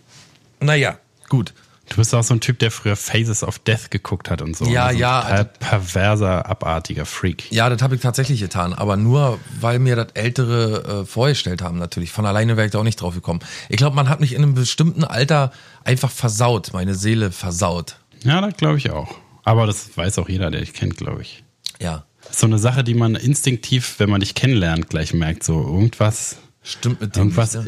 Naja, 0.61 0.99
Gut. 1.31 1.55
Du 1.89 1.97
bist 1.97 2.15
auch 2.15 2.23
so 2.23 2.35
ein 2.35 2.41
Typ, 2.41 2.61
der 2.61 2.71
früher 2.71 2.95
Phases 2.95 3.43
of 3.43 3.59
Death 3.59 3.91
geguckt 3.91 4.31
hat 4.31 4.43
und 4.43 4.57
so. 4.57 4.65
Ja, 4.67 4.87
also 4.87 5.01
ja. 5.01 5.23
Total 5.23 5.45
perverser, 5.45 6.47
abartiger 6.47 7.05
Freak. 7.05 7.51
Ja, 7.51 7.69
das 7.69 7.83
habe 7.83 7.97
ich 7.97 8.01
tatsächlich 8.01 8.41
getan, 8.41 8.73
aber 8.73 8.97
nur, 8.97 9.41
weil 9.59 9.81
mir 9.81 9.97
das 9.97 10.13
Ältere 10.15 11.03
äh, 11.03 11.07
vorgestellt 11.07 11.63
haben 11.63 11.79
natürlich. 11.79 12.13
Von 12.13 12.27
alleine 12.27 12.57
wäre 12.57 12.67
ich 12.67 12.73
da 12.73 12.79
auch 12.79 12.85
nicht 12.85 13.01
drauf 13.01 13.15
gekommen. 13.15 13.41
Ich 13.69 13.77
glaube, 13.77 13.97
man 13.97 14.09
hat 14.09 14.21
mich 14.21 14.35
in 14.35 14.43
einem 14.43 14.55
bestimmten 14.55 15.03
Alter 15.03 15.51
einfach 15.83 16.13
versaut, 16.13 16.71
meine 16.73 16.95
Seele 16.95 17.33
versaut. 17.33 17.97
Ja, 18.23 18.41
das 18.41 18.57
glaube 18.57 18.79
ich 18.79 18.91
auch. 18.91 19.17
Aber 19.43 19.67
das 19.67 19.97
weiß 19.97 20.19
auch 20.21 20.29
jeder, 20.29 20.53
der 20.53 20.61
dich 20.61 20.75
kennt, 20.75 20.97
glaube 20.97 21.23
ich. 21.23 21.43
Ja. 21.81 22.05
So 22.31 22.47
eine 22.47 22.59
Sache, 22.59 22.85
die 22.85 22.95
man 22.95 23.17
instinktiv, 23.17 23.97
wenn 23.99 24.11
man 24.11 24.21
dich 24.21 24.37
kennenlernt, 24.37 24.89
gleich 24.89 25.13
merkt. 25.13 25.43
So 25.43 25.61
irgendwas 25.61 26.37
Stimmt 26.63 27.01
mit 27.01 27.17
dem. 27.17 27.23
Irgendwas, 27.23 27.59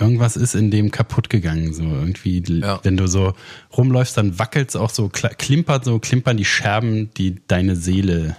irgendwas 0.00 0.36
ist 0.36 0.54
in 0.54 0.70
dem 0.70 0.90
kaputt 0.90 1.30
gegangen. 1.30 1.72
So 1.72 1.84
irgendwie, 1.84 2.42
ja. 2.60 2.80
wenn 2.82 2.96
du 2.96 3.06
so 3.06 3.34
rumläufst, 3.76 4.16
dann 4.16 4.38
wackelt 4.38 4.70
es 4.70 4.76
auch 4.76 4.90
so, 4.90 5.08
klimpert 5.08 5.84
so, 5.84 5.98
klimpern 5.98 6.36
die 6.36 6.44
Scherben, 6.44 7.14
die 7.14 7.36
deine 7.46 7.76
Seele 7.76 8.36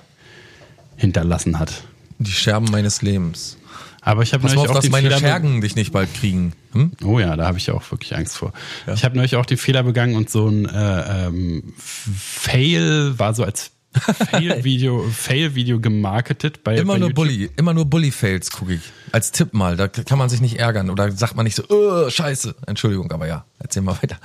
hinterlassen 0.97 1.59
hat. 1.59 1.83
Die 2.19 2.31
Scherben 2.31 2.69
meines 2.71 3.01
Lebens. 3.01 3.57
Aber 4.01 4.23
ich 4.23 4.33
habe 4.33 4.43
neulich 4.43 4.59
auf, 4.59 4.69
auch 4.69 4.75
dass 4.75 4.83
den 4.83 4.91
meine 4.91 5.07
Fehler 5.09 5.19
Schergen 5.19 5.61
dich 5.61 5.75
nicht 5.75 5.93
bald 5.93 6.13
kriegen. 6.13 6.53
Hm? 6.73 6.91
Oh 7.03 7.19
ja, 7.19 7.37
da 7.37 7.45
habe 7.45 7.59
ich 7.59 7.69
auch 7.69 7.89
wirklich 7.91 8.15
Angst 8.15 8.35
vor. 8.35 8.51
Ja. 8.87 8.93
Ich 8.93 9.05
habe 9.05 9.15
neulich 9.15 9.35
auch 9.35 9.45
den 9.45 9.57
Fehler 9.57 9.83
begangen 9.83 10.15
und 10.15 10.29
so 10.29 10.47
ein 10.47 10.65
äh, 10.65 11.27
ähm, 11.27 11.73
Fail 11.77 13.17
war 13.17 13.33
so 13.35 13.43
als 13.43 13.71
Fail-Video 13.93 15.03
Fail 15.03 15.49
-Video 15.49 15.79
gemarketet 15.79 16.63
bei 16.63 16.77
Immer 16.77 16.93
bei 16.93 16.99
nur 16.99 17.09
YouTube. 17.09 17.15
Bully, 17.15 17.49
immer 17.57 17.73
nur 17.73 17.85
Bully-Fails 17.85 18.51
gucke 18.51 18.73
ich. 18.75 18.81
Als 19.11 19.31
Tipp 19.31 19.53
mal, 19.53 19.75
da 19.77 19.87
kann 19.87 20.17
man 20.17 20.29
sich 20.29 20.41
nicht 20.41 20.59
ärgern 20.59 20.89
oder 20.89 21.11
sagt 21.11 21.35
man 21.35 21.43
nicht 21.43 21.55
so, 21.55 21.63
oh, 21.69 22.09
scheiße. 22.09 22.55
Entschuldigung, 22.67 23.11
aber 23.11 23.27
ja, 23.27 23.45
erzähl 23.59 23.81
mal 23.81 23.97
weiter. 24.01 24.17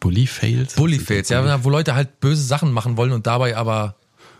Bully-Fails? 0.00 0.74
Bully-Fails, 0.74 1.28
ja, 1.28 1.64
wo 1.64 1.70
Leute 1.70 1.94
halt 1.94 2.20
böse 2.20 2.42
Sachen 2.42 2.72
machen 2.72 2.96
wollen 2.96 3.12
und 3.12 3.26
dabei 3.26 3.56
aber 3.56 3.96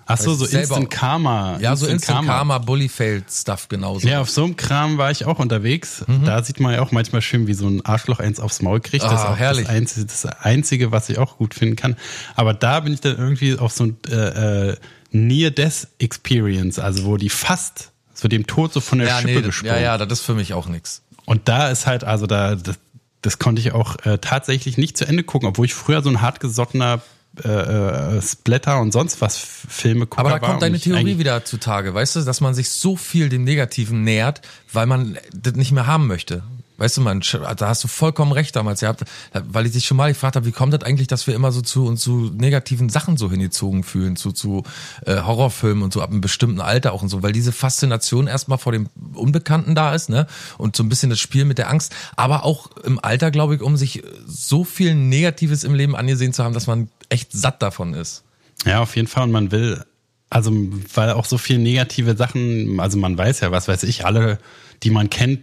Ach 0.09 0.19
so, 0.19 0.35
so 0.35 0.47
Instant 0.47 0.88
Karma. 0.88 1.59
Ja, 1.61 1.75
so 1.75 1.87
Instant 1.87 2.19
Karma, 2.19 2.33
Karma 2.33 2.59
Bully 2.59 2.88
Failed 2.88 3.25
Stuff 3.31 3.69
genauso. 3.69 4.07
Ja, 4.07 4.21
auf 4.21 4.31
so 4.31 4.45
einem 4.45 4.57
Kram 4.57 4.99
war 4.99 5.11
ich 5.11 5.25
auch 5.25 5.40
unterwegs. 5.40 6.05
Mhm. 6.07 6.25
Da 6.25 6.42
sieht 6.45 6.61
man 6.61 6.75
ja 6.75 6.81
auch 6.83 6.92
manchmal 6.92 7.23
schön, 7.23 7.47
wie 7.49 7.55
so 7.55 7.66
ein 7.66 7.85
Arschloch 7.85 8.21
eins 8.21 8.38
aufs 8.38 8.62
Maul 8.62 8.81
kriegt. 8.81 9.05
Das 9.05 9.12
Ah, 9.12 9.14
ist 9.16 9.25
auch 9.31 9.37
herrlich. 9.37 9.66
Das, 9.66 9.75
Einzige, 9.75 10.07
das 10.07 10.27
Einzige, 10.27 10.92
was 10.92 11.09
ich 11.09 11.19
auch 11.19 11.38
gut 11.38 11.55
finden 11.55 11.75
kann. 11.75 11.97
Aber 12.37 12.55
da 12.55 12.81
bin 12.81 12.92
ich 12.95 13.01
dann 13.01 13.16
irgendwie 13.16 13.59
auf 13.59 13.73
so 13.73 13.85
ein 13.85 13.97
äh, 14.09 14.71
äh, 14.71 14.77
Near-Death-Experience, 15.11 16.79
also 16.79 17.05
wo 17.05 17.16
die 17.16 17.29
fast 17.29 17.90
so 18.14 18.29
dem 18.29 18.47
Tod 18.47 18.73
so 18.73 18.81
von 18.81 18.99
der 18.99 19.09
ja, 19.09 19.19
Schippe 19.19 19.35
nee, 19.35 19.42
gesprungen. 19.42 19.75
ja, 19.75 19.81
ja, 19.81 19.99
das 19.99 20.21
ist 20.21 20.25
für 20.25 20.35
mich 20.35 20.55
auch 20.55 20.69
nix. 20.69 21.03
Und 21.25 21.49
da 21.49 21.69
ist 21.71 21.87
halt, 21.87 22.05
also 22.05 22.27
da, 22.27 22.55
das, 22.55 22.77
das 23.23 23.38
konnte 23.38 23.61
ich 23.61 23.73
auch 23.73 23.97
äh, 24.05 24.19
tatsächlich 24.19 24.79
nicht 24.79 24.97
zu 24.97 25.07
Ende 25.07 25.23
gucken, 25.23 25.49
obwohl 25.49 25.66
ich 25.66 25.75
früher 25.75 26.01
so 26.03 26.09
ein 26.11 26.23
hartgesottener 26.23 27.03
äh, 27.44 28.16
äh, 28.16 28.22
Splatter 28.22 28.81
und 28.81 28.92
sonst 28.92 29.20
was 29.20 29.37
Filme 29.37 30.07
gucke. 30.07 30.20
Aber 30.20 30.31
da 30.31 30.38
kommt 30.38 30.62
deine 30.62 30.79
Theorie 30.79 31.18
wieder 31.18 31.44
zutage, 31.44 31.94
weißt 31.94 32.16
du, 32.16 32.20
dass 32.22 32.40
man 32.40 32.55
sich 32.55 32.70
so 32.70 32.96
viel 32.96 33.29
dem 33.29 33.44
Negativen 33.44 34.05
nähert, 34.05 34.42
weil 34.72 34.87
man 34.87 35.18
das 35.35 35.55
nicht 35.55 35.72
mehr 35.72 35.87
haben 35.87 36.07
möchte. 36.07 36.42
Weißt 36.79 36.99
du, 36.99 37.01
man, 37.01 37.20
da 37.20 37.68
hast 37.68 37.85
du 37.85 37.88
vollkommen 37.88 38.33
recht 38.33 38.55
damals 38.55 38.81
gehabt, 38.81 39.05
weil 39.33 39.64
ich 39.64 39.72
dich 39.72 39.87
schon 39.87 39.96
mal 39.96 40.12
gefragt 40.12 40.37
habe, 40.37 40.44
wie 40.44 40.53
kommt 40.53 40.75
das 40.75 40.83
eigentlich, 40.83 41.07
dass 41.07 41.27
wir 41.27 41.35
immer 41.35 41.51
so 41.51 41.62
zu 41.62 41.87
uns 41.87 42.03
zu 42.03 42.31
negativen 42.35 42.90
Sachen 42.90 43.16
so 43.16 43.31
hingezogen 43.31 43.83
fühlen, 43.83 44.16
zu, 44.16 44.33
zu 44.33 44.62
äh, 45.07 45.22
Horrorfilmen 45.22 45.83
und 45.83 45.92
so 45.94 46.03
ab 46.03 46.11
einem 46.11 46.20
bestimmten 46.20 46.61
Alter 46.61 46.92
auch 46.92 47.01
und 47.01 47.09
so, 47.09 47.22
weil 47.22 47.33
diese 47.33 47.53
Faszination 47.53 48.27
erstmal 48.27 48.59
vor 48.59 48.72
dem 48.72 48.88
Unbekannten 49.14 49.75
da 49.75 49.94
ist, 49.94 50.11
ne? 50.11 50.27
Und 50.59 50.77
so 50.77 50.83
ein 50.83 50.90
bisschen 50.90 51.09
das 51.09 51.18
Spiel 51.18 51.46
mit 51.46 51.57
der 51.57 51.70
Angst, 51.70 51.94
aber 52.16 52.44
auch 52.44 52.70
im 52.85 53.03
Alter, 53.03 53.31
glaube 53.31 53.55
ich, 53.55 53.62
um 53.62 53.79
sich 53.79 54.03
so 54.27 54.62
viel 54.62 54.94
Negatives 54.94 55.64
im 55.64 55.75
Leben 55.75 55.96
angesehen 55.96 56.35
zu 56.35 56.44
haben, 56.44 56.53
dass 56.53 56.66
man 56.66 56.90
echt 57.09 57.33
satt 57.33 57.62
davon 57.62 57.95
ist. 57.95 58.25
Ja, 58.64 58.81
auf 58.81 58.97
jeden 58.97 59.09
Fall. 59.09 59.25
Und 59.25 59.33
man 59.33 59.53
will, 59.53 59.85
also 60.31 60.53
weil 60.95 61.11
auch 61.12 61.25
so 61.25 61.38
viele 61.38 61.59
negative 61.59 62.16
Sachen, 62.16 62.81
also 62.81 62.99
man 62.99 63.16
weiß 63.16 63.40
ja, 63.40 63.51
was 63.51 63.69
weiß 63.69 63.83
ich, 63.85 64.05
alle, 64.05 64.38
die 64.83 64.90
man 64.90 65.11
kennt, 65.11 65.40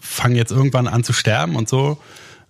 fangen 0.00 0.36
jetzt 0.36 0.52
irgendwann 0.52 0.88
an 0.88 1.04
zu 1.04 1.12
sterben 1.12 1.56
und 1.56 1.68
so. 1.68 1.98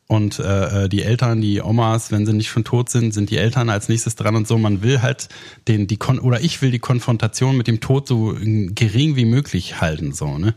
Und 0.08 0.38
äh, 0.38 0.88
die 0.88 1.02
Eltern, 1.02 1.40
die 1.40 1.60
Omas, 1.60 2.12
wenn 2.12 2.26
sie 2.26 2.32
nicht 2.32 2.48
schon 2.48 2.62
tot 2.62 2.90
sind, 2.90 3.12
sind 3.12 3.30
die 3.30 3.38
Eltern 3.38 3.68
als 3.68 3.88
nächstes 3.88 4.14
dran 4.14 4.36
und 4.36 4.46
so. 4.46 4.56
Man 4.56 4.82
will 4.82 5.02
halt 5.02 5.28
den, 5.66 5.88
die 5.88 5.96
Kon 5.96 6.20
oder 6.20 6.40
ich 6.40 6.62
will 6.62 6.70
die 6.70 6.78
Konfrontation 6.78 7.56
mit 7.56 7.66
dem 7.66 7.80
Tod 7.80 8.06
so 8.06 8.36
gering 8.40 9.16
wie 9.16 9.24
möglich 9.24 9.80
halten, 9.80 10.12
so, 10.12 10.38
ne? 10.38 10.54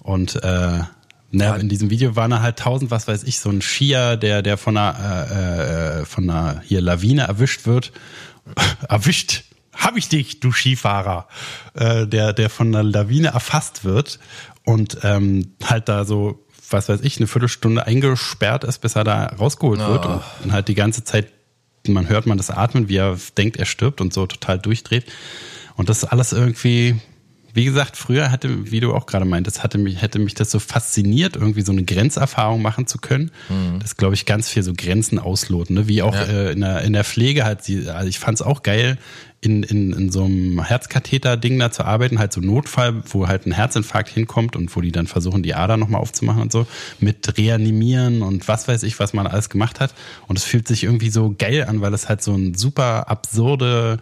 Und 0.00 0.42
äh, 0.42 0.80
na, 1.30 1.56
in 1.56 1.68
diesem 1.68 1.90
Video 1.90 2.16
waren 2.16 2.30
da 2.30 2.40
halt 2.40 2.58
tausend, 2.58 2.90
was 2.90 3.06
weiß 3.06 3.24
ich, 3.24 3.38
so 3.38 3.50
ein 3.50 3.60
Skier, 3.60 4.16
der, 4.16 4.42
der 4.42 4.56
von 4.56 4.76
einer, 4.76 6.00
äh, 6.00 6.04
von 6.06 6.28
einer 6.28 6.62
hier 6.64 6.80
Lawine 6.80 7.22
erwischt 7.22 7.66
wird. 7.66 7.92
erwischt, 8.88 9.44
hab 9.74 9.96
ich 9.96 10.08
dich, 10.08 10.40
du 10.40 10.52
Skifahrer, 10.52 11.28
äh, 11.74 12.06
der, 12.06 12.32
der 12.32 12.50
von 12.50 12.68
einer 12.74 12.82
Lawine 12.82 13.28
erfasst 13.28 13.84
wird 13.84 14.18
und 14.64 14.98
ähm, 15.02 15.52
halt 15.64 15.88
da 15.88 16.04
so, 16.04 16.44
was 16.70 16.88
weiß 16.88 17.00
ich, 17.02 17.18
eine 17.18 17.26
Viertelstunde 17.26 17.86
eingesperrt 17.86 18.64
ist, 18.64 18.78
bis 18.78 18.96
er 18.96 19.04
da 19.04 19.26
rausgeholt 19.26 19.80
wird 19.80 20.06
Ah. 20.06 20.14
und, 20.14 20.46
und 20.46 20.52
halt 20.52 20.68
die 20.68 20.74
ganze 20.74 21.04
Zeit, 21.04 21.28
man 21.86 22.08
hört 22.08 22.26
man 22.26 22.38
das 22.38 22.50
Atmen, 22.50 22.88
wie 22.88 22.96
er 22.96 23.18
denkt, 23.36 23.56
er 23.56 23.66
stirbt 23.66 24.00
und 24.00 24.12
so 24.12 24.26
total 24.26 24.58
durchdreht. 24.58 25.04
Und 25.76 25.88
das 25.88 25.98
ist 25.98 26.04
alles 26.04 26.32
irgendwie, 26.32 27.00
wie 27.58 27.64
gesagt, 27.64 27.96
früher 27.96 28.30
hatte, 28.30 28.70
wie 28.70 28.78
du 28.78 28.94
auch 28.94 29.06
gerade 29.06 29.24
meintest, 29.24 29.64
hatte 29.64 29.78
mich, 29.78 30.00
hätte 30.00 30.20
mich 30.20 30.34
das 30.34 30.50
so 30.52 30.60
fasziniert, 30.60 31.34
irgendwie 31.34 31.62
so 31.62 31.72
eine 31.72 31.82
Grenzerfahrung 31.82 32.62
machen 32.62 32.86
zu 32.86 32.98
können. 32.98 33.32
Das 33.80 33.96
glaube 33.96 34.14
ich 34.14 34.26
ganz 34.26 34.48
viel 34.48 34.62
so 34.62 34.72
Grenzen 34.76 35.18
ausloten, 35.18 35.74
ne? 35.74 35.88
wie 35.88 36.02
auch 36.02 36.14
Ja. 36.14 36.22
äh, 36.22 36.52
in, 36.52 36.60
der, 36.60 36.82
in 36.82 36.92
der 36.92 37.02
Pflege 37.04 37.44
halt. 37.44 37.64
sie- 37.64 37.88
Also 37.90 38.08
ich 38.08 38.20
fand 38.20 38.38
es 38.38 38.42
auch 38.46 38.62
geil, 38.62 38.96
in, 39.40 39.62
in, 39.64 39.92
in 39.92 40.10
so 40.10 40.24
einem 40.24 40.62
Herzkatheter-Ding 40.64 41.58
da 41.58 41.70
zu 41.70 41.84
arbeiten, 41.84 42.18
halt 42.18 42.32
so 42.32 42.40
Notfall, 42.40 43.02
wo 43.10 43.28
halt 43.28 43.46
ein 43.46 43.52
Herzinfarkt 43.52 44.08
hinkommt 44.08 44.56
und 44.56 44.74
wo 44.74 44.80
die 44.80 44.90
dann 44.92 45.06
versuchen, 45.06 45.42
die 45.42 45.54
Ader 45.54 45.76
nochmal 45.76 46.00
aufzumachen 46.00 46.42
und 46.42 46.50
so, 46.52 46.66
mit 47.00 47.36
Reanimieren 47.38 48.22
und 48.22 48.48
was 48.48 48.66
weiß 48.68 48.82
ich, 48.84 48.98
was 48.98 49.12
man 49.14 49.26
alles 49.26 49.48
gemacht 49.50 49.80
hat. 49.80 49.94
Und 50.26 50.38
es 50.38 50.44
fühlt 50.44 50.66
sich 50.68 50.84
irgendwie 50.84 51.10
so 51.10 51.34
geil 51.36 51.66
an, 51.68 51.80
weil 51.80 51.92
es 51.94 52.08
halt 52.08 52.22
so 52.22 52.34
ein 52.34 52.54
super 52.54 53.08
absurde 53.08 53.98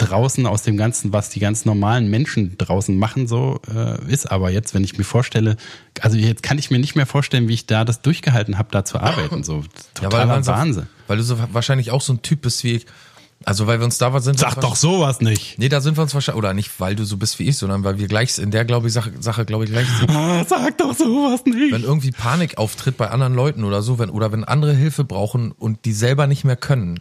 draußen 0.00 0.46
aus 0.46 0.62
dem 0.62 0.76
Ganzen, 0.76 1.12
was 1.12 1.28
die 1.30 1.40
ganz 1.40 1.64
normalen 1.64 2.08
Menschen 2.10 2.56
draußen 2.58 2.98
machen, 2.98 3.26
so 3.26 3.60
äh, 3.74 4.04
ist. 4.12 4.30
Aber 4.30 4.50
jetzt, 4.50 4.74
wenn 4.74 4.82
ich 4.84 4.98
mir 4.98 5.04
vorstelle, 5.04 5.56
also 6.00 6.16
jetzt 6.16 6.42
kann 6.42 6.58
ich 6.58 6.70
mir 6.70 6.78
nicht 6.78 6.96
mehr 6.96 7.06
vorstellen, 7.06 7.48
wie 7.48 7.54
ich 7.54 7.66
da 7.66 7.84
das 7.84 8.02
durchgehalten 8.02 8.58
habe, 8.58 8.68
da 8.72 8.84
zu 8.84 8.98
arbeiten. 8.98 9.44
So 9.44 9.58
Ja, 9.60 10.08
totaler 10.08 10.26
man 10.26 10.42
so- 10.42 10.52
Wahnsinn. 10.52 10.86
Weil 11.06 11.18
du 11.18 11.22
so 11.22 11.36
wahrscheinlich 11.52 11.90
auch 11.90 12.00
so 12.02 12.12
ein 12.14 12.22
Typ 12.22 12.42
bist 12.42 12.64
wie 12.64 12.72
ich, 12.76 12.86
Also, 13.44 13.66
weil 13.66 13.78
wir 13.80 13.86
uns 13.86 13.96
da 13.96 14.20
sind. 14.20 14.38
Sag 14.38 14.60
doch 14.60 14.76
sowas 14.76 15.22
nicht. 15.22 15.58
Nee, 15.58 15.70
da 15.70 15.80
sind 15.80 15.96
wir 15.96 16.02
uns 16.02 16.12
wahrscheinlich, 16.12 16.38
oder 16.38 16.52
nicht, 16.52 16.70
weil 16.78 16.94
du 16.94 17.04
so 17.04 17.16
bist 17.16 17.38
wie 17.38 17.44
ich, 17.48 17.56
sondern 17.56 17.84
weil 17.84 17.98
wir 17.98 18.06
gleich 18.06 18.36
in 18.38 18.50
der, 18.50 18.66
glaube 18.66 18.88
ich, 18.88 18.92
Sache, 18.92 19.12
Sache 19.18 19.46
glaube 19.46 19.64
ich, 19.64 19.70
gleich 19.70 19.86
sind. 19.98 20.10
Ah, 20.14 20.44
sag 20.46 20.76
doch 20.76 20.94
sowas 20.94 21.44
nicht. 21.46 21.72
Wenn 21.72 21.82
irgendwie 21.84 22.10
Panik 22.10 22.58
auftritt 22.58 22.98
bei 22.98 23.08
anderen 23.08 23.34
Leuten 23.34 23.64
oder 23.64 23.80
so, 23.80 23.98
wenn, 23.98 24.10
oder 24.10 24.30
wenn 24.30 24.44
andere 24.44 24.74
Hilfe 24.74 25.04
brauchen 25.04 25.52
und 25.52 25.86
die 25.86 25.92
selber 25.94 26.26
nicht 26.26 26.44
mehr 26.44 26.56
können, 26.56 27.00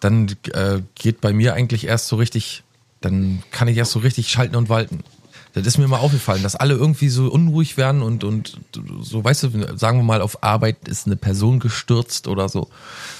dann 0.00 0.34
äh, 0.52 0.80
geht 0.94 1.20
bei 1.20 1.32
mir 1.32 1.54
eigentlich 1.54 1.86
erst 1.86 2.08
so 2.08 2.16
richtig, 2.16 2.62
dann 3.00 3.42
kann 3.50 3.68
ich 3.68 3.76
erst 3.76 3.92
so 3.92 3.98
richtig 4.00 4.28
schalten 4.28 4.56
und 4.56 4.68
walten. 4.68 5.00
Das 5.52 5.66
ist 5.66 5.78
mir 5.78 5.88
mal 5.88 5.98
aufgefallen, 5.98 6.44
dass 6.44 6.54
alle 6.54 6.74
irgendwie 6.74 7.08
so 7.08 7.26
unruhig 7.28 7.76
werden 7.76 8.02
und, 8.02 8.22
und 8.22 8.60
so, 9.00 9.24
weißt 9.24 9.42
du, 9.42 9.76
sagen 9.76 9.98
wir 9.98 10.04
mal, 10.04 10.22
auf 10.22 10.44
Arbeit 10.44 10.86
ist 10.86 11.06
eine 11.06 11.16
Person 11.16 11.58
gestürzt 11.58 12.28
oder 12.28 12.48
so. 12.48 12.68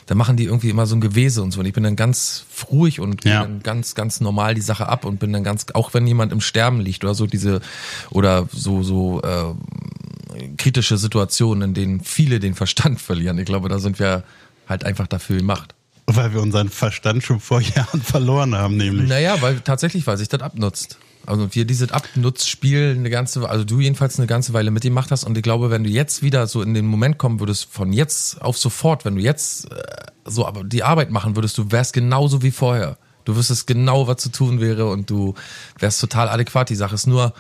Da 0.07 0.15
machen 0.15 0.37
die 0.37 0.45
irgendwie 0.45 0.71
immer 0.71 0.87
so 0.87 0.95
ein 0.95 1.01
Gewese 1.01 1.43
und 1.43 1.51
so. 1.51 1.59
Und 1.59 1.67
ich 1.67 1.73
bin 1.73 1.83
dann 1.83 1.97
ganz 1.97 2.45
ruhig 2.71 3.01
und 3.01 3.25
Ja. 3.25 3.43
dann 3.43 3.65
ganz, 3.65 3.97
ganz 3.97 4.21
normal 4.21 4.55
die 4.55 4.61
Sache 4.61 4.89
ab 4.89 5.05
und 5.05 5.19
bin 5.19 5.33
dann 5.33 5.43
ganz, 5.43 5.67
auch 5.75 5.93
wenn 5.93 6.07
jemand 6.07 6.31
im 6.31 6.41
Sterben 6.41 6.79
liegt 6.81 7.03
oder 7.03 7.15
so, 7.15 7.27
diese, 7.27 7.63
oder 8.11 8.49
so, 8.53 8.85
so, 8.85 9.21
äh, 9.23 10.47
kritische 10.57 10.99
Situationen, 10.99 11.71
in 11.71 11.75
denen 11.75 12.01
viele 12.01 12.39
den 12.39 12.55
Verstand 12.55 13.01
verlieren. 13.01 13.39
Ich 13.39 13.45
glaube, 13.47 13.69
da 13.69 13.81
sind 13.81 13.99
wir 13.99 14.23
halt 14.69 14.85
einfach 14.85 15.09
dafür 15.09 15.39
gemacht. 15.39 15.75
Weil 16.17 16.33
wir 16.33 16.41
unseren 16.41 16.69
Verstand 16.69 17.23
schon 17.23 17.41
vor 17.41 17.61
Jahren 17.61 18.03
verloren 18.03 18.55
haben, 18.55 18.77
nämlich. 18.77 19.09
Naja, 19.09 19.41
weil 19.41 19.61
tatsächlich, 19.61 20.07
weil 20.07 20.17
sich 20.17 20.29
das 20.29 20.41
abnutzt. 20.41 20.99
Also 21.27 21.55
wir 21.55 21.65
dieses 21.65 21.93
Abnutzspiel 21.93 22.97
eine 22.99 23.11
ganze, 23.11 23.49
also 23.49 23.65
du 23.65 23.81
jedenfalls 23.81 24.19
eine 24.19 24.27
ganze 24.27 24.53
Weile 24.53 24.71
mitgemacht 24.71 25.11
hast 25.11 25.25
und 25.25 25.37
ich 25.37 25.43
glaube, 25.43 25.71
wenn 25.71 25.85
du 25.85 25.91
jetzt 25.91 26.23
wieder 26.23 26.47
so 26.47 26.63
in 26.63 26.75
den 26.75 26.87
Moment 26.87 27.19
kommen 27.19 27.41
würdest, 27.41 27.69
von 27.71 27.93
jetzt 27.93 28.41
auf 28.41 28.57
sofort, 28.57 29.05
wenn 29.05 29.17
du 29.17 29.21
jetzt 29.21 29.71
äh, 29.71 29.77
so 30.25 30.51
die 30.65 30.83
Arbeit 30.83 31.11
machen 31.11 31.37
würdest, 31.37 31.59
du 31.59 31.71
wärst 31.71 31.93
genauso 31.93 32.43
wie 32.43 32.51
vorher. 32.51 32.97
Du 33.25 33.37
wüsstest 33.37 33.67
genau, 33.67 34.07
was 34.07 34.17
zu 34.17 34.31
tun 34.31 34.61
wäre 34.61 34.89
und 34.89 35.11
du 35.11 35.35
wärst 35.79 36.01
total 36.01 36.29
adäquat. 36.31 36.71
Die 36.71 36.75
Sache 36.75 36.95
ist 36.95 37.07
nur, 37.07 37.35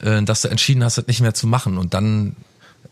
äh, 0.00 0.22
dass 0.22 0.42
du 0.42 0.48
entschieden 0.48 0.84
hast, 0.84 0.96
das 0.96 1.06
nicht 1.08 1.20
mehr 1.20 1.34
zu 1.34 1.46
machen 1.48 1.76
und 1.76 1.92
dann, 1.92 2.36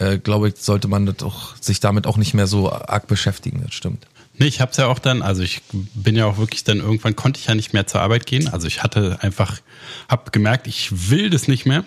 äh, 0.00 0.18
glaube 0.18 0.48
ich, 0.48 0.56
sollte 0.56 0.88
man 0.88 1.06
das 1.06 1.22
auch, 1.22 1.56
sich 1.60 1.78
damit 1.78 2.06
auch 2.06 2.16
nicht 2.16 2.34
mehr 2.34 2.48
so 2.48 2.70
arg 2.72 3.06
beschäftigen. 3.06 3.62
Das 3.64 3.74
stimmt. 3.74 4.06
Nee, 4.42 4.48
ich 4.48 4.60
hab's 4.60 4.76
ja 4.76 4.88
auch 4.88 4.98
dann, 4.98 5.22
also 5.22 5.44
ich 5.44 5.62
bin 5.72 6.16
ja 6.16 6.26
auch 6.26 6.36
wirklich 6.36 6.64
dann 6.64 6.78
irgendwann 6.78 7.14
konnte 7.14 7.38
ich 7.38 7.46
ja 7.46 7.54
nicht 7.54 7.74
mehr 7.74 7.86
zur 7.86 8.00
Arbeit 8.00 8.26
gehen. 8.26 8.48
Also 8.48 8.66
ich 8.66 8.82
hatte 8.82 9.18
einfach, 9.20 9.60
hab 10.08 10.32
gemerkt, 10.32 10.66
ich 10.66 11.10
will 11.10 11.30
das 11.30 11.46
nicht 11.46 11.64
mehr, 11.64 11.84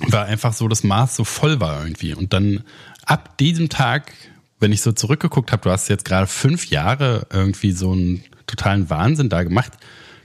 weil 0.00 0.24
einfach 0.24 0.52
so 0.52 0.66
das 0.66 0.82
Maß 0.82 1.14
so 1.14 1.22
voll 1.22 1.60
war 1.60 1.84
irgendwie. 1.84 2.12
Und 2.12 2.32
dann 2.32 2.64
ab 3.04 3.38
diesem 3.38 3.68
Tag, 3.68 4.12
wenn 4.58 4.72
ich 4.72 4.80
so 4.80 4.90
zurückgeguckt 4.90 5.52
habe, 5.52 5.62
du 5.62 5.70
hast 5.70 5.86
jetzt 5.86 6.04
gerade 6.04 6.26
fünf 6.26 6.66
Jahre 6.70 7.28
irgendwie 7.32 7.70
so 7.70 7.92
einen 7.92 8.24
totalen 8.48 8.90
Wahnsinn 8.90 9.28
da 9.28 9.44
gemacht, 9.44 9.74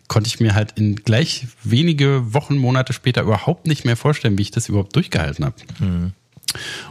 konnte 0.08 0.30
ich 0.30 0.40
mir 0.40 0.56
halt 0.56 0.80
in 0.80 0.96
gleich 0.96 1.46
wenige 1.64 2.34
Wochen, 2.34 2.58
Monate 2.58 2.92
später 2.92 3.22
überhaupt 3.22 3.68
nicht 3.68 3.86
mehr 3.86 3.98
vorstellen, 3.98 4.40
wie 4.40 4.42
ich 4.42 4.52
das 4.52 4.68
überhaupt 4.68 4.96
durchgehalten 4.96 5.46
habe. 5.46 5.56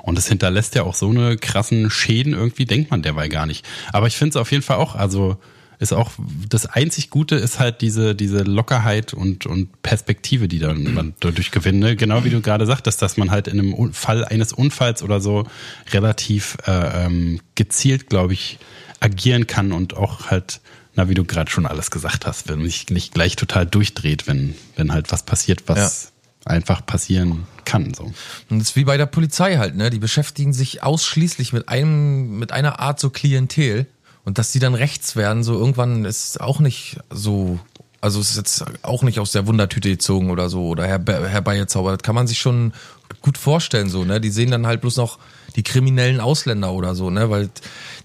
Und 0.03 0.19
es 0.19 0.29
hinterlässt 0.29 0.75
ja 0.75 0.83
auch 0.83 0.95
so 0.95 1.11
eine 1.11 1.37
krassen 1.37 1.91
Schäden, 1.91 2.33
irgendwie 2.35 2.65
denkt 2.65 2.91
man 2.91 3.03
derweil 3.03 3.29
gar 3.29 3.47
nicht. 3.47 3.67
Aber 3.93 4.07
ich 4.07 4.17
finde 4.17 4.31
es 4.31 4.37
auf 4.37 4.51
jeden 4.51 4.63
Fall 4.63 4.77
auch, 4.77 4.95
also 4.95 5.39
ist 5.81 5.95
auch, 5.95 6.11
das 6.47 6.67
einzig 6.67 7.09
Gute 7.09 7.37
ist 7.37 7.59
halt 7.59 7.81
diese, 7.81 8.15
diese 8.15 8.43
Lockerheit 8.43 9.15
und, 9.15 9.47
und 9.47 9.81
Perspektive, 9.83 10.47
die 10.47 10.59
dann 10.59 10.93
man 10.93 11.15
dadurch 11.21 11.51
gewinnt. 11.53 11.81
Ne? 11.81 11.97
Genau 11.97 12.23
wie 12.23 12.31
du 12.31 12.43
gerade 12.43 12.67
sagtest, 12.67 13.01
dass 13.01 13.17
man 13.17 13.31
halt 13.31 13.49
in 13.49 13.59
einem 13.59 13.95
Fall 13.95 14.27
eines 14.27 14.53
Unfalls 14.53 15.03
oder 15.03 15.23
so 15.23 15.47
relativ 15.91 16.59
äh, 16.67 17.07
ähm, 17.07 17.41
gezielt, 17.55 18.11
glaube 18.11 18.35
ich, 18.35 18.59
agieren 19.01 19.47
kann 19.47 19.73
und 19.73 19.97
auch 19.97 20.27
halt, 20.27 20.61
na, 20.97 21.09
wie 21.09 21.15
du 21.15 21.25
gerade 21.25 21.51
schon 21.51 21.65
alles 21.65 21.91
gesagt 21.91 22.27
hast, 22.27 22.51
wenn 22.51 22.59
nicht, 22.59 22.91
nicht 22.91 23.15
gleich 23.15 23.37
total 23.37 23.65
durchdreht, 23.65 24.27
wenn, 24.27 24.55
wenn 24.77 24.93
halt 24.93 25.11
was 25.11 25.23
passiert, 25.23 25.63
was 25.67 26.10
einfach 26.51 26.85
passieren 26.85 27.47
kann. 27.65 27.95
So. 27.95 28.13
Und 28.51 28.59
das 28.59 28.71
ist 28.71 28.77
wie 28.77 28.85
bei 28.85 28.97
der 28.97 29.07
Polizei 29.07 29.57
halt, 29.57 29.77
ne? 29.77 29.91
Die 29.91 29.99
beschäftigen 29.99 30.53
sich 30.53 30.83
ausschließlich 30.83 31.53
mit 31.53 31.69
einem, 31.69 32.39
mit 32.39 32.53
einer 32.53 32.81
Art 32.81 33.01
so 33.01 33.11
Klientel. 33.11 33.87
Und 34.23 34.37
dass 34.37 34.53
die 34.53 34.59
dann 34.59 34.75
rechts 34.75 35.17
werden, 35.17 35.43
so 35.43 35.55
irgendwann 35.55 36.05
ist 36.05 36.43
auch 36.43 36.61
nicht 36.61 36.99
so, 37.09 37.59
also 38.03 38.21
ist 38.21 38.37
jetzt 38.37 38.65
auch 38.83 39.03
nicht 39.03 39.19
aus 39.19 39.33
der 39.33 39.47
Wundertüte 39.47 39.89
gezogen 39.89 40.31
oder 40.31 40.51
so 40.51 40.67
oder 40.67 40.85
herbe- 40.85 41.27
herbeigezaubert. 41.27 42.01
Das 42.01 42.05
kann 42.05 42.15
man 42.15 42.27
sich 42.27 42.39
schon 42.39 42.75
gut 43.23 43.39
vorstellen, 43.39 43.89
so, 43.89 44.05
ne? 44.05 44.21
Die 44.21 44.31
sehen 44.31 44.51
dann 44.51 44.67
halt 44.67 44.83
bloß 44.83 44.97
noch 44.99 45.19
die 45.57 45.63
kriminellen 45.63 46.21
Ausländer 46.21 46.73
oder 46.73 46.95
so, 46.95 47.09
ne? 47.09 47.31
Weil 47.31 47.49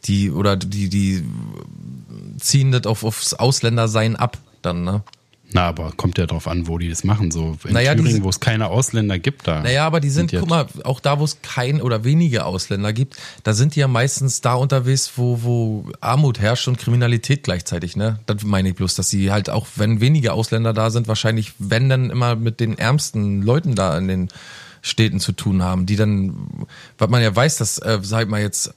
die, 0.05 0.31
oder 0.31 0.55
die, 0.55 0.87
die 0.87 1.25
ziehen 2.39 2.71
das 2.71 2.85
auf, 2.85 3.03
aufs 3.03 3.33
Ausländersein 3.33 4.15
ab 4.15 4.37
dann, 4.61 4.83
ne? 4.85 5.03
Na, 5.51 5.67
aber 5.67 5.91
kommt 5.95 6.17
ja 6.17 6.25
drauf 6.25 6.47
an, 6.47 6.67
wo 6.67 6.77
die 6.77 6.89
das 6.89 7.03
machen. 7.03 7.31
So 7.31 7.57
in 7.65 7.73
Naja, 7.73 7.95
Thüringen, 7.95 8.23
wo 8.23 8.29
es 8.29 8.39
keine 8.39 8.67
Ausländer 8.67 9.19
gibt, 9.19 9.47
da. 9.47 9.61
Naja, 9.61 9.85
aber 9.85 9.99
die 9.99 10.09
sind, 10.09 10.31
guck 10.31 10.49
mal, 10.49 10.67
auch 10.83 10.99
da, 10.99 11.19
wo 11.19 11.23
es 11.23 11.41
kein 11.41 11.81
oder 11.81 12.03
wenige 12.03 12.45
Ausländer 12.45 12.93
gibt, 12.93 13.15
da 13.43 13.53
sind 13.53 13.75
die 13.75 13.79
ja 13.79 13.87
meistens 13.87 14.41
da 14.41 14.55
unterwegs, 14.55 15.13
wo, 15.15 15.43
wo 15.43 15.91
Armut 16.01 16.39
herrscht 16.39 16.67
und 16.67 16.77
Kriminalität 16.77 17.43
gleichzeitig, 17.43 17.95
ne? 17.95 18.19
Das 18.25 18.43
meine 18.43 18.69
ich 18.69 18.75
bloß, 18.75 18.95
dass 18.95 19.09
sie 19.09 19.31
halt 19.31 19.49
auch, 19.49 19.67
wenn 19.75 20.01
wenige 20.01 20.33
Ausländer 20.33 20.73
da 20.73 20.89
sind, 20.89 21.07
wahrscheinlich, 21.07 21.53
wenn 21.59 21.89
dann 21.89 22.09
immer 22.09 22.35
mit 22.35 22.59
den 22.59 22.77
ärmsten 22.77 23.41
Leuten 23.41 23.75
da 23.75 23.97
in 23.97 24.07
den 24.07 24.29
Städten 24.81 25.19
zu 25.19 25.31
tun 25.31 25.63
haben, 25.63 25.85
die 25.85 25.95
dann, 25.95 26.67
was 26.97 27.09
man 27.09 27.21
ja 27.21 27.35
weiß, 27.35 27.57
dass, 27.57 27.77
äh, 27.79 27.99
sag 28.01 28.29
mal 28.29 28.41
jetzt, 28.41 28.73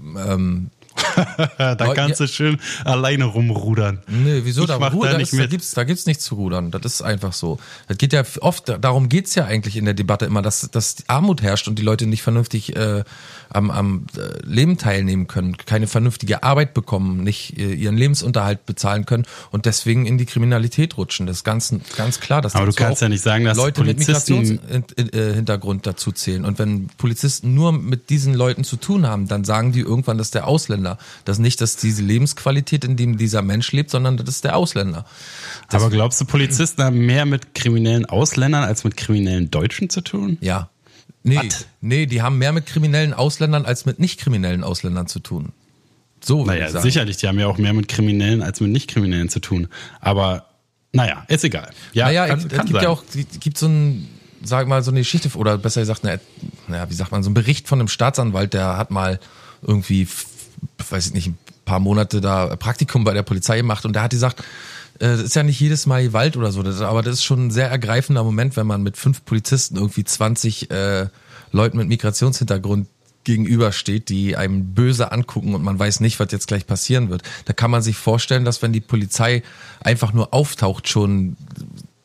ähm, 0.00 0.70
da 1.58 1.94
kannst 1.94 2.20
du 2.20 2.28
schön 2.28 2.58
alleine 2.84 3.24
rumrudern. 3.24 3.98
Nee, 4.06 4.40
wieso? 4.44 4.62
Ich 4.62 4.68
da, 4.68 4.78
mach 4.78 4.92
Ruhe, 4.92 5.08
da 5.08 5.18
nicht 5.18 5.32
ist, 5.32 5.38
da 5.38 5.46
gibt's, 5.46 5.72
da 5.72 5.84
gibt's 5.84 6.06
nichts 6.06 6.24
zu 6.24 6.34
rudern. 6.34 6.70
Das 6.70 6.84
ist 6.84 7.02
einfach 7.02 7.32
so. 7.32 7.58
Das 7.86 7.98
geht 7.98 8.12
ja 8.12 8.22
oft, 8.40 8.72
darum 8.80 9.08
geht's 9.08 9.34
ja 9.34 9.44
eigentlich 9.44 9.76
in 9.76 9.84
der 9.84 9.94
Debatte 9.94 10.26
immer, 10.26 10.42
dass, 10.42 10.70
dass 10.70 10.96
die 10.96 11.08
Armut 11.08 11.42
herrscht 11.42 11.68
und 11.68 11.78
die 11.78 11.82
Leute 11.82 12.06
nicht 12.06 12.22
vernünftig 12.22 12.76
äh, 12.76 13.04
am, 13.50 13.70
am 13.70 14.06
äh, 14.16 14.46
Leben 14.46 14.78
teilnehmen 14.78 15.26
können, 15.26 15.56
keine 15.56 15.86
vernünftige 15.86 16.42
Arbeit 16.42 16.74
bekommen, 16.74 17.22
nicht 17.22 17.58
äh, 17.58 17.72
ihren 17.72 17.96
Lebensunterhalt 17.96 18.66
bezahlen 18.66 19.06
können 19.06 19.24
und 19.50 19.66
deswegen 19.66 20.06
in 20.06 20.18
die 20.18 20.26
Kriminalität 20.26 20.96
rutschen. 20.96 21.26
Das 21.26 21.38
ist 21.38 21.44
ganz, 21.44 21.74
ganz 21.96 22.20
klar. 22.20 22.42
Dass 22.42 22.54
Aber 22.54 22.66
du 22.66 22.72
kannst 22.72 23.02
ja 23.02 23.08
nicht 23.08 23.22
sagen, 23.22 23.44
dass 23.44 23.56
Leute 23.56 23.82
mit 23.82 23.96
Polizisten- 23.96 24.38
Migrationshintergrund 24.38 25.86
dazu 25.86 26.12
zählen. 26.12 26.44
Und 26.44 26.58
wenn 26.58 26.88
Polizisten 26.98 27.54
nur 27.54 27.72
mit 27.72 28.10
diesen 28.10 28.34
Leuten 28.34 28.64
zu 28.64 28.76
tun 28.76 29.06
haben, 29.06 29.28
dann 29.28 29.44
sagen 29.44 29.72
die 29.72 29.80
irgendwann, 29.80 30.18
das 30.18 30.28
ist 30.28 30.34
der 30.34 30.46
Ausländer. 30.46 30.98
Das 31.24 31.36
ist 31.36 31.42
nicht, 31.42 31.60
dass 31.60 31.76
diese 31.76 32.02
Lebensqualität, 32.02 32.84
in 32.84 32.96
dem 32.96 33.16
dieser 33.16 33.42
Mensch 33.42 33.72
lebt, 33.72 33.90
sondern 33.90 34.16
das 34.16 34.28
ist 34.28 34.44
der 34.44 34.56
Ausländer. 34.56 35.04
Aber 35.68 35.90
glaubst 35.90 36.20
du, 36.20 36.24
Polizisten 36.24 36.82
haben 36.82 36.98
mehr 37.04 37.26
mit 37.26 37.54
kriminellen 37.54 38.06
Ausländern 38.06 38.64
als 38.64 38.84
mit 38.84 38.96
kriminellen 38.96 39.50
Deutschen 39.50 39.90
zu 39.90 40.00
tun? 40.00 40.38
Ja. 40.40 40.70
Nee, 41.28 41.48
nee, 41.80 42.06
die 42.06 42.22
haben 42.22 42.38
mehr 42.38 42.52
mit 42.52 42.66
kriminellen 42.66 43.14
Ausländern 43.14 43.64
als 43.64 43.86
mit 43.86 43.98
nicht 43.98 44.20
kriminellen 44.20 44.64
Ausländern 44.64 45.06
zu 45.06 45.20
tun. 45.20 45.52
So, 46.22 46.44
Naja, 46.44 46.68
sagen. 46.68 46.82
sicherlich, 46.82 47.16
die 47.18 47.28
haben 47.28 47.38
ja 47.38 47.46
auch 47.46 47.58
mehr 47.58 47.72
mit 47.72 47.86
Kriminellen 47.88 48.42
als 48.42 48.60
mit 48.60 48.70
Nicht-Kriminellen 48.70 49.28
zu 49.28 49.40
tun. 49.40 49.68
Aber 50.00 50.46
naja, 50.92 51.24
ist 51.28 51.44
egal. 51.44 51.70
Ja, 51.92 52.06
naja, 52.06 52.26
kann, 52.26 52.38
es, 52.38 52.44
es 52.46 52.50
kann 52.50 52.66
gibt 52.66 52.76
sein. 52.76 52.82
ja 52.84 52.88
auch, 52.90 53.04
es 53.14 53.40
gibt 53.40 53.56
so 53.58 53.66
ein, 53.68 54.08
sag 54.42 54.66
mal, 54.66 54.82
so 54.82 54.90
eine 54.90 55.00
Geschichte, 55.00 55.28
oder 55.36 55.58
besser 55.58 55.80
gesagt, 55.80 56.04
eine, 56.04 56.18
naja, 56.66 56.90
wie 56.90 56.94
sagt 56.94 57.12
man, 57.12 57.22
so 57.22 57.30
ein 57.30 57.34
Bericht 57.34 57.68
von 57.68 57.78
einem 57.78 57.88
Staatsanwalt, 57.88 58.52
der 58.52 58.76
hat 58.76 58.90
mal 58.90 59.20
irgendwie, 59.62 60.08
weiß 60.90 61.06
ich 61.06 61.14
nicht, 61.14 61.28
ein 61.28 61.38
paar 61.64 61.78
Monate 61.78 62.20
da 62.20 62.56
Praktikum 62.56 63.04
bei 63.04 63.14
der 63.14 63.22
Polizei 63.22 63.58
gemacht 63.58 63.84
und 63.84 63.92
der 63.92 64.02
hat 64.02 64.10
gesagt, 64.10 64.42
das 64.98 65.20
ist 65.20 65.36
ja 65.36 65.42
nicht 65.42 65.60
jedes 65.60 65.86
Mal 65.86 66.02
Gewalt 66.02 66.36
oder 66.36 66.50
so, 66.50 66.62
das, 66.62 66.80
aber 66.80 67.02
das 67.02 67.14
ist 67.14 67.24
schon 67.24 67.46
ein 67.46 67.50
sehr 67.50 67.70
ergreifender 67.70 68.24
Moment, 68.24 68.56
wenn 68.56 68.66
man 68.66 68.82
mit 68.82 68.96
fünf 68.96 69.24
Polizisten 69.24 69.76
irgendwie 69.76 70.04
20 70.04 70.70
äh, 70.70 71.06
Leuten 71.52 71.78
mit 71.78 71.88
Migrationshintergrund 71.88 72.88
gegenübersteht, 73.24 74.08
die 74.08 74.36
einem 74.36 74.74
böse 74.74 75.12
angucken 75.12 75.54
und 75.54 75.62
man 75.62 75.78
weiß 75.78 76.00
nicht, 76.00 76.18
was 76.18 76.32
jetzt 76.32 76.48
gleich 76.48 76.66
passieren 76.66 77.10
wird. 77.10 77.22
Da 77.44 77.52
kann 77.52 77.70
man 77.70 77.82
sich 77.82 77.96
vorstellen, 77.96 78.44
dass 78.44 78.62
wenn 78.62 78.72
die 78.72 78.80
Polizei 78.80 79.42
einfach 79.80 80.12
nur 80.12 80.32
auftaucht, 80.32 80.88
schon, 80.88 81.36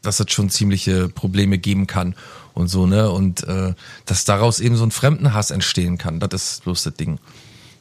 dass 0.02 0.20
es 0.20 0.32
schon 0.32 0.50
ziemliche 0.50 1.08
Probleme 1.08 1.58
geben 1.58 1.88
kann 1.88 2.16
und 2.54 2.68
so, 2.68 2.88
ne? 2.88 3.10
Und 3.10 3.44
äh, 3.48 3.74
dass 4.06 4.26
daraus 4.26 4.60
eben 4.60 4.76
so 4.76 4.84
ein 4.84 4.92
Fremdenhass 4.92 5.50
entstehen 5.50 5.98
kann. 5.98 6.20
Das 6.20 6.34
ist 6.34 6.64
bloß 6.66 6.84
das 6.84 6.96
Ding. 6.96 7.20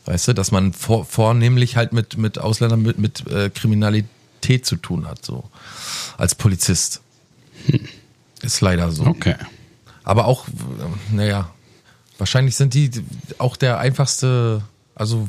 Weißt 0.05 0.29
du, 0.29 0.35
dass 0.35 0.53
man 0.53 0.73
vor, 0.73 1.05
vornehmlich 1.05 1.77
halt 1.77 1.93
mit, 1.93 2.17
mit 2.17 2.39
Ausländern 2.39 2.83
mit, 2.83 2.99
mit 2.99 3.27
äh, 3.29 3.51
Kriminalität 3.51 4.09
zu 4.67 4.77
tun 4.77 5.07
hat, 5.09 5.25
so 5.25 5.45
als 6.19 6.35
Polizist. 6.35 7.01
Ist 8.43 8.61
leider 8.61 8.91
so. 8.91 9.07
Okay. 9.07 9.37
Aber 10.05 10.27
auch, 10.27 10.47
naja, 11.11 11.51
wahrscheinlich 12.19 12.57
sind 12.57 12.75
die 12.75 12.91
auch 13.39 13.57
der 13.57 13.79
einfachste, 13.79 14.63
also 14.95 15.29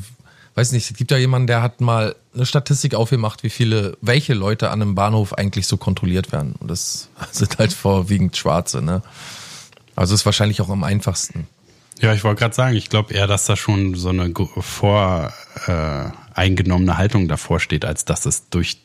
weiß 0.56 0.72
nicht, 0.72 0.90
es 0.90 0.96
gibt 0.96 1.10
ja 1.10 1.16
jemanden, 1.16 1.46
der 1.46 1.62
hat 1.62 1.80
mal 1.80 2.14
eine 2.34 2.46
Statistik 2.46 2.94
aufgemacht, 2.94 3.42
wie 3.42 3.50
viele, 3.50 3.96
welche 4.00 4.34
Leute 4.34 4.70
an 4.70 4.82
einem 4.82 4.94
Bahnhof 4.94 5.32
eigentlich 5.34 5.66
so 5.66 5.76
kontrolliert 5.76 6.32
werden. 6.32 6.54
Und 6.58 6.68
das 6.68 7.08
sind 7.32 7.58
halt 7.58 7.72
vorwiegend 7.72 8.36
Schwarze, 8.36 8.82
ne? 8.82 9.02
Also 9.96 10.14
ist 10.14 10.26
wahrscheinlich 10.26 10.60
auch 10.60 10.68
am 10.70 10.82
einfachsten. 10.82 11.46
Ja, 12.00 12.12
ich 12.12 12.24
wollte 12.24 12.40
gerade 12.40 12.54
sagen, 12.54 12.74
ich 12.76 12.90
glaube 12.90 13.14
eher, 13.14 13.28
dass 13.28 13.46
da 13.46 13.56
schon 13.56 13.94
so 13.94 14.08
eine 14.08 14.32
gro- 14.32 14.60
vor 14.60 15.32
äh, 15.66 16.10
Haltung 16.36 17.28
davor 17.28 17.60
steht, 17.60 17.84
als 17.84 18.04
dass 18.04 18.26
es 18.26 18.48
durch 18.48 18.78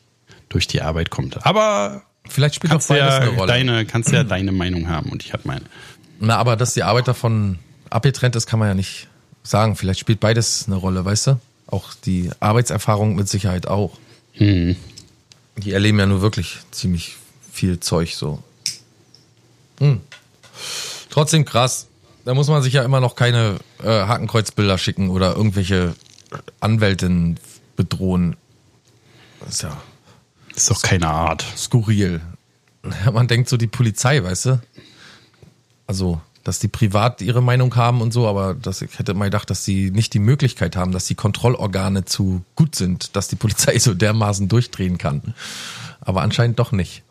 durch 0.49 0.67
die 0.67 0.81
Arbeit 0.81 1.09
kommt. 1.09 1.45
Aber 1.45 2.03
Vielleicht 2.27 2.55
spielt 2.55 2.71
auch 2.71 2.75
kannst 2.75 2.89
du 2.89 2.93
beides 2.93 3.13
ja 3.13 3.19
eine 3.19 3.29
Rolle. 3.29 3.47
deine, 3.47 3.85
kannst 3.85 4.11
ja 4.11 4.23
deine 4.23 4.51
Meinung 4.51 4.87
haben 4.87 5.11
und 5.11 5.23
ich 5.23 5.33
habe 5.33 5.43
meine. 5.45 5.65
Na, 6.19 6.37
aber 6.37 6.55
dass 6.55 6.73
die 6.73 6.83
Arbeit 6.83 7.07
davon 7.07 7.59
abgetrennt 7.89 8.35
ist, 8.35 8.45
kann 8.45 8.59
man 8.59 8.67
ja 8.67 8.75
nicht 8.75 9.07
sagen. 9.43 9.75
Vielleicht 9.75 9.99
spielt 9.99 10.19
beides 10.19 10.65
eine 10.67 10.75
Rolle, 10.75 11.05
weißt 11.05 11.27
du? 11.27 11.39
Auch 11.67 11.93
die 11.93 12.29
Arbeitserfahrung 12.39 13.15
mit 13.15 13.29
Sicherheit 13.29 13.67
auch. 13.67 13.97
Hm. 14.33 14.75
Die 15.57 15.71
erleben 15.71 15.99
ja 15.99 16.05
nur 16.05 16.21
wirklich 16.21 16.59
ziemlich 16.71 17.17
viel 17.51 17.79
Zeug 17.79 18.15
so. 18.15 18.43
Hm. 19.79 20.01
Trotzdem 21.09 21.45
krass. 21.45 21.87
Da 22.25 22.33
muss 22.33 22.47
man 22.47 22.61
sich 22.61 22.73
ja 22.73 22.83
immer 22.83 22.99
noch 22.99 23.15
keine 23.15 23.55
äh, 23.81 23.87
Hakenkreuzbilder 23.87 24.77
schicken 24.77 25.09
oder 25.09 25.35
irgendwelche 25.35 25.95
Anwältinnen 26.59 27.39
bedrohen. 27.75 28.35
Das 29.39 29.55
ist 29.55 29.61
ja 29.63 29.77
Ist 30.59 30.69
doch 30.71 30.81
keine 30.81 31.07
Art. 31.07 31.45
skurril. 31.55 32.21
Ja, 33.05 33.11
Man 33.11 33.27
denkt 33.27 33.49
so 33.49 33.57
die 33.57 33.67
Polizei, 33.67 34.23
weißt 34.23 34.45
du? 34.45 34.61
Also, 35.87 36.21
dass 36.43 36.59
die 36.59 36.67
privat 36.67 37.21
ihre 37.21 37.41
Meinung 37.41 37.75
haben 37.75 38.01
und 38.01 38.11
so, 38.13 38.27
aber 38.27 38.53
das, 38.53 38.81
ich 38.81 38.97
hätte 38.99 39.13
mal 39.13 39.25
gedacht, 39.25 39.49
dass 39.49 39.65
sie 39.65 39.91
nicht 39.91 40.13
die 40.13 40.19
Möglichkeit 40.19 40.75
haben, 40.75 40.91
dass 40.91 41.05
die 41.05 41.15
Kontrollorgane 41.15 42.05
zu 42.05 42.43
gut 42.55 42.75
sind, 42.75 43.15
dass 43.15 43.27
die 43.27 43.35
Polizei 43.35 43.77
so 43.79 43.93
dermaßen 43.93 44.47
durchdrehen 44.47 44.97
kann. 44.97 45.33
Aber 46.01 46.21
anscheinend 46.21 46.59
doch 46.59 46.71
nicht. 46.71 47.03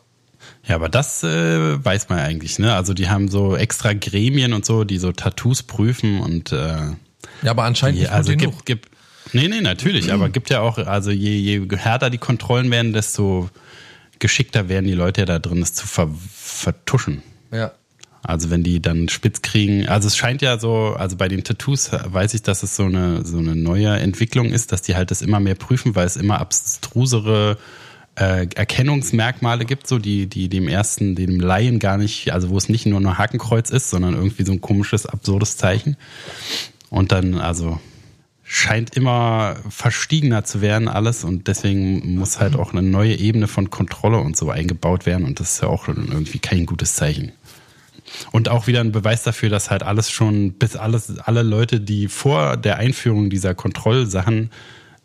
Ja, 0.65 0.75
aber 0.75 0.89
das 0.89 1.23
äh, 1.23 1.83
weiß 1.83 2.09
man 2.09 2.19
eigentlich, 2.19 2.59
ne? 2.59 2.73
Also 2.75 2.93
die 2.93 3.09
haben 3.09 3.29
so 3.29 3.55
extra 3.55 3.93
Gremien 3.93 4.53
und 4.53 4.65
so, 4.65 4.83
die 4.83 4.97
so 4.97 5.11
Tattoos 5.11 5.63
prüfen 5.63 6.21
und 6.21 6.51
äh, 6.51 6.77
Ja, 7.41 7.51
aber 7.51 7.63
anscheinend 7.63 7.97
die, 7.97 8.01
nicht 8.03 8.11
also 8.11 8.31
gut 8.31 8.39
genug. 8.39 8.65
gibt, 8.65 8.85
gibt 8.85 8.98
Nee, 9.33 9.47
nee, 9.47 9.61
natürlich, 9.61 10.11
aber 10.11 10.29
gibt 10.29 10.49
ja 10.49 10.61
auch, 10.61 10.77
also 10.77 11.11
je, 11.11 11.35
je 11.35 11.77
härter 11.77 12.09
die 12.09 12.17
Kontrollen 12.17 12.71
werden, 12.71 12.93
desto 12.93 13.49
geschickter 14.19 14.69
werden 14.69 14.85
die 14.85 14.93
Leute 14.93 15.21
ja 15.21 15.25
da 15.25 15.39
drin, 15.39 15.61
es 15.61 15.73
zu 15.73 15.87
ver, 15.87 16.09
vertuschen. 16.33 17.23
Ja. 17.51 17.71
Also 18.21 18.49
wenn 18.49 18.63
die 18.63 18.81
dann 18.81 19.07
spitz 19.07 19.41
kriegen, 19.41 19.87
also 19.87 20.07
es 20.07 20.17
scheint 20.17 20.41
ja 20.41 20.59
so, 20.59 20.95
also 20.97 21.15
bei 21.15 21.29
den 21.29 21.43
Tattoos 21.43 21.91
weiß 21.91 22.33
ich, 22.33 22.41
dass 22.41 22.63
es 22.63 22.75
so 22.75 22.83
eine 22.83 23.25
so 23.25 23.37
eine 23.37 23.55
neue 23.55 23.87
Entwicklung 23.87 24.47
ist, 24.47 24.73
dass 24.73 24.81
die 24.81 24.95
halt 24.95 25.09
das 25.09 25.21
immer 25.21 25.39
mehr 25.39 25.55
prüfen, 25.55 25.95
weil 25.95 26.05
es 26.05 26.17
immer 26.17 26.39
abstrusere 26.39 27.57
äh, 28.15 28.47
Erkennungsmerkmale 28.53 29.63
gibt, 29.63 29.87
so 29.87 29.99
die 29.99 30.27
die 30.27 30.49
dem 30.49 30.67
ersten, 30.67 31.15
dem 31.15 31.39
Laien 31.39 31.79
gar 31.79 31.97
nicht, 31.97 32.33
also 32.33 32.49
wo 32.49 32.57
es 32.57 32.67
nicht 32.67 32.85
nur 32.85 32.99
ein 32.99 33.17
Hakenkreuz 33.17 33.69
ist, 33.69 33.89
sondern 33.89 34.15
irgendwie 34.15 34.43
so 34.43 34.51
ein 34.51 34.59
komisches 34.59 35.05
absurdes 35.05 35.55
Zeichen. 35.55 35.95
Und 36.89 37.13
dann 37.13 37.35
also 37.35 37.79
scheint 38.51 38.95
immer 38.95 39.57
verstiegener 39.69 40.43
zu 40.43 40.59
werden 40.59 40.87
alles 40.87 41.23
und 41.23 41.47
deswegen 41.47 42.15
muss 42.15 42.39
halt 42.39 42.55
auch 42.55 42.71
eine 42.71 42.81
neue 42.81 43.13
Ebene 43.13 43.47
von 43.47 43.69
Kontrolle 43.69 44.17
und 44.17 44.35
so 44.35 44.49
eingebaut 44.49 45.05
werden 45.05 45.23
und 45.25 45.39
das 45.39 45.53
ist 45.53 45.61
ja 45.61 45.67
auch 45.67 45.87
irgendwie 45.87 46.39
kein 46.39 46.65
gutes 46.65 46.95
Zeichen. 46.95 47.31
Und 48.31 48.49
auch 48.49 48.65
wieder 48.65 48.79
ein 48.79 48.91
Beweis 48.91 49.21
dafür, 49.21 49.49
dass 49.49 49.69
halt 49.69 49.83
alles 49.83 50.09
schon, 50.09 50.53
bis 50.53 50.75
alles, 50.75 51.19
alle 51.19 51.43
Leute, 51.43 51.79
die 51.79 52.07
vor 52.07 52.57
der 52.57 52.77
Einführung 52.77 53.29
dieser 53.29 53.53
Kontrollsachen 53.53 54.49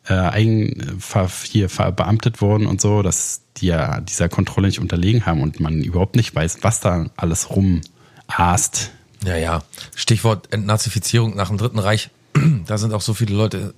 äh, 0.09 0.14
ein, 0.14 0.96
ver, 0.98 1.30
hier 1.42 1.68
verbeamtet 1.68 2.40
wurden 2.40 2.64
und 2.66 2.80
so, 2.80 3.02
dass 3.02 3.42
die 3.59 3.66
ja 3.66 4.00
dieser 4.00 4.30
Kontrolle 4.30 4.68
nicht 4.68 4.80
unterlegen 4.80 5.26
haben 5.26 5.42
und 5.42 5.61
man 5.61 5.83
überhaupt 5.83 6.16
nicht 6.16 6.35
weiß, 6.35 6.61
was 6.62 6.80
da 6.80 7.11
alles 7.14 7.50
rumaßt. 7.50 8.90
Ja, 9.26 9.37
ja. 9.37 9.62
Stichwort 9.94 10.50
Entnazifizierung 10.50 11.37
nach 11.37 11.48
dem 11.48 11.59
Dritten 11.59 11.78
Reich. 11.78 12.09
Da 12.66 12.79
sind 12.79 12.92
auch 12.92 13.01
so 13.01 13.14
viele 13.14 13.35
Leute, 13.35 13.75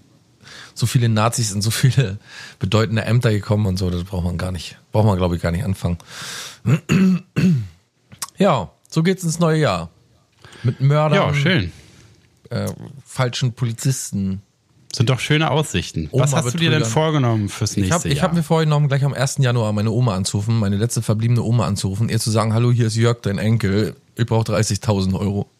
so 0.75 0.87
viele 0.87 1.09
Nazis 1.09 1.53
in 1.53 1.61
so 1.63 1.71
viele 1.71 2.19
bedeutende 2.59 3.03
Ämter 3.05 3.31
gekommen 3.31 3.67
und 3.67 3.79
so. 3.79 3.91
Das 3.91 4.05
braucht 4.05 4.25
man 4.25 4.39
gar 4.39 4.53
nicht, 4.53 4.79
braucht 4.93 5.07
man 5.07 5.17
glaube 5.17 5.37
ich 5.37 5.43
gar 5.43 5.51
nicht 5.53 5.65
anfangen. 5.65 5.99
Ja, 8.39 8.71
so 8.91 9.03
geht's 9.03 9.25
ins 9.25 9.39
neue 9.39 9.59
Jahr. 9.61 9.91
Mit 10.63 10.81
Mördern, 10.81 11.19
Ja, 11.19 11.35
schön. 11.35 11.73
Äh, 12.51 12.67
falschen 13.05 13.53
Polizisten. 13.55 14.43
Sind 14.95 15.11
doch 15.11 15.21
schöne 15.21 15.51
Aussichten. 15.51 16.09
Was 16.13 16.33
Oma 16.33 16.43
hast 16.45 16.55
du 16.55 16.59
dir 16.59 16.71
denn 16.71 16.81
betrügern. 16.81 16.91
vorgenommen 16.93 17.49
fürs 17.49 17.73
Ich 17.73 17.77
nächste 17.79 17.95
habe 17.95 18.09
ich 18.09 18.15
Jahr? 18.17 18.25
hab 18.29 18.35
mir 18.35 18.43
vorgenommen, 18.43 18.89
gleich 18.89 19.05
am 19.05 19.13
1. 19.15 19.39
Januar 19.39 19.73
meine 19.73 19.91
Oma 19.91 20.15
anzurufen, 20.15 20.59
meine 20.59 20.77
letzte 20.77 21.03
verbliebene 21.03 21.43
Oma 21.43 21.67
anzurufen, 21.67 22.09
ihr 22.09 22.21
zu 22.21 22.31
sagen, 22.31 22.53
hallo, 22.55 22.71
hier 22.73 22.87
ist 22.87 22.97
Jörg, 22.97 23.21
dein 23.23 23.39
Enkel, 23.39 23.97
ich 24.17 24.27
brauche 24.27 24.53
30.000 24.53 25.19
Euro. 25.19 25.51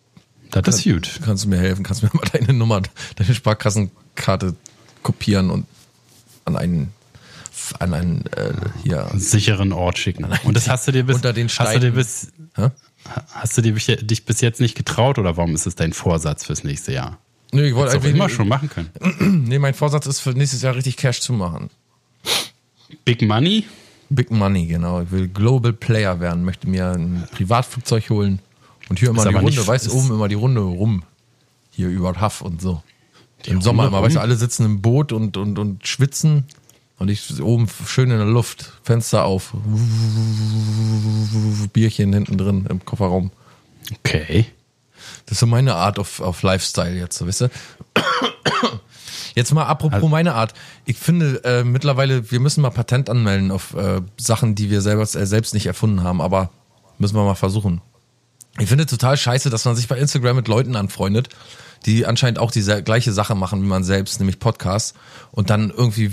Das 0.51 0.77
ist 0.77 0.85
gut. 0.85 1.21
Kannst 1.25 1.45
du 1.45 1.49
mir 1.49 1.59
helfen? 1.59 1.83
Kannst 1.83 2.03
du 2.03 2.07
mir 2.07 2.13
mal 2.21 2.29
deine 2.33 2.53
Nummer, 2.53 2.83
deine 3.17 3.35
Sparkassenkarte 3.35 4.55
kopieren 5.03 5.51
und 5.51 5.67
an 6.45 6.57
einen, 6.57 6.93
an 7.79 7.95
einen, 7.95 8.27
äh, 8.33 8.53
hier. 8.83 9.09
Sicheren 9.15 9.73
Ort 9.73 9.99
schicken. 9.99 10.27
Und 10.45 10.57
das 10.57 10.69
hast 10.69 10.89
du 10.89 10.93
dir 10.93 11.05
bis, 11.05 11.17
Unter 11.17 11.33
den 11.33 11.49
hast 11.49 11.75
du 11.75 11.81
dir 11.81 11.93
bis, 11.93 12.33
Hä? 12.55 12.71
hast 13.33 13.57
du 13.57 13.63
dir 13.63 13.73
dich 13.75 14.25
bis 14.25 14.41
jetzt 14.41 14.61
nicht 14.61 14.77
getraut 14.77 15.19
oder 15.19 15.37
warum 15.37 15.55
ist 15.55 15.67
es 15.67 15.75
dein 15.75 15.93
Vorsatz 15.93 16.45
fürs 16.45 16.65
nächste 16.65 16.93
Jahr? 16.93 17.19
Nö, 17.53 17.65
ich 17.65 17.75
wollte 17.75 17.95
einfach 17.95 18.09
immer 18.09 18.29
schon 18.29 18.49
machen 18.49 18.69
können. 18.69 18.91
Nee, 19.49 19.59
mein 19.59 19.75
Vorsatz 19.75 20.07
ist 20.07 20.21
für 20.21 20.31
nächstes 20.31 20.63
Jahr 20.63 20.75
richtig 20.75 20.97
Cash 20.97 21.21
zu 21.21 21.33
machen. 21.33 21.71
Big 23.05 23.23
Money? 23.23 23.65
Big 24.09 24.31
Money, 24.31 24.67
genau. 24.67 25.03
Ich 25.03 25.11
will 25.11 25.29
Global 25.29 25.73
Player 25.73 26.21
werden, 26.21 26.45
möchte 26.45 26.69
mir 26.69 26.91
ein 26.91 27.27
Privatflugzeug 27.33 28.11
holen 28.11 28.41
und 28.89 28.99
hier 28.99 29.11
immer 29.11 29.19
Ist 29.19 29.25
die 29.25 29.35
aber 29.35 29.45
Runde, 29.45 29.67
weißt 29.67 29.87
du, 29.87 29.93
oben 29.93 30.11
immer 30.11 30.29
die 30.29 30.35
Runde 30.35 30.61
rum. 30.61 31.03
Hier 31.71 31.89
über 31.89 32.15
Haff 32.21 32.41
und 32.41 32.61
so. 32.61 32.83
Im 33.45 33.53
Runde 33.53 33.65
Sommer 33.65 33.87
immer, 33.87 33.99
rum? 33.99 34.07
weißt 34.07 34.17
du, 34.17 34.21
alle 34.21 34.37
sitzen 34.37 34.65
im 34.65 34.83
Boot 34.83 35.13
und, 35.13 35.37
und, 35.37 35.59
und 35.59 35.87
schwitzen 35.87 36.45
und 36.99 37.09
ich 37.09 37.41
oben 37.43 37.69
schön 37.87 38.11
in 38.11 38.19
der 38.19 38.27
Luft, 38.27 38.73
Fenster 38.83 39.25
auf, 39.25 39.53
Bierchen 41.73 42.13
hinten 42.13 42.39
drin 42.39 42.67
im 42.69 42.85
Kofferraum. 42.85 43.31
Okay. 43.99 44.47
Das 45.27 45.33
ist 45.33 45.41
so 45.41 45.47
meine 45.47 45.75
Art 45.75 45.99
auf, 45.99 46.21
auf 46.21 46.43
Lifestyle 46.43 46.97
jetzt, 46.97 47.19
so, 47.19 47.27
weißt 47.27 47.43
du? 47.43 47.49
Jetzt 49.35 49.53
mal 49.53 49.65
apropos 49.65 50.11
meine 50.11 50.35
Art. 50.35 50.55
Ich 50.87 50.97
finde 50.97 51.45
äh, 51.45 51.63
mittlerweile, 51.63 52.31
wir 52.31 52.41
müssen 52.41 52.63
mal 52.63 52.71
Patent 52.71 53.11
anmelden 53.11 53.51
auf 53.51 53.75
äh, 53.75 54.01
Sachen, 54.17 54.55
die 54.55 54.71
wir 54.71 54.81
selber, 54.81 55.03
äh, 55.03 55.27
selbst 55.27 55.53
nicht 55.53 55.67
erfunden 55.67 56.03
haben, 56.03 56.23
aber 56.23 56.51
müssen 56.99 57.17
wir 57.17 57.25
mal 57.25 57.35
versuchen. 57.35 57.83
Ich 58.59 58.69
finde 58.69 58.87
total 58.87 59.17
scheiße, 59.17 59.51
dass 59.51 59.65
man 59.65 59.77
sich 59.77 59.89
bei 59.89 59.99
Instagram 59.99 60.37
mit 60.37 60.49
Leuten 60.49 60.77
anfreundet, 60.77 61.29
die 61.85 62.07
anscheinend 62.07 62.39
auch 62.39 62.51
diese 62.51 62.83
gleiche 62.83 63.13
Sache 63.13 63.35
machen 63.35 63.63
wie 63.63 63.67
man 63.67 63.85
selbst, 63.85 64.19
nämlich 64.19 64.39
Podcasts. 64.39 64.95
Und 65.31 65.51
dann 65.51 65.71
irgendwie 65.71 66.11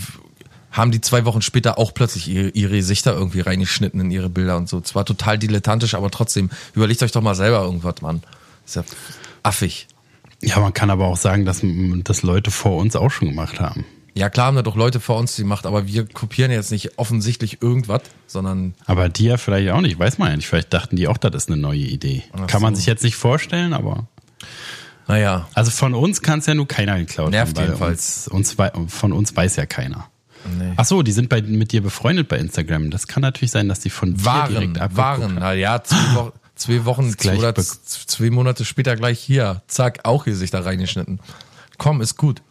haben 0.71 0.91
die 0.91 1.01
zwei 1.01 1.23
Wochen 1.25 1.41
später 1.41 1.77
auch 1.77 1.93
plötzlich 1.93 2.27
ihre, 2.27 2.49
ihre 2.49 2.75
Gesichter 2.75 3.13
irgendwie 3.13 3.41
reingeschnitten 3.41 4.01
in 4.01 4.11
ihre 4.11 4.29
Bilder 4.29 4.57
und 4.57 4.67
so. 4.67 4.81
Zwar 4.81 5.05
total 5.05 5.37
dilettantisch, 5.37 5.93
aber 5.93 6.11
trotzdem, 6.11 6.49
überlegt 6.73 7.01
euch 7.03 7.11
doch 7.11 7.21
mal 7.21 7.35
selber 7.35 7.61
irgendwas, 7.63 8.01
Mann. 8.01 8.23
Ist 8.65 8.75
ja 8.75 8.83
affig. 9.43 9.87
Ja, 10.41 10.59
man 10.59 10.73
kann 10.73 10.89
aber 10.89 11.05
auch 11.05 11.17
sagen, 11.17 11.45
dass 11.45 11.61
das 12.03 12.23
Leute 12.23 12.51
vor 12.51 12.77
uns 12.77 12.95
auch 12.95 13.11
schon 13.11 13.29
gemacht 13.29 13.61
haben. 13.61 13.85
Ja, 14.15 14.29
klar 14.29 14.47
haben 14.47 14.55
da 14.55 14.61
doch 14.61 14.75
Leute 14.75 14.99
vor 14.99 15.17
uns 15.17 15.35
die 15.35 15.41
gemacht, 15.41 15.65
aber 15.65 15.87
wir 15.87 16.05
kopieren 16.05 16.51
jetzt 16.51 16.71
nicht 16.71 16.99
offensichtlich 16.99 17.61
irgendwas, 17.61 18.01
sondern 18.27 18.75
Aber 18.85 19.09
die 19.09 19.25
ja 19.25 19.37
vielleicht 19.37 19.71
auch 19.71 19.81
nicht, 19.81 19.97
weiß 19.97 20.19
man 20.19 20.29
ja 20.29 20.35
nicht. 20.35 20.47
Vielleicht 20.47 20.73
dachten 20.73 20.95
die 20.95 21.07
auch, 21.07 21.17
das 21.17 21.33
ist 21.33 21.49
eine 21.49 21.57
neue 21.57 21.79
Idee. 21.79 22.23
kann 22.47 22.61
man 22.61 22.75
so. 22.75 22.79
sich 22.79 22.85
jetzt 22.85 23.03
nicht 23.03 23.15
vorstellen, 23.15 23.73
aber. 23.73 24.07
naja. 25.07 25.47
Also 25.55 25.71
von 25.71 25.95
uns 25.95 26.21
kann 26.21 26.39
es 26.39 26.45
ja 26.45 26.53
nur 26.53 26.67
keiner 26.67 26.97
geklaut 26.99 27.31
Nervt 27.31 27.57
haben, 27.57 27.65
jedenfalls. 27.65 28.27
Uns, 28.27 28.55
uns, 28.55 28.93
von 28.93 29.13
uns 29.13 29.35
weiß 29.35 29.55
ja 29.55 29.65
keiner. 29.65 30.09
Nee. 30.59 30.73
Ach 30.75 30.85
so, 30.85 31.01
die 31.01 31.11
sind 31.11 31.29
bei, 31.29 31.41
mit 31.41 31.71
dir 31.71 31.81
befreundet 31.81 32.27
bei 32.27 32.37
Instagram. 32.37 32.91
Das 32.91 33.07
kann 33.07 33.21
natürlich 33.21 33.51
sein, 33.51 33.67
dass 33.67 33.79
die 33.79 33.89
von 33.89 34.15
dir 34.15 34.25
Waren, 34.25 34.51
direkt 34.51 34.77
abgeguckt 34.77 34.97
waren. 34.97 35.41
haben. 35.43 35.57
Ja, 35.57 35.83
zwei, 35.83 36.15
Wo 36.15 36.33
zwei 36.55 36.85
Wochen 36.85 37.13
oder 37.37 37.55
zwei 37.55 38.29
Monate 38.29 38.65
später 38.65 38.95
gleich 38.95 39.19
hier. 39.19 39.63
Zack, 39.67 40.01
auch 40.03 40.25
Gesichter 40.25 40.65
reingeschnitten. 40.65 41.19
Komm, 41.77 42.01
ist 42.01 42.17
gut. 42.17 42.41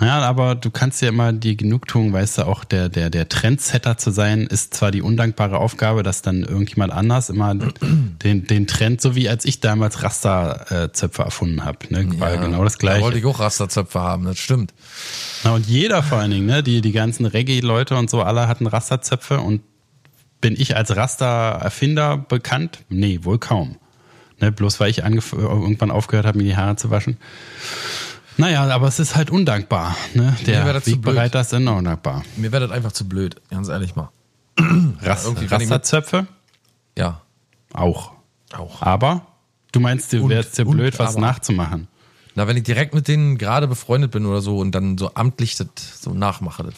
Ja, 0.00 0.20
aber 0.20 0.54
du 0.54 0.70
kannst 0.70 1.02
ja 1.02 1.08
immer 1.08 1.32
die 1.32 1.56
Genugtuung, 1.56 2.12
weißt 2.12 2.38
du, 2.38 2.42
auch 2.46 2.62
der, 2.62 2.88
der, 2.88 3.10
der 3.10 3.28
Trendsetter 3.28 3.98
zu 3.98 4.12
sein, 4.12 4.42
ist 4.46 4.74
zwar 4.74 4.92
die 4.92 5.02
undankbare 5.02 5.58
Aufgabe, 5.58 6.04
dass 6.04 6.22
dann 6.22 6.44
irgendjemand 6.44 6.92
anders 6.92 7.30
immer 7.30 7.54
den, 8.22 8.46
den 8.46 8.66
Trend, 8.68 9.00
so 9.00 9.16
wie 9.16 9.28
als 9.28 9.44
ich 9.44 9.58
damals 9.60 10.02
Rasterzöpfe 10.04 11.22
erfunden 11.22 11.64
habe, 11.64 11.78
ne, 11.90 12.08
war 12.20 12.32
Ja, 12.34 12.40
genau 12.40 12.62
das 12.62 12.78
Da 12.78 12.86
wollte 12.86 13.00
gleiche. 13.00 13.18
ich 13.18 13.24
auch 13.26 13.40
Rasterzöpfe 13.40 14.00
haben, 14.00 14.24
das 14.24 14.38
stimmt. 14.38 14.72
Na, 15.42 15.52
und 15.54 15.66
jeder 15.66 16.02
vor 16.04 16.18
allen 16.18 16.30
Dingen, 16.30 16.46
ne, 16.46 16.62
die, 16.62 16.80
die 16.80 16.92
ganzen 16.92 17.26
Reggae-Leute 17.26 17.96
und 17.96 18.08
so, 18.08 18.22
alle 18.22 18.46
hatten 18.46 18.68
Rasterzöpfe 18.68 19.40
und 19.40 19.62
bin 20.40 20.54
ich 20.56 20.76
als 20.76 20.94
Raster-Erfinder 20.94 22.18
bekannt? 22.18 22.84
Nee, 22.88 23.20
wohl 23.22 23.38
kaum. 23.38 23.76
Ne, 24.40 24.52
bloß 24.52 24.78
weil 24.78 24.90
ich 24.90 24.98
irgendwann 24.98 25.90
aufgehört 25.90 26.24
habe, 26.24 26.38
mir 26.38 26.44
die 26.44 26.56
Haare 26.56 26.76
zu 26.76 26.90
waschen. 26.90 27.16
Naja, 28.38 28.66
aber 28.70 28.88
es 28.88 28.98
ist 29.00 29.16
halt 29.16 29.30
undankbar. 29.30 29.96
Ne? 30.14 30.34
Der 30.46 30.64
Wegbereiter 30.86 31.40
ist 31.40 31.52
immer 31.52 31.76
undankbar. 31.76 32.24
Mir 32.36 32.50
wäre 32.52 32.66
das 32.66 32.74
einfach 32.74 32.92
zu 32.92 33.06
blöd, 33.08 33.36
ganz 33.50 33.68
ehrlich 33.68 33.94
mal. 33.96 34.10
Mit- 34.58 35.04
Rasterzöpfe 35.50 36.26
Ja, 36.96 37.20
auch. 37.74 38.12
auch. 38.54 38.80
Aber 38.82 39.26
du 39.72 39.80
meinst, 39.80 40.12
du 40.12 40.22
Und- 40.24 40.30
wärst 40.30 40.56
dir 40.56 40.66
und 40.66 40.76
blöd, 40.76 40.98
was 40.98 41.12
aber. 41.16 41.20
nachzumachen. 41.20 41.88
Na, 42.34 42.46
wenn 42.46 42.56
ich 42.56 42.62
direkt 42.62 42.94
mit 42.94 43.08
denen 43.08 43.36
gerade 43.38 43.66
befreundet 43.66 44.12
bin 44.12 44.24
oder 44.24 44.40
so 44.40 44.58
und 44.58 44.72
dann 44.72 44.96
so 44.96 45.10
amtlich 45.14 45.56
das 45.56 45.66
so 46.00 46.14
nachmache, 46.14 46.62
das, 46.62 46.74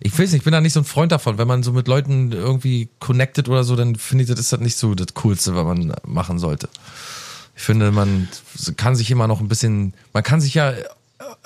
Ich 0.00 0.12
weiß 0.12 0.30
nicht, 0.32 0.38
ich 0.40 0.44
bin 0.44 0.52
da 0.52 0.60
nicht 0.62 0.72
so 0.72 0.80
ein 0.80 0.84
Freund 0.84 1.12
davon. 1.12 1.36
Wenn 1.36 1.48
man 1.48 1.62
so 1.62 1.72
mit 1.72 1.86
Leuten 1.88 2.32
irgendwie 2.32 2.88
connected 2.98 3.48
oder 3.50 3.64
so, 3.64 3.76
dann 3.76 3.96
finde 3.96 4.24
ich, 4.24 4.30
das 4.30 4.40
ist 4.40 4.52
das 4.52 4.60
nicht 4.60 4.76
so 4.78 4.94
das 4.94 5.08
Coolste, 5.14 5.54
was 5.54 5.64
man 5.66 5.92
machen 6.06 6.38
sollte. 6.38 6.68
Ich 7.58 7.64
finde, 7.64 7.90
man 7.90 8.28
kann 8.76 8.94
sich 8.94 9.10
immer 9.10 9.26
noch 9.26 9.40
ein 9.40 9.48
bisschen, 9.48 9.92
man 10.12 10.22
kann 10.22 10.40
sich 10.40 10.54
ja 10.54 10.74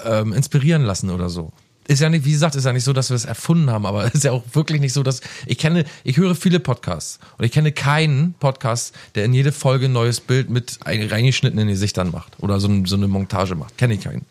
ähm, 0.05 0.35
inspirieren 0.35 0.83
lassen 0.83 1.09
oder 1.09 1.31
so. 1.31 1.53
Ist 1.89 2.01
ja 2.01 2.11
nicht, 2.11 2.27
wie 2.27 2.33
gesagt, 2.33 2.55
ist 2.55 2.67
ja 2.67 2.75
nicht 2.75 2.85
so, 2.85 2.93
dass 2.93 3.09
wir 3.09 3.15
es 3.15 3.25
erfunden 3.25 3.71
haben, 3.71 3.87
aber 3.87 4.05
ist 4.15 4.23
ja 4.23 4.33
auch 4.33 4.45
wirklich 4.53 4.83
nicht 4.83 4.93
so, 4.93 5.03
dass 5.03 5.23
ich 5.47 5.57
kenne, 5.57 5.87
ich 6.05 6.19
höre 6.19 6.35
viele 6.35 6.61
Podcasts 6.61 7.19
und 7.39 7.47
ich 7.47 7.51
kenne 7.51 7.73
keinen 7.73 8.35
Podcast, 8.35 8.95
der 9.15 9.25
in 9.25 9.33
jede 9.33 9.53
Folge 9.53 9.87
ein 9.87 9.93
neues 9.93 10.21
Bild 10.21 10.51
mit 10.51 10.81
reingeschnittenen 10.85 11.67
Gesichtern 11.67 12.11
macht 12.11 12.35
oder 12.41 12.61
so, 12.61 12.69
so 12.85 12.97
eine 12.97 13.09
Montage 13.09 13.55
macht. 13.55 13.79
Kenne 13.79 13.95
ich 13.95 14.03
keinen. 14.03 14.27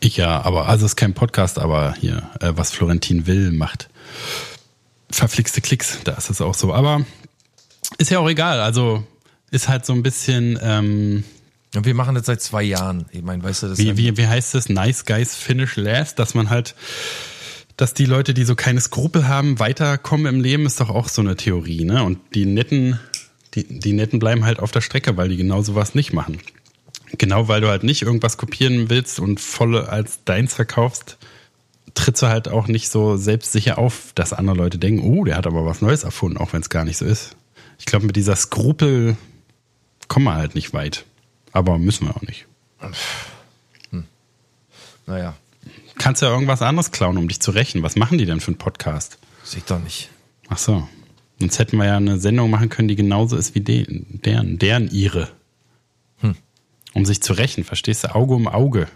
Ich 0.00 0.16
ja, 0.16 0.42
aber 0.42 0.66
also 0.66 0.84
es 0.84 0.92
ist 0.92 0.96
kein 0.96 1.14
Podcast, 1.14 1.60
aber 1.60 1.94
hier, 2.00 2.28
äh, 2.40 2.54
was 2.56 2.72
Florentin 2.72 3.28
Will 3.28 3.52
macht. 3.52 3.88
Verflixte 5.12 5.60
Klicks, 5.60 5.98
da 6.02 6.14
ist 6.14 6.28
es 6.28 6.40
auch 6.40 6.54
so. 6.54 6.74
Aber 6.74 7.06
ist 7.98 8.10
ja 8.10 8.18
auch 8.18 8.28
egal. 8.28 8.60
Also 8.60 9.04
ist 9.50 9.68
halt 9.68 9.86
so 9.86 9.92
ein 9.92 10.02
bisschen. 10.02 10.58
Ähm, 10.62 11.24
und 11.74 11.86
wir 11.86 11.94
machen 11.94 12.16
das 12.16 12.26
seit 12.26 12.42
zwei 12.42 12.62
Jahren. 12.62 13.06
Ich 13.12 13.22
meine, 13.22 13.42
weißt 13.44 13.62
du, 13.62 13.68
das 13.68 13.78
wie, 13.78 13.96
wie, 13.96 14.16
wie 14.16 14.26
heißt 14.26 14.54
das? 14.54 14.68
Nice 14.68 15.04
Guys 15.04 15.36
Finish 15.36 15.76
Last, 15.76 16.18
dass 16.18 16.34
man 16.34 16.50
halt, 16.50 16.74
dass 17.76 17.94
die 17.94 18.06
Leute, 18.06 18.34
die 18.34 18.44
so 18.44 18.56
keine 18.56 18.80
Skrupel 18.80 19.28
haben, 19.28 19.60
weiterkommen 19.60 20.26
im 20.26 20.40
Leben, 20.40 20.66
ist 20.66 20.80
doch 20.80 20.90
auch 20.90 21.08
so 21.08 21.22
eine 21.22 21.36
Theorie, 21.36 21.84
ne? 21.84 22.02
Und 22.02 22.18
die 22.34 22.44
Netten, 22.44 22.98
die, 23.54 23.78
die 23.78 23.92
Netten 23.92 24.18
bleiben 24.18 24.44
halt 24.44 24.58
auf 24.58 24.72
der 24.72 24.80
Strecke, 24.80 25.16
weil 25.16 25.28
die 25.28 25.36
genau 25.36 25.62
sowas 25.62 25.94
nicht 25.94 26.12
machen. 26.12 26.38
Genau, 27.18 27.48
weil 27.48 27.60
du 27.60 27.68
halt 27.68 27.84
nicht 27.84 28.02
irgendwas 28.02 28.36
kopieren 28.36 28.90
willst 28.90 29.20
und 29.20 29.40
voll 29.40 29.76
als 29.78 30.24
deins 30.24 30.54
verkaufst, 30.54 31.18
trittst 31.94 32.22
du 32.22 32.28
halt 32.28 32.48
auch 32.48 32.68
nicht 32.68 32.88
so 32.88 33.16
selbstsicher 33.16 33.78
auf, 33.78 34.12
dass 34.14 34.32
andere 34.32 34.56
Leute 34.56 34.78
denken, 34.78 35.02
oh, 35.02 35.24
der 35.24 35.36
hat 35.36 35.46
aber 35.46 35.64
was 35.64 35.82
Neues 35.82 36.04
erfunden, 36.04 36.38
auch 36.38 36.52
wenn 36.52 36.62
es 36.62 36.70
gar 36.70 36.84
nicht 36.84 36.98
so 36.98 37.04
ist. 37.04 37.36
Ich 37.78 37.86
glaube, 37.86 38.06
mit 38.06 38.16
dieser 38.16 38.36
Skrupel 38.36 39.16
kommen 40.10 40.26
wir 40.26 40.34
halt 40.34 40.56
nicht 40.56 40.74
weit. 40.74 41.06
Aber 41.52 41.78
müssen 41.78 42.08
wir 42.08 42.16
auch 42.16 42.22
nicht. 42.22 42.46
Hm. 43.90 44.04
Naja. 45.06 45.34
Kannst 45.96 46.20
du 46.20 46.26
ja 46.26 46.32
irgendwas 46.32 46.62
anderes 46.62 46.90
klauen, 46.90 47.16
um 47.16 47.28
dich 47.28 47.40
zu 47.40 47.52
rächen. 47.52 47.82
Was 47.82 47.94
machen 47.94 48.18
die 48.18 48.26
denn 48.26 48.40
für 48.40 48.48
einen 48.48 48.58
Podcast? 48.58 49.18
Sehe 49.44 49.58
ich 49.58 49.64
doch 49.64 49.78
nicht. 49.78 50.10
Ach 50.48 50.58
so. 50.58 50.88
Sonst 51.38 51.58
hätten 51.60 51.76
wir 51.76 51.86
ja 51.86 51.96
eine 51.96 52.18
Sendung 52.18 52.50
machen 52.50 52.68
können, 52.68 52.88
die 52.88 52.96
genauso 52.96 53.36
ist 53.36 53.54
wie 53.54 53.60
den, 53.60 54.20
deren, 54.24 54.58
deren 54.58 54.90
ihre. 54.90 55.28
Hm. 56.18 56.34
Um 56.92 57.06
sich 57.06 57.22
zu 57.22 57.32
rächen, 57.32 57.62
verstehst 57.62 58.02
du? 58.02 58.14
Auge 58.14 58.34
um 58.34 58.48
Auge. 58.48 58.88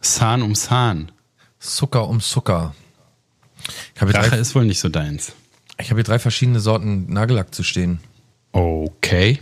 Zahn 0.00 0.42
um 0.42 0.54
Zahn. 0.54 1.12
Zucker 1.60 2.08
um 2.08 2.20
Zucker. 2.20 2.74
Rache 3.98 4.36
ist 4.36 4.54
wohl 4.54 4.66
nicht 4.66 4.80
so 4.80 4.90
deins. 4.90 5.32
Ich 5.78 5.90
habe 5.90 6.00
hier 6.00 6.04
drei 6.04 6.18
verschiedene 6.18 6.60
Sorten 6.60 7.10
Nagellack 7.10 7.54
zu 7.54 7.62
stehen. 7.62 8.00
Okay. 8.52 9.40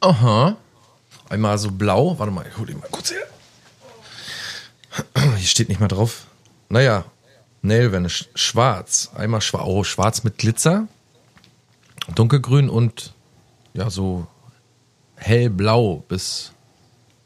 Aha. 0.00 0.56
Einmal 1.28 1.58
so 1.58 1.70
blau. 1.70 2.18
Warte 2.18 2.32
mal, 2.32 2.46
ich 2.48 2.56
hol 2.58 2.66
den 2.66 2.80
mal 2.80 2.88
kurz 2.90 3.12
her. 3.12 3.26
Hier 5.36 5.46
steht 5.46 5.68
nicht 5.68 5.80
mal 5.80 5.88
drauf. 5.88 6.26
Naja, 6.68 7.04
Nail 7.62 8.08
schwarz. 8.34 9.10
Einmal 9.14 9.40
schwarz, 9.40 9.64
oh, 9.66 9.84
schwarz 9.84 10.24
mit 10.24 10.38
Glitzer. 10.38 10.88
Dunkelgrün 12.14 12.68
und 12.68 13.12
ja, 13.74 13.90
so 13.90 14.26
hellblau 15.16 16.02
bis 16.08 16.52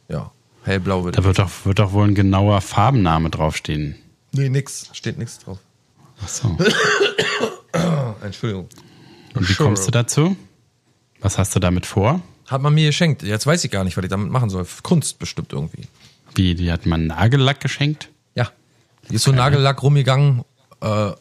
ja, 0.08 0.30
hellblau 0.64 1.04
wird. 1.04 1.16
Da 1.16 1.24
wird 1.24 1.38
doch, 1.38 1.50
wird 1.64 1.78
doch 1.78 1.92
wohl 1.92 2.08
ein 2.08 2.14
genauer 2.14 2.60
Farbenname 2.60 3.30
draufstehen. 3.30 3.96
Nee, 4.32 4.48
nix. 4.48 4.90
Steht 4.92 5.16
nichts 5.16 5.38
drauf. 5.38 5.58
Ach 6.22 6.28
so. 6.28 6.58
Entschuldigung. 8.22 8.68
Und 9.34 9.48
wie 9.48 9.54
kommst 9.54 9.86
du 9.86 9.90
dazu? 9.90 10.36
Was 11.20 11.38
hast 11.38 11.54
du 11.54 11.60
damit 11.60 11.86
vor? 11.86 12.20
Hat 12.46 12.60
man 12.62 12.74
mir 12.74 12.86
geschenkt. 12.86 13.22
Jetzt 13.22 13.46
weiß 13.46 13.64
ich 13.64 13.70
gar 13.70 13.84
nicht, 13.84 13.96
was 13.96 14.04
ich 14.04 14.10
damit 14.10 14.30
machen 14.30 14.50
soll. 14.50 14.66
Kunst 14.82 15.18
bestimmt 15.18 15.52
irgendwie. 15.52 15.86
Wie, 16.34 16.54
die 16.54 16.70
hat 16.70 16.86
man 16.86 17.06
Nagellack 17.06 17.60
geschenkt? 17.60 18.10
Ja. 18.34 18.50
Die 19.08 19.14
ist 19.14 19.22
so 19.22 19.32
Nagellack 19.32 19.82
rumgegangen. 19.82 20.44
Äh, 20.80 21.12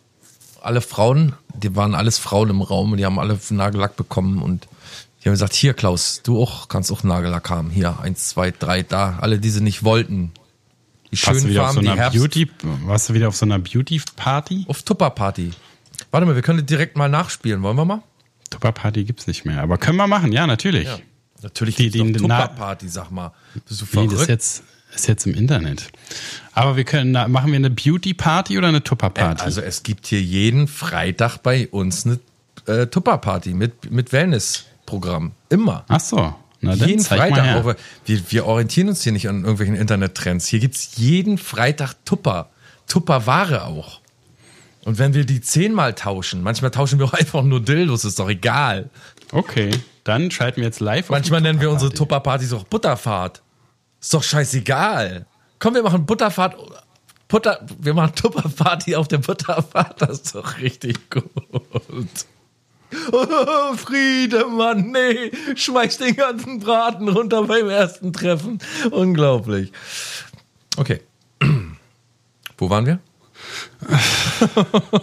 alle 0.62 0.82
Frauen, 0.82 1.34
die 1.56 1.76
waren 1.76 1.96
alles 1.96 2.18
Frauen 2.18 2.50
im 2.50 2.62
Raum 2.62 2.92
und 2.92 2.98
die 2.98 3.06
haben 3.06 3.20
alle 3.20 3.40
Nagellack 3.50 3.96
bekommen 3.96 4.42
und 4.42 4.68
die 5.22 5.30
haben 5.30 5.34
gesagt, 5.34 5.54
hier 5.54 5.74
Klaus, 5.74 6.22
du 6.24 6.42
auch, 6.42 6.68
kannst 6.68 6.92
auch 6.92 7.04
Nagellack 7.04 7.50
haben. 7.50 7.70
Hier, 7.70 8.00
eins, 8.02 8.30
zwei, 8.30 8.52
drei, 8.52 8.84
da. 8.84 9.20
Alle, 9.22 9.40
die 9.40 9.50
sie 9.50 9.62
nicht 9.62 9.84
wollten. 9.84 10.32
Die 11.12 11.18
schönen 11.18 11.54
Farben, 11.54 11.76
so 11.76 11.82
die 11.82 11.90
Herbst. 11.90 12.18
Beauty, 12.18 12.50
warst 12.86 13.10
du 13.10 13.14
wieder 13.14 13.28
auf 13.28 13.36
so 13.36 13.46
einer 13.46 13.60
Beauty-Party? 13.60 14.66
Auf 14.68 14.82
Tupper-Party. 14.84 15.52
Warte 16.12 16.26
mal, 16.26 16.36
wir 16.36 16.42
können 16.42 16.66
direkt 16.66 16.98
mal 16.98 17.08
nachspielen. 17.08 17.62
Wollen 17.62 17.78
wir 17.78 17.86
mal? 17.86 18.02
Tupper-Party 18.50 19.04
gibt's 19.04 19.28
nicht 19.28 19.46
mehr. 19.46 19.62
Aber 19.62 19.78
können 19.78 19.98
wir 19.98 20.08
machen, 20.08 20.32
ja, 20.32 20.48
natürlich. 20.48 20.86
Ja. 20.88 20.98
Natürlich 21.44 21.76
die, 21.76 21.90
die 21.90 22.14
Tupper-Party, 22.14 22.88
sag 22.88 23.12
mal. 23.12 23.34
Bist 23.68 23.82
du 23.82 23.86
verrückt? 23.86 24.12
Nee, 24.12 24.16
das 24.16 24.24
ist 24.24 24.30
jetzt, 24.30 24.64
ist 24.96 25.08
jetzt 25.08 25.26
im 25.28 25.36
Internet. 25.36 25.90
Aber 26.54 26.78
wir 26.78 26.84
können, 26.84 27.12
machen 27.32 27.52
wir 27.52 27.56
eine 27.56 27.70
Beauty-Party 27.70 28.58
oder 28.58 28.70
eine 28.70 28.84
Tupper-Party? 28.84 29.42
Äh, 29.42 29.46
also 29.46 29.62
es 29.62 29.84
gibt 29.84 30.08
hier 30.08 30.22
jeden 30.22 30.68
Freitag 30.68 31.40
bei 31.40 31.68
uns 31.68 32.06
eine 32.06 32.20
äh, 32.68 32.88
Tupper-Party 32.88 33.54
mit, 33.54 33.92
mit 33.92 34.12
Wellness-Programm. 34.12 35.34
Immer. 35.50 35.86
Ach 35.88 36.00
so. 36.00 36.36
Na, 36.62 36.74
jeden 36.76 37.04
Freitag. 37.04 37.66
Auch, 37.66 37.76
wir, 38.06 38.32
wir 38.32 38.46
orientieren 38.46 38.88
uns 38.88 39.04
hier 39.04 39.12
nicht 39.12 39.28
an 39.28 39.42
irgendwelchen 39.42 39.76
Internet-Trends. 39.76 40.48
Hier 40.48 40.60
gibt 40.60 40.76
es 40.76 40.96
jeden 40.96 41.38
Freitag 41.38 41.94
Tupper. 42.06 42.50
Tupper-Ware 42.88 43.66
auch. 43.66 44.00
Und 44.86 44.98
wenn 45.00 45.14
wir 45.14 45.26
die 45.26 45.42
zehnmal 45.42 45.94
tauschen, 45.94 46.42
manchmal 46.42 46.72
tauschen 46.72 47.00
wir 47.00 47.06
auch 47.06 47.14
einfach 47.20 47.44
nur 47.44 47.62
Dildos, 47.62 48.06
ist 48.06 48.20
doch 48.20 48.30
egal. 48.30 48.90
Okay. 49.32 49.72
Dann 50.04 50.32
schalten 50.32 50.58
wir 50.58 50.66
jetzt 50.66 50.80
live. 50.80 51.10
Manchmal 51.10 51.42
nennen 51.42 51.62
wir 51.62 51.72
unsere 51.72 51.92
Tupperpartys 51.92 52.54
auch 52.54 52.66
Butterfahrt. 52.66 53.42
Ist 54.02 54.14
doch 54.14 54.24
scheißegal. 54.24 55.26
Komm, 55.60 55.76
wir 55.76 55.84
machen 55.84 56.06
Butterfahrt. 56.06 56.58
Butter, 57.30 57.66
wir 57.80 57.94
machen 57.94 58.14
Tupperparty 58.16 58.96
auf 58.96 59.08
der 59.08 59.20
Butterfahrt. 59.20 60.02
Das 60.02 60.20
ist 60.20 60.36
doch 60.36 60.60
richtig 60.60 61.10
gut. 61.10 61.26
Oh, 63.12 63.74
Friedemann, 63.76 64.92
nee, 64.92 65.32
schmeiß 65.56 65.98
den 65.98 66.16
ganzen 66.16 66.60
Braten 66.60 67.10
runter 67.10 67.44
beim 67.44 67.70
ersten 67.70 68.14
Treffen. 68.14 68.60
Unglaublich. 68.92 69.72
Okay. 70.78 71.02
Wo 72.58 72.70
waren 72.70 72.86
wir? 72.86 73.00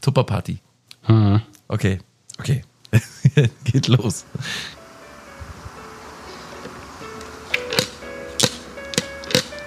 Tupperparty. 0.00 0.58
Mhm. 1.06 1.42
Okay, 1.68 2.00
okay. 2.38 2.64
Geht 3.64 3.88
los. 3.88 4.24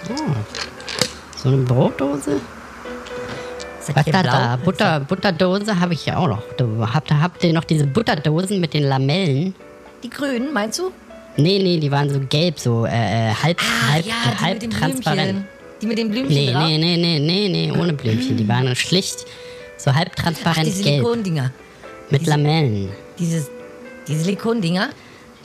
Oh. 0.09 0.15
So 1.37 1.49
eine 1.49 1.57
Brotdose? 1.57 2.41
Was 3.93 4.05
da, 4.05 4.23
da? 4.23 4.55
Butter, 4.57 4.99
Butterdose 4.99 5.79
habe 5.79 5.93
ich 5.93 6.05
ja 6.05 6.17
auch 6.17 6.27
noch. 6.27 6.43
habt, 6.93 7.11
habt 7.11 7.43
ihr 7.43 7.53
noch 7.53 7.63
diese 7.63 7.87
Butterdosen 7.87 8.59
mit 8.59 8.73
den 8.73 8.83
Lamellen? 8.83 9.55
Die 10.03 10.09
grünen, 10.09 10.53
meinst 10.53 10.79
du? 10.79 10.91
Nee, 11.37 11.59
nee, 11.59 11.79
die 11.79 11.91
waren 11.91 12.09
so 12.09 12.19
gelb, 12.19 12.59
so 12.59 12.85
äh, 12.85 12.89
äh 12.89 13.33
halb, 13.33 13.59
ah, 13.61 13.93
halb, 13.93 14.05
ja, 14.05 14.13
halb 14.41 14.69
transparent. 14.69 15.45
Die 15.81 15.87
mit 15.87 15.97
den 15.97 16.11
Blümchen 16.11 16.35
nee, 16.35 16.51
drauf? 16.51 16.63
Nee, 16.63 16.77
nee, 16.77 16.97
nee, 16.97 17.19
nee, 17.19 17.49
nee, 17.49 17.71
ohne 17.71 17.93
Blümchen. 17.93 18.37
Die 18.37 18.47
waren 18.47 18.75
schlicht 18.75 19.25
so 19.77 19.93
halb 19.93 20.15
transparent 20.15 20.59
Ach, 20.59 20.63
diese 20.63 20.83
gelb. 20.83 20.95
Silikondinger. 20.97 21.51
Mit 22.09 22.21
diese, 22.21 22.31
Lamellen. 22.31 22.89
Dieses 23.21 23.49
die 24.07 24.15
Silikondinger? 24.15 24.89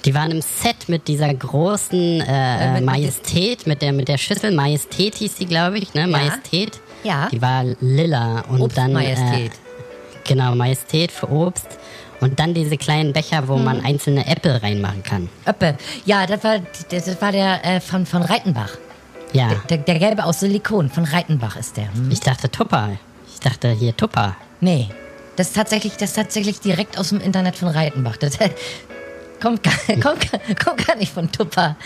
Die 0.04 0.14
waren 0.14 0.30
im 0.30 0.40
Set 0.40 0.88
mit 0.88 1.08
dieser 1.08 1.32
großen 1.32 2.20
äh, 2.20 2.78
äh 2.78 2.80
Majestät, 2.80 3.66
mit 3.66 3.82
der, 3.82 3.92
mit 3.92 4.08
der 4.08 4.18
Schüssel. 4.18 4.52
Majestät 4.52 5.16
hieß 5.16 5.34
die, 5.34 5.46
glaube 5.46 5.78
ich, 5.78 5.94
ne? 5.94 6.02
Ja. 6.02 6.06
Majestät. 6.06 6.80
Ja. 7.04 7.28
Die 7.30 7.42
war 7.42 7.64
lila. 7.80 8.44
Und 8.48 8.60
Obst 8.60 8.78
dann. 8.78 8.92
Majestät. 8.92 9.52
Äh, 9.52 10.28
genau, 10.28 10.54
Majestät 10.54 11.12
für 11.12 11.30
Obst. 11.30 11.66
Und 12.20 12.38
dann 12.40 12.54
diese 12.54 12.78
kleinen 12.78 13.12
Becher, 13.12 13.46
wo 13.46 13.56
hm. 13.56 13.64
man 13.64 13.84
einzelne 13.84 14.26
Äpfel 14.26 14.52
reinmachen 14.52 15.02
kann. 15.02 15.28
Äpfel. 15.44 15.76
Ja, 16.06 16.26
das 16.26 16.42
war, 16.42 16.60
das 16.88 17.20
war 17.20 17.32
der 17.32 17.64
äh, 17.64 17.80
von, 17.80 18.06
von 18.06 18.22
Reitenbach. 18.22 18.70
Ja. 19.32 19.50
Der, 19.68 19.78
der, 19.78 19.98
gelbe 19.98 20.24
aus 20.24 20.40
Silikon 20.40 20.88
von 20.88 21.04
Reitenbach 21.04 21.56
ist 21.56 21.76
der. 21.76 21.92
Hm? 21.92 22.10
Ich 22.10 22.20
dachte 22.20 22.50
Tupper. 22.50 22.92
Ich 23.34 23.40
dachte 23.40 23.70
hier 23.70 23.94
Tupper. 23.94 24.36
Nee, 24.60 24.88
das 25.36 25.48
ist 25.48 25.56
tatsächlich, 25.56 25.94
das 25.94 26.10
ist 26.10 26.16
tatsächlich 26.16 26.60
direkt 26.60 26.98
aus 26.98 27.10
dem 27.10 27.20
Internet 27.20 27.56
von 27.56 27.68
Reitenbach. 27.68 28.16
Das 28.16 28.38
kommt 29.42 29.62
gar, 29.62 29.74
kommt, 30.02 30.30
kommt 30.62 30.86
gar 30.86 30.96
nicht 30.96 31.12
von 31.12 31.30
Tupper. 31.30 31.76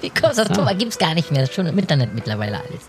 Wie 0.00 0.10
kommst 0.10 0.38
du 0.38 0.44
das? 0.44 0.56
Tupper 0.56 0.74
gibt 0.74 0.92
es 0.92 0.98
gar 0.98 1.14
nicht 1.14 1.30
mehr. 1.30 1.40
Das 1.40 1.50
ist 1.50 1.54
schon 1.56 1.66
im 1.66 1.78
Internet 1.78 2.14
mittlerweile 2.14 2.58
alles. 2.58 2.82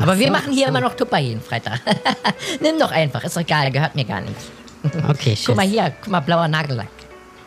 Aber 0.00 0.18
wir 0.18 0.30
machen 0.30 0.52
hier 0.52 0.68
immer 0.68 0.80
noch 0.80 0.94
Tupper 0.94 1.18
jeden 1.18 1.40
Freitag. 1.40 1.80
Nimm 2.60 2.78
doch 2.78 2.90
einfach, 2.90 3.24
ist 3.24 3.36
doch 3.36 3.40
egal, 3.40 3.70
gehört 3.70 3.94
mir 3.94 4.04
gar 4.04 4.20
nicht. 4.20 4.36
Okay, 5.08 5.36
Guck 5.44 5.56
mal 5.56 5.66
hier, 5.66 5.92
guck 6.00 6.10
mal, 6.10 6.20
blauer 6.20 6.48
Nagellack. 6.48 6.88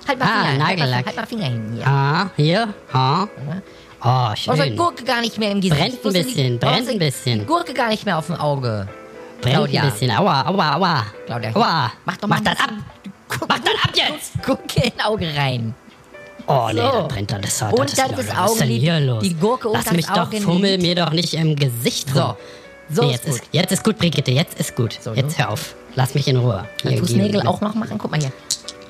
Halt 0.07 0.19
mal 0.19 0.25
ah, 0.25 0.45
Finger, 0.45 0.57
Nagellack. 0.63 0.79
Halt 0.79 0.89
mal, 0.89 1.05
halt 1.05 1.15
mal 1.15 1.25
Finger 1.25 1.45
hin 1.45 1.71
hier. 1.75 1.87
Ah, 1.87 2.29
hier, 2.35 2.73
ah. 2.93 3.27
Oh, 4.03 4.35
schön. 4.35 4.71
Die 4.71 4.75
Gurke 4.75 5.03
gar 5.03 5.21
nicht 5.21 5.37
mehr 5.37 5.51
im 5.51 5.61
Gesicht. 5.61 6.01
Brennt 6.03 6.05
ein 6.05 6.13
bisschen, 6.13 6.59
brennt 6.59 6.89
ein 6.89 6.99
bisschen. 6.99 7.47
Gurke 7.47 7.73
gar 7.73 7.89
nicht 7.89 8.05
mehr 8.05 8.17
auf 8.17 8.27
dem 8.27 8.35
Auge. 8.35 8.87
Brennt 9.45 9.55
Claudia. 9.57 9.81
ein 9.83 9.91
bisschen. 9.91 10.11
Aua, 10.11 10.45
aua, 10.47 10.75
aua. 10.75 11.03
Claudia, 11.25 11.49
hier. 11.49 11.57
aua. 11.57 11.91
Mach 12.05 12.17
doch 12.17 12.27
mal 12.27 12.41
Mach 12.43 12.51
das 12.53 12.59
ab. 12.59 12.69
Guck, 13.29 13.49
Mach 13.49 13.59
das 13.59 13.73
ab 13.83 13.91
jetzt. 13.93 14.31
Guck 14.45 14.59
in 14.77 14.83
ein 14.83 15.05
Auge 15.05 15.27
rein. 15.35 15.73
Oh 16.47 16.69
nee, 16.71 16.79
So. 16.79 16.91
das 16.91 17.07
brennt 17.07 17.31
doch. 17.31 17.39
Das, 17.41 17.57
das 17.57 17.73
Und 17.73 17.85
ist 17.89 17.97
dann 17.97 18.09
wieder- 18.11 18.17
das 18.23 18.37
was 18.37 18.51
ist 18.51 18.61
denn 18.61 18.67
hier 18.69 18.99
los? 18.99 19.23
die 19.23 19.33
Gurke 19.33 19.69
Lass 19.71 19.91
mich 19.91 20.05
das 20.05 20.15
doch, 20.29 20.33
fummel 20.41 20.77
mir 20.77 20.93
doch 20.95 21.11
nicht 21.11 21.33
im 21.33 21.55
Gesicht 21.55 22.09
So. 22.13 22.21
rum. 22.21 22.35
So 22.87 23.01
nee, 23.01 23.07
ist 23.07 23.13
jetzt, 23.13 23.25
gut. 23.25 23.35
ist, 23.41 23.43
jetzt 23.51 23.71
ist 23.71 23.83
gut, 23.83 23.97
Brigitte, 23.97 24.29
jetzt 24.31 24.59
ist 24.59 24.75
gut. 24.75 24.95
So, 25.01 25.13
jetzt 25.13 25.39
hör 25.39 25.49
auf. 25.49 25.73
Lass 25.95 26.13
mich 26.13 26.27
in 26.27 26.37
Ruhe. 26.37 26.65
Hier, 26.83 26.99
Fußnägel 26.99 27.47
auch 27.47 27.59
noch 27.61 27.73
machen. 27.73 27.97
Guck 27.97 28.11
mal 28.11 28.19
hier. 28.19 28.31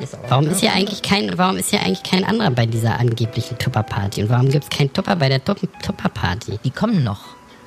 Ist 0.02 0.18
Warum 0.28 0.48
ist 0.50 0.60
hier 0.60 0.74
eigentlich 0.74 1.02
kein, 1.02 1.38
warum 1.38 1.56
ist 1.56 1.70
hier 1.70 1.80
eigentlich 1.80 2.04
kein 2.04 2.26
anderer 2.26 2.50
bei 2.52 2.66
dieser 2.66 3.00
angeblichen 3.00 3.58
Tupper-Party? 3.58 4.24
Und 4.24 4.30
warum 4.30 4.50
gibt 4.50 4.66
es 4.66 4.70
keinen 4.78 4.92
Tupper 4.92 5.16
bei 5.16 5.30
der 5.30 5.42
Tup- 5.46 5.62
Tupper-Party? 5.82 6.60
Die 6.66 6.72
kommen 6.72 7.06
noch. 7.06 7.22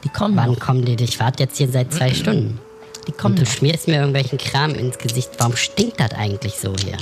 Die 0.05 0.11
kommen 0.11 0.37
Wann 0.37 0.51
noch. 0.53 0.61
kommen 0.61 0.85
die? 0.85 1.03
Ich 1.03 1.19
warte 1.19 1.45
jetzt 1.45 1.57
hier 1.57 1.71
seit 1.71 1.95
zwei 1.95 2.13
Stunden. 2.15 2.61
Die 3.09 3.13
kommen 3.13 3.35
Und 3.39 3.41
du 3.41 3.47
schmierst 3.47 3.89
mir 3.89 3.95
irgendwelchen 3.97 4.39
Kram 4.39 4.75
ins 4.75 4.99
Gesicht. 4.99 5.31
Warum 5.39 5.57
stinkt 5.57 5.99
das 5.99 6.13
eigentlich 6.13 6.55
so 6.55 6.75
hier? 6.85 6.99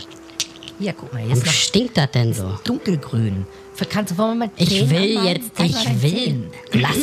Hier, 0.79 0.93
guck 0.93 1.13
mal. 1.13 1.21
Hier 1.23 1.31
Warum 1.31 1.45
stinkt 1.47 1.97
das 1.97 2.11
denn 2.13 2.33
so? 2.33 2.59
dunkelgrün. 2.65 3.47
Kannst 3.91 4.13
du 4.13 4.17
wir 4.19 4.35
mal 4.35 4.51
Ich 4.57 4.89
will 4.89 5.23
jetzt, 5.25 5.51
Zeig 5.55 5.71
mal 5.73 5.83
ich 5.83 6.03
will. 6.03 6.11
Zehen. 6.11 6.51
Lass, 6.73 6.97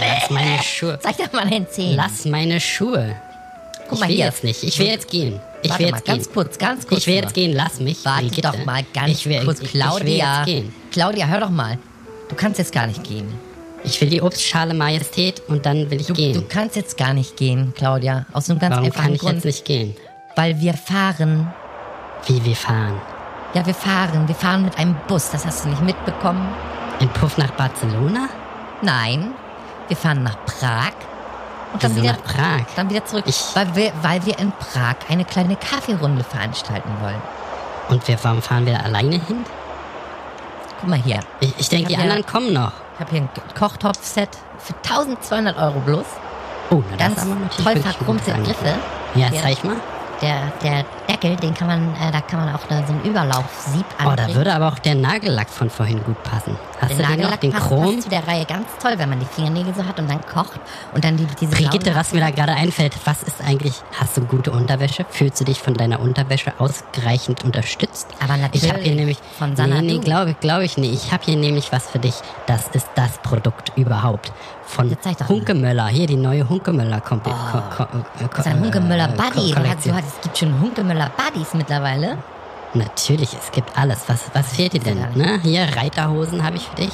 lass 0.00 0.30
meine 0.30 0.62
Schuhe. 0.62 0.98
Zeig 1.00 1.16
doch 1.18 1.32
mal 1.32 1.48
deine 1.48 1.68
Zehen. 1.68 1.94
Lass 1.94 2.24
meine 2.24 2.60
Schuhe. 2.60 3.14
Guck 3.88 3.92
ich 3.92 4.00
mal 4.00 4.08
will 4.08 4.16
hier. 4.16 4.24
jetzt 4.24 4.42
nicht. 4.42 4.62
Ich 4.64 4.78
will 4.78 4.86
jetzt 4.88 5.08
gehen. 5.08 5.40
Ich 5.62 5.70
Warte 5.70 5.84
will 5.84 5.90
mal, 5.92 5.96
jetzt 5.98 6.06
ganz 6.06 6.24
gehen. 6.24 6.34
kurz, 6.34 6.58
ganz 6.58 6.86
kurz. 6.86 7.00
Ich 7.00 7.06
will 7.06 7.14
nur. 7.14 7.22
jetzt 7.22 7.34
gehen. 7.34 7.52
Lass 7.52 7.78
mich. 7.78 8.04
Warte 8.04 8.26
Brigitte. 8.26 8.48
doch 8.48 8.64
mal 8.64 8.84
ganz 8.92 9.10
ich 9.12 9.26
will, 9.28 9.44
kurz. 9.44 9.60
Ich, 9.60 9.66
ich 9.68 9.74
will 9.74 9.80
Claudia. 9.82 10.38
jetzt 10.38 10.46
gehen. 10.46 10.74
Claudia, 10.90 11.26
hör 11.26 11.40
doch 11.40 11.50
mal. 11.50 11.78
Du 12.28 12.34
kannst 12.34 12.58
jetzt 12.58 12.72
gar 12.72 12.86
nicht 12.88 13.04
gehen. 13.04 13.32
Ich 13.86 14.00
will 14.00 14.08
die 14.10 14.20
Obstschale 14.20 14.74
Majestät 14.74 15.42
und 15.48 15.64
dann 15.64 15.90
will 15.90 16.00
ich 16.00 16.06
Du, 16.08 16.14
gehen. 16.14 16.34
du 16.34 16.42
kannst 16.42 16.76
jetzt 16.76 16.98
gar 16.98 17.12
nicht 17.14 17.36
gehen, 17.36 17.72
Claudia. 17.76 18.26
Aus 18.32 18.50
einem 18.50 18.58
ganz 18.58 18.72
Warum 18.74 18.86
einfachen 18.86 19.04
kann 19.04 19.14
ich 19.14 19.20
Grund. 19.20 19.34
jetzt 19.36 19.44
nicht 19.44 19.64
gehen? 19.64 19.96
Weil 20.34 20.60
wir 20.60 20.74
fahren. 20.74 21.52
Wie 22.26 22.44
wir 22.44 22.56
fahren. 22.56 23.00
Ja, 23.54 23.64
wir 23.64 23.74
fahren. 23.74 24.26
Wir 24.26 24.34
fahren 24.34 24.64
mit 24.64 24.76
einem 24.78 24.96
Bus. 25.06 25.30
Das 25.30 25.46
hast 25.46 25.64
du 25.64 25.68
nicht 25.68 25.82
mitbekommen? 25.82 26.46
In 26.98 27.08
Puff 27.10 27.38
nach 27.38 27.52
Barcelona? 27.52 28.28
Nein. 28.82 29.32
Wir 29.88 29.96
fahren 29.96 30.22
nach 30.24 30.36
Prag. 30.46 30.92
Und 31.72 31.82
dann 31.84 31.94
wieder 31.94 32.12
nach 32.12 32.22
Prag? 32.24 32.66
Dann 32.74 32.90
wieder 32.90 33.04
zurück. 33.04 33.24
Ich- 33.26 33.54
weil, 33.54 33.74
wir, 33.76 33.92
weil 34.02 34.24
wir 34.26 34.38
in 34.38 34.50
Prag 34.52 34.96
eine 35.08 35.24
kleine 35.24 35.56
Kaffeerunde 35.56 36.24
veranstalten 36.24 36.90
wollen. 37.00 37.22
Und 37.88 38.06
wir, 38.08 38.18
warum 38.22 38.42
fahren 38.42 38.66
wir 38.66 38.72
da 38.74 38.80
alleine 38.80 39.12
hin? 39.24 39.44
Guck 40.80 40.88
mal 40.90 40.98
hier. 41.00 41.20
Ich, 41.40 41.54
ich 41.58 41.68
denke, 41.68 41.88
die 41.88 41.96
anderen 41.96 42.26
kommen 42.26 42.52
noch. 42.52 42.72
Ich 42.96 43.00
habe 43.00 43.10
hier 43.10 43.20
ein 43.20 43.28
Kochtopf-Set 43.54 44.30
für 44.58 44.72
1200 44.76 45.58
Euro 45.58 45.80
bloß. 45.80 46.06
Oh, 46.70 46.82
na, 46.92 46.96
Ganz 46.96 47.16
das 47.16 47.24
ist 47.24 47.62
toll 47.62 47.72
Angebot. 48.32 48.56
Griffe. 48.56 48.74
Ja, 49.14 49.26
zeig 49.42 49.62
mal. 49.64 49.76
Der, 50.22 50.50
der 50.62 50.84
Deckel, 51.08 51.36
den 51.36 51.54
kann 51.54 51.68
man, 51.68 51.94
äh, 51.94 52.10
da 52.12 52.20
kann 52.20 52.44
man 52.44 52.54
auch 52.54 52.60
so 52.68 52.74
ein 52.92 53.02
Überlaufsieb 53.04 53.84
Oh, 53.98 54.02
da 54.04 54.08
anbringen. 54.10 54.34
würde 54.34 54.54
aber 54.54 54.68
auch 54.68 54.78
der 54.78 54.94
Nagellack 54.94 55.48
von 55.48 55.70
vorhin 55.70 56.02
gut 56.04 56.20
passen. 56.22 56.56
Hast 56.80 56.90
der 56.90 56.96
du 56.98 57.02
den 57.02 57.02
noch, 57.02 57.16
Nagellack 57.16 57.40
den 57.40 57.52
Chrom? 57.52 57.84
passt 57.94 58.02
zu 58.02 58.08
der 58.10 58.26
Reihe 58.26 58.44
ganz 58.44 58.66
toll, 58.82 58.92
wenn 58.96 59.08
man 59.08 59.18
die 59.20 59.26
Fingernägel 59.26 59.74
so 59.74 59.84
hat 59.86 59.98
und 59.98 60.10
dann 60.10 60.20
kocht 60.26 60.60
und 60.94 61.04
dann 61.04 61.16
die, 61.16 61.26
diese 61.40 61.52
Brigitte, 61.56 61.94
was 61.94 62.12
mir 62.12 62.20
da 62.20 62.30
gerade 62.30 62.52
einfällt, 62.52 62.94
was 63.04 63.22
ist 63.22 63.36
eigentlich, 63.46 63.74
hast 63.98 64.16
du 64.16 64.22
gute 64.22 64.50
Unterwäsche? 64.50 65.06
Fühlst 65.08 65.40
du 65.40 65.44
dich 65.44 65.60
von 65.60 65.74
deiner 65.74 66.00
Unterwäsche 66.00 66.52
ausreichend 66.58 67.44
unterstützt? 67.44 68.08
Aber 68.22 68.36
natürlich, 68.36 68.64
Ich 68.64 68.70
habe 68.70 68.80
hier 68.80 68.94
nämlich, 68.94 69.18
von 69.38 69.56
Sanadu. 69.56 69.82
nee, 69.82 69.92
nee, 69.94 69.98
glaube 69.98 70.34
glaub 70.40 70.60
ich 70.60 70.76
nicht. 70.76 70.92
Ich 71.06 71.12
habe 71.12 71.22
hier 71.24 71.36
nämlich 71.36 71.72
was 71.72 71.88
für 71.88 71.98
dich. 71.98 72.14
Das 72.46 72.68
ist 72.72 72.88
das 72.94 73.18
Produkt 73.18 73.72
überhaupt. 73.76 74.32
Von. 74.68 74.96
Hunkemöller. 75.28 75.86
Hier 75.86 76.08
die 76.08 76.16
neue 76.16 76.48
Hunkemöller 76.48 77.00
Kombi. 77.00 77.30
ko- 77.30 77.62
ko- 77.76 77.84
ko- 77.84 78.04
Das 78.34 78.40
ist 78.40 78.46
ein 78.48 78.60
Hunkemöller 78.60 79.08
äh, 79.10 79.16
Buddy. 79.16 79.52
Du 79.52 79.68
hast, 79.68 79.86
du 79.86 79.94
hast, 79.94 80.04
es 80.16 80.20
gibt 80.22 80.38
schon 80.38 80.60
Hunkemöller 80.60 80.95
Buddies 81.16 81.54
mittlerweile. 81.54 82.18
Natürlich, 82.74 83.32
es 83.34 83.50
gibt 83.52 83.76
alles. 83.78 84.04
Was, 84.08 84.24
was 84.32 84.52
fehlt 84.54 84.72
dir 84.72 84.80
denn? 84.80 84.98
Ne? 85.14 85.40
Hier, 85.42 85.66
Reiterhosen 85.76 86.42
habe 86.44 86.56
ich 86.56 86.68
für 86.68 86.76
dich. 86.76 86.92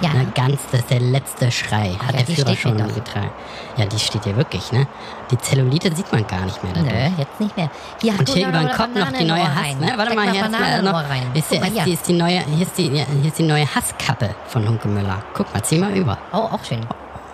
Ja. 0.00 0.08
Na, 0.14 0.24
ganz, 0.34 0.62
das 0.72 0.80
ist 0.80 0.90
der 0.90 1.00
letzte 1.00 1.52
Schrei. 1.52 1.94
Hat 2.02 2.14
Ja, 2.14 2.22
der 2.22 2.34
Führer 2.34 2.56
schon 2.56 2.76
getragen. 2.78 3.30
Ja, 3.76 3.84
die 3.84 3.98
steht 3.98 4.24
hier 4.24 4.34
wirklich, 4.34 4.72
ne? 4.72 4.86
Die 5.30 5.36
Zellulite 5.36 5.94
sieht 5.94 6.10
man 6.10 6.26
gar 6.26 6.40
nicht 6.40 6.62
mehr. 6.64 6.72
dadurch. 6.72 6.92
Nö, 6.94 7.10
jetzt 7.18 7.38
nicht 7.38 7.54
mehr. 7.54 7.70
Hier, 8.00 8.18
Und 8.18 8.26
hier 8.30 8.48
noch 8.48 8.60
über 8.60 8.68
den 8.68 8.76
Kopf 8.76 8.94
noch 8.94 9.12
die 9.12 9.24
neue 9.26 9.54
Hass, 9.54 9.76
ne? 9.78 9.92
Warte 9.96 10.14
mal, 10.14 10.30
hier, 10.30 10.44
ist 10.46 10.50
noch, 10.50 11.02
ist, 11.34 11.50
mal 11.60 11.66
ist, 11.66 11.72
hier. 11.74 11.84
die, 11.84 11.92
ist 11.92 12.08
die 12.08 12.12
neue, 12.14 12.40
hier 12.46 12.66
ist 12.66 12.78
die, 12.78 12.88
hier 12.88 13.06
ist 13.26 13.38
die 13.38 13.42
neue 13.42 13.66
Hasskappe 13.74 14.34
von 14.46 14.66
Hunkemöller. 14.66 15.22
Guck 15.34 15.52
mal, 15.52 15.62
zieh 15.62 15.78
mal 15.78 15.92
über. 15.92 16.16
Oh, 16.32 16.36
auch 16.38 16.64
schön. 16.64 16.80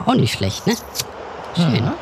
Auch 0.04 0.14
nicht 0.14 0.32
schlecht, 0.32 0.66
ne? 0.66 0.74
Schön. 1.54 1.84
Mhm. 1.84 1.92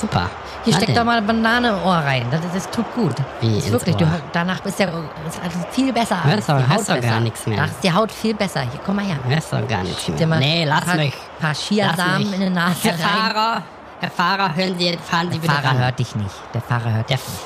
Super. 0.00 0.28
Hier 0.64 0.74
Na 0.74 0.80
steckt 0.80 0.96
doch 0.96 1.04
mal 1.04 1.18
eine 1.18 1.26
Banane 1.26 1.68
im 1.70 1.82
Ohr 1.84 1.96
rein. 1.96 2.26
Das, 2.30 2.40
das 2.54 2.70
tut 2.70 2.84
gut. 2.94 3.14
Wie 3.40 3.56
das 3.56 3.64
ist 3.66 3.72
wirklich, 3.72 3.96
du, 3.96 4.06
danach 4.32 4.60
bist 4.60 4.78
du 4.78 4.84
ja 4.84 4.90
ist 5.26 5.40
viel 5.74 5.92
besser. 5.92 6.18
Das 6.24 6.46
die 6.46 6.52
hörst 6.52 6.88
Haut 6.90 6.96
doch 6.96 7.02
gar 7.02 7.20
nichts 7.20 7.46
mehr. 7.46 7.56
Danach 7.56 7.70
ist 7.72 7.82
die 7.82 7.92
Haut 7.92 8.12
viel 8.12 8.34
besser. 8.34 8.60
Hier, 8.60 8.80
komm 8.86 8.96
mal 8.96 9.04
her. 9.04 9.16
Ist 9.36 9.52
doch 9.52 9.66
gar 9.66 9.82
nichts 9.82 10.04
Dir 10.06 10.26
mal 10.26 10.38
mehr. 10.38 10.48
Nee, 10.48 10.64
lass 10.64 10.80
ein 10.82 10.86
paar, 10.86 10.96
mich. 10.96 11.14
paar 11.40 11.50
Lass 11.50 11.66
Chiasamen 11.66 12.32
in 12.34 12.40
die 12.40 12.50
Nase 12.50 12.76
Herr 12.88 12.92
rein. 12.92 13.00
Fahrer, 13.00 13.62
Herr 14.00 14.10
Fahrer, 14.10 14.54
hören 14.54 14.78
Sie, 14.78 14.98
fahren 14.98 15.26
Sie 15.32 15.38
Der 15.38 15.40
bitte 15.40 15.52
Fahrer 15.54 15.68
ran. 15.68 15.78
hört 15.78 15.98
dich 15.98 16.14
nicht. 16.14 16.34
Der 16.54 16.60
Fahrer 16.62 16.92
hört 16.92 17.10
Der 17.10 17.16
dich 17.16 17.26
nicht. 17.26 17.40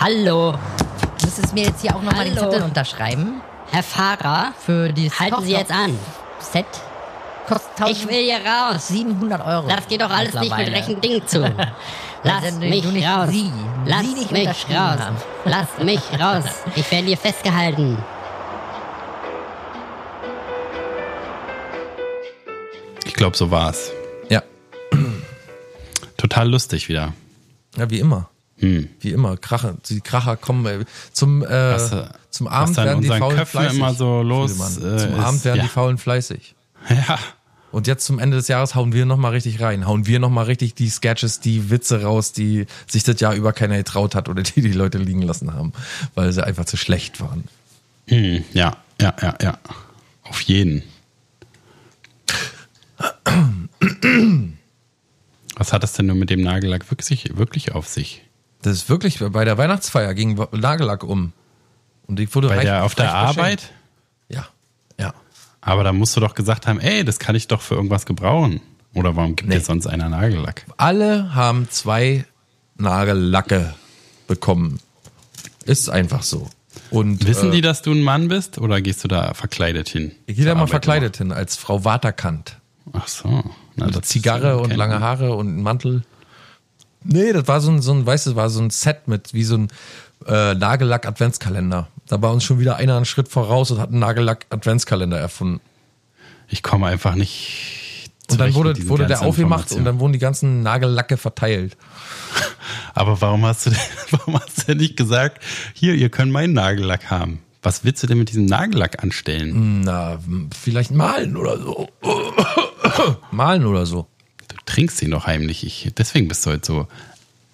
Hallo, 0.00 0.52
Du 1.20 1.26
müsstest 1.26 1.54
mir 1.54 1.64
jetzt 1.64 1.80
hier 1.82 1.94
auch 1.94 2.02
nochmal 2.02 2.24
den. 2.24 2.36
Zettel 2.36 2.62
unterschreiben. 2.62 3.40
Herr 3.70 3.82
Fahrer, 3.82 4.52
Für 4.58 4.92
die 4.92 5.10
halten 5.10 5.42
Sie 5.42 5.52
jetzt 5.52 5.70
an. 5.70 5.98
Set. 6.38 6.66
Kostet 7.48 7.88
Ich 7.88 8.06
will 8.08 8.14
hier 8.24 8.38
raus. 8.38 8.88
700 8.88 9.46
Euro. 9.46 9.68
Das 9.68 9.86
geht 9.86 10.00
doch 10.00 10.10
alles 10.10 10.32
nicht 10.34 10.56
mit 10.56 10.68
rechten 10.72 11.00
Dingen 11.00 11.26
zu. 11.26 11.44
Lass 12.24 12.52
mich 12.58 12.84
nicht 12.84 13.06
raus. 13.06 13.28
Sie, 13.30 13.50
Lass 13.86 14.00
Sie 14.02 14.14
nicht 14.14 14.32
mich 14.32 14.48
raus. 14.48 14.66
haben. 14.70 15.16
Lass 15.44 15.68
mich 15.84 16.00
raus. 16.18 16.44
Ich 16.74 16.90
werde 16.90 17.06
hier 17.08 17.16
festgehalten. 17.18 17.98
Ich 23.06 23.14
glaube, 23.14 23.36
so 23.36 23.50
war's. 23.50 23.90
Ja. 24.28 24.42
Total 26.16 26.48
lustig 26.48 26.88
wieder. 26.88 27.12
Ja, 27.76 27.90
wie 27.90 28.00
immer. 28.00 28.30
Hm. 28.58 28.88
Wie 29.00 29.10
immer. 29.10 29.36
Kracher, 29.36 29.74
die 29.88 30.00
Kracher 30.00 30.36
kommen 30.36 30.64
äh, 30.66 30.84
zum, 31.12 31.42
äh, 31.44 31.48
Was, 31.48 31.92
äh, 31.92 32.04
zum 32.30 32.46
Abend 32.48 32.76
werden 32.76 33.02
die 33.02 33.08
Faulen 33.08 33.36
Köpfen 33.38 33.60
fleißig. 33.60 33.78
immer 33.78 33.94
so 33.94 34.22
los, 34.22 34.52
äh, 34.52 34.56
zum 34.80 34.86
ist- 34.86 35.18
Abend 35.18 35.44
werden 35.44 35.56
ja. 35.58 35.62
die 35.64 35.68
Faulen 35.68 35.98
fleißig. 35.98 36.54
Ja. 36.88 37.18
Und 37.74 37.88
jetzt 37.88 38.04
zum 38.04 38.20
Ende 38.20 38.36
des 38.36 38.46
Jahres 38.46 38.76
hauen 38.76 38.92
wir 38.92 39.04
nochmal 39.04 39.32
richtig 39.32 39.60
rein. 39.60 39.84
Hauen 39.84 40.06
wir 40.06 40.20
nochmal 40.20 40.44
richtig 40.44 40.76
die 40.76 40.88
Sketches, 40.88 41.40
die 41.40 41.70
Witze 41.70 42.02
raus, 42.02 42.30
die 42.32 42.66
sich 42.86 43.02
das 43.02 43.18
Jahr 43.18 43.34
über 43.34 43.52
keiner 43.52 43.76
getraut 43.76 44.14
hat 44.14 44.28
oder 44.28 44.44
die 44.44 44.60
die 44.60 44.70
Leute 44.72 44.98
liegen 44.98 45.22
lassen 45.22 45.52
haben, 45.52 45.72
weil 46.14 46.32
sie 46.32 46.46
einfach 46.46 46.66
zu 46.66 46.76
schlecht 46.76 47.20
waren. 47.20 47.48
Hm, 48.06 48.44
ja, 48.52 48.76
ja, 49.00 49.12
ja, 49.20 49.36
ja. 49.42 49.58
Auf 50.22 50.40
jeden. 50.42 50.84
Was 55.56 55.72
hat 55.72 55.82
das 55.82 55.94
denn 55.94 56.06
nur 56.06 56.14
mit 56.14 56.30
dem 56.30 56.42
Nagellack 56.42 56.88
wirklich, 56.92 57.36
wirklich 57.36 57.72
auf 57.72 57.88
sich? 57.88 58.22
Das 58.62 58.74
ist 58.74 58.88
wirklich, 58.88 59.18
bei 59.18 59.44
der 59.44 59.58
Weihnachtsfeier 59.58 60.14
ging 60.14 60.40
Nagellack 60.52 61.02
um. 61.02 61.32
Und 62.06 62.20
ich 62.20 62.32
wurde 62.36 62.48
Bei 62.48 62.62
der 62.62 62.84
auf 62.84 62.94
der 62.94 63.12
Arbeit? 63.12 63.72
Aber 65.64 65.82
da 65.82 65.92
musst 65.92 66.14
du 66.16 66.20
doch 66.20 66.34
gesagt 66.34 66.66
haben, 66.66 66.78
ey, 66.80 67.04
das 67.04 67.18
kann 67.18 67.34
ich 67.34 67.48
doch 67.48 67.62
für 67.62 67.74
irgendwas 67.74 68.04
gebrauchen. 68.06 68.60
Oder 68.94 69.16
warum 69.16 69.34
gibt 69.34 69.48
Nee. 69.48 69.56
dir 69.56 69.60
sonst 69.62 69.86
einer 69.86 70.08
Nagellack? 70.08 70.64
Alle 70.76 71.34
haben 71.34 71.68
zwei 71.70 72.24
Nagellacke 72.76 73.74
bekommen. 74.26 74.78
Ist 75.64 75.88
einfach 75.88 76.22
so. 76.22 76.48
Und 76.90 77.26
Wissen 77.26 77.48
äh, 77.48 77.52
die, 77.56 77.60
dass 77.60 77.82
du 77.82 77.92
ein 77.92 78.02
Mann 78.02 78.28
bist? 78.28 78.58
Oder 78.58 78.80
gehst 78.80 79.02
du 79.04 79.08
da 79.08 79.32
verkleidet 79.34 79.88
hin? 79.88 80.12
ich 80.26 80.36
gehe 80.36 80.44
da 80.44 80.54
mal 80.54 80.60
Arbeit 80.62 80.70
verkleidet 80.70 81.16
hin 81.16 81.32
als 81.32 81.56
Frau 81.56 81.84
Waterkant. 81.84 82.58
Ach 82.92 83.08
so. 83.08 83.42
Na, 83.76 83.86
Mit 83.86 83.96
ist 83.96 84.04
Zigarre 84.06 84.58
und 84.58 84.74
lange 84.76 85.00
Haare 85.00 85.34
und 85.34 85.56
ein 85.56 85.62
Mantel. 85.62 86.02
Nee, 87.02 87.32
das 87.32 87.48
war 87.48 87.60
so 87.60 87.70
ein, 87.70 87.80
so 87.82 87.92
ein, 87.92 88.04
weißt 88.06 88.28
du, 88.28 88.36
war 88.36 88.50
so 88.50 88.60
ein 88.60 88.70
Set 88.70 89.08
mit 89.08 89.34
wie 89.34 89.44
so 89.44 89.56
ein 89.56 89.68
äh, 90.26 90.54
Nagellack-Adventskalender. 90.54 91.88
Da 92.06 92.20
war 92.20 92.32
uns 92.32 92.44
schon 92.44 92.58
wieder 92.58 92.76
einer 92.76 92.96
einen 92.96 93.04
Schritt 93.04 93.28
voraus 93.28 93.70
und 93.70 93.78
hat 93.80 93.90
einen 93.90 94.00
Nagellack-Adventskalender 94.00 95.18
erfunden. 95.18 95.60
Ich 96.48 96.62
komme 96.62 96.86
einfach 96.86 97.14
nicht. 97.14 98.10
Und 98.30 98.40
dann 98.40 98.54
wurde, 98.54 98.88
wurde 98.88 99.06
der 99.06 99.22
aufgemacht 99.22 99.72
und 99.72 99.84
dann 99.84 100.00
wurden 100.00 100.12
die 100.12 100.18
ganzen 100.18 100.62
Nagellacke 100.62 101.16
verteilt. 101.16 101.76
Aber 102.94 103.20
warum 103.20 103.44
hast 103.44 103.66
du 103.66 103.70
denn, 103.70 103.78
warum 104.10 104.38
hast 104.40 104.58
du 104.58 104.62
denn 104.68 104.78
nicht 104.78 104.96
gesagt, 104.96 105.42
hier, 105.74 105.94
ihr 105.94 106.08
könnt 106.08 106.32
meinen 106.32 106.52
Nagellack 106.52 107.10
haben? 107.10 107.40
Was 107.62 107.84
willst 107.84 108.02
du 108.02 108.06
denn 108.06 108.18
mit 108.18 108.28
diesem 108.28 108.44
Nagellack 108.44 109.02
anstellen? 109.02 109.80
Na, 109.82 110.18
vielleicht 110.58 110.90
malen 110.90 111.36
oder 111.36 111.58
so. 111.58 111.88
malen 113.30 113.64
oder 113.66 113.86
so. 113.86 114.06
Du 114.48 114.56
trinkst 114.66 115.00
ihn 115.02 115.10
doch 115.10 115.26
heimlich. 115.26 115.66
Ich, 115.66 115.90
deswegen 115.96 116.28
bist 116.28 116.44
du 116.44 116.50
heute 116.50 116.66
so, 116.66 116.88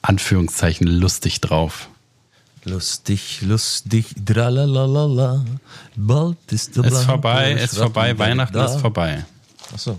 Anführungszeichen, 0.03 0.87
lustig 0.87 1.41
drauf. 1.41 1.89
Lustig, 2.65 3.41
lustig, 3.43 4.07
dralalala, 4.23 5.45
bald 5.97 6.37
ist 6.51 6.77
der 6.77 6.85
Ist 6.85 6.91
blanke 6.91 7.07
vorbei, 7.07 7.53
ist 7.53 7.73
Strafen 7.73 7.83
vorbei, 7.95 8.19
Weihnachten 8.19 8.53
da. 8.55 8.65
ist 8.67 8.81
vorbei. 8.81 9.25
Achso. 9.73 9.99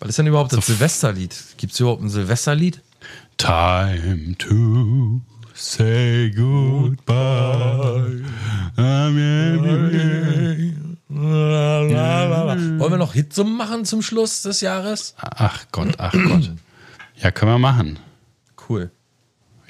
Was 0.00 0.08
ist 0.10 0.18
denn 0.18 0.26
überhaupt 0.26 0.52
das 0.52 0.66
Silvesterlied? 0.66 1.34
Gibt 1.56 1.72
es 1.72 1.80
überhaupt 1.80 2.02
ein 2.02 2.10
Silvesterlied? 2.10 2.82
Time 3.36 4.34
to 4.38 5.20
say 5.54 6.30
goodbye. 6.30 8.22
Wollen 12.78 12.92
wir 12.92 12.98
noch 12.98 13.14
Hitsum 13.14 13.56
machen 13.56 13.84
zum 13.84 14.02
Schluss 14.02 14.42
des 14.42 14.60
Jahres? 14.60 15.14
Ach 15.18 15.66
Gott, 15.72 15.94
ach 15.98 16.12
Gott. 16.12 16.50
Ja, 17.16 17.30
können 17.30 17.52
wir 17.52 17.58
machen. 17.60 18.00
Cool. 18.68 18.90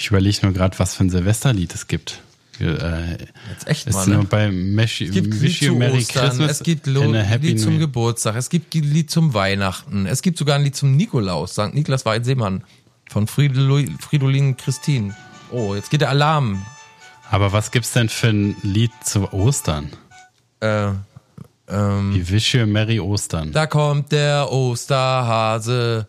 Ich 0.05 0.11
überlege 0.11 0.37
nur 0.43 0.53
gerade, 0.53 0.79
was 0.79 0.95
für 0.95 1.03
ein 1.05 1.09
Silvesterlied 1.09 1.75
es 1.75 1.87
gibt. 1.87 2.21
Äh, 2.61 3.13
Jetzt 3.51 3.67
echt 3.67 3.91
mal, 3.91 4.07
ne? 4.07 4.27
bei 4.29 4.51
Meshi, 4.51 5.07
Es 5.07 5.13
gibt 5.13 5.41
Wish 5.41 5.63
Lied 5.63 5.79
Merry 5.79 5.97
Ostern, 6.01 6.29
Christmas 6.29 6.51
es 6.51 6.63
gibt 6.63 6.87
Lo 6.87 7.11
Lied 7.11 7.59
zum 7.59 7.71
Year. 7.71 7.81
Geburtstag, 7.81 8.37
es 8.37 8.51
gibt 8.51 8.75
ein 8.75 8.83
Lied 8.83 9.11
zum 9.11 9.33
Weihnachten, 9.33 10.05
es 10.05 10.21
gibt 10.21 10.37
sogar 10.37 10.57
ein 10.57 10.63
Lied 10.63 10.77
zum 10.77 10.95
Nikolaus, 10.95 11.53
St. 11.53 11.73
Niklas 11.73 12.05
war 12.05 12.13
ein 12.13 12.23
Seemann 12.23 12.65
von 13.09 13.27
Fridolin, 13.27 13.97
Fridolin 13.99 14.59
Christine. 14.59 15.17
Oh, 15.51 15.75
jetzt 15.75 15.89
geht 15.91 16.03
der 16.03 16.11
Alarm. 16.11 16.63
Aber 17.31 17.53
was 17.53 17.71
gibt's 17.71 17.93
denn 17.95 18.11
für 18.11 18.29
ein 18.29 18.57
Lied 18.63 18.93
zu 19.03 19.33
Ostern? 19.33 19.89
Äh, 20.61 20.89
ähm, 21.69 22.15
Wie 22.15 22.29
Wish 22.29 22.55
You 22.55 22.67
Merry 22.67 23.01
Ostern. 23.01 23.53
da 23.53 23.67
kommt 23.67 24.13
der 24.13 24.53
Osterhase. 24.53 26.07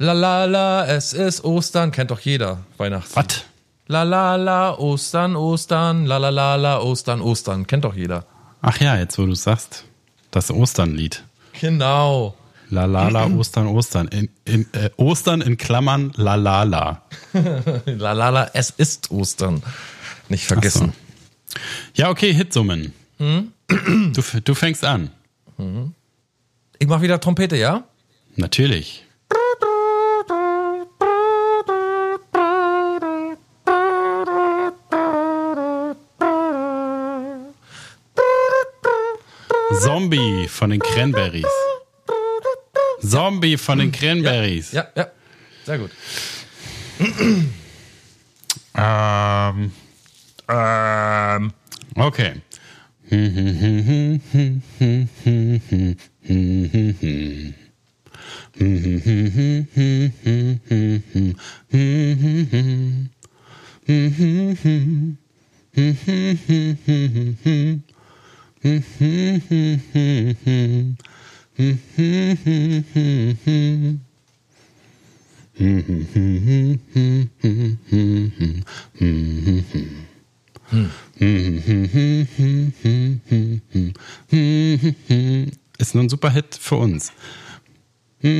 La 0.00 0.12
la 0.12 0.44
la, 0.44 0.86
es 0.86 1.12
ist 1.12 1.44
Ostern, 1.44 1.90
kennt 1.90 2.12
doch 2.12 2.20
jeder. 2.20 2.64
Weihnachten. 2.76 3.16
Was? 3.16 3.44
La 3.88 4.04
la 4.04 4.36
la, 4.36 4.78
Ostern, 4.78 5.34
Ostern, 5.34 6.06
la 6.06 6.18
la 6.18 6.28
la 6.30 6.54
la, 6.54 6.78
Ostern, 6.80 7.20
Ostern, 7.20 7.66
kennt 7.66 7.84
doch 7.84 7.96
jeder. 7.96 8.24
Ach 8.62 8.78
ja, 8.80 8.96
jetzt 8.96 9.18
wo 9.18 9.26
du 9.26 9.34
sagst, 9.34 9.84
das 10.30 10.50
Osternlied. 10.52 11.24
Genau. 11.60 12.36
La 12.70 12.84
la 12.84 13.08
la, 13.08 13.26
Ostern, 13.26 13.66
Ostern. 13.66 14.06
In, 14.08 14.28
in, 14.44 14.66
äh, 14.72 14.90
Ostern 14.98 15.40
in 15.40 15.56
Klammern, 15.56 16.12
la 16.16 16.36
la 16.36 16.62
la. 16.62 17.02
La 17.86 18.12
la 18.12 18.28
la, 18.28 18.50
es 18.52 18.70
ist 18.70 19.10
Ostern. 19.10 19.62
Nicht 20.28 20.44
vergessen. 20.46 20.92
Ja, 21.94 22.10
okay, 22.10 22.32
Hitsummen. 22.32 22.92
Hm? 23.18 23.52
Du, 24.12 24.22
du 24.44 24.54
fängst 24.54 24.84
an. 24.84 25.10
Ich 26.78 26.86
mach 26.86 27.00
wieder 27.00 27.18
Trompete, 27.20 27.56
ja? 27.56 27.84
Natürlich. 28.36 29.04
Zombie 39.98 40.46
von 40.46 40.70
den 40.70 40.78
Cranberries. 40.78 41.44
Zombie 43.00 43.56
von 43.56 43.80
den 43.80 43.90
Cranberries. 43.90 44.70
Ja, 44.70 44.86
ja. 44.94 45.08
Sehr 45.66 45.78
gut. 45.78 45.90
Ähm, 48.76 49.72
ähm, 50.48 51.52
okay. 51.96 52.42
Ist 68.60 69.00
nur 85.94 86.02
ein 86.02 86.08
super 86.08 86.30
Hit 86.30 86.56
für 86.56 86.76
uns. 86.76 87.12
Me 88.20 88.34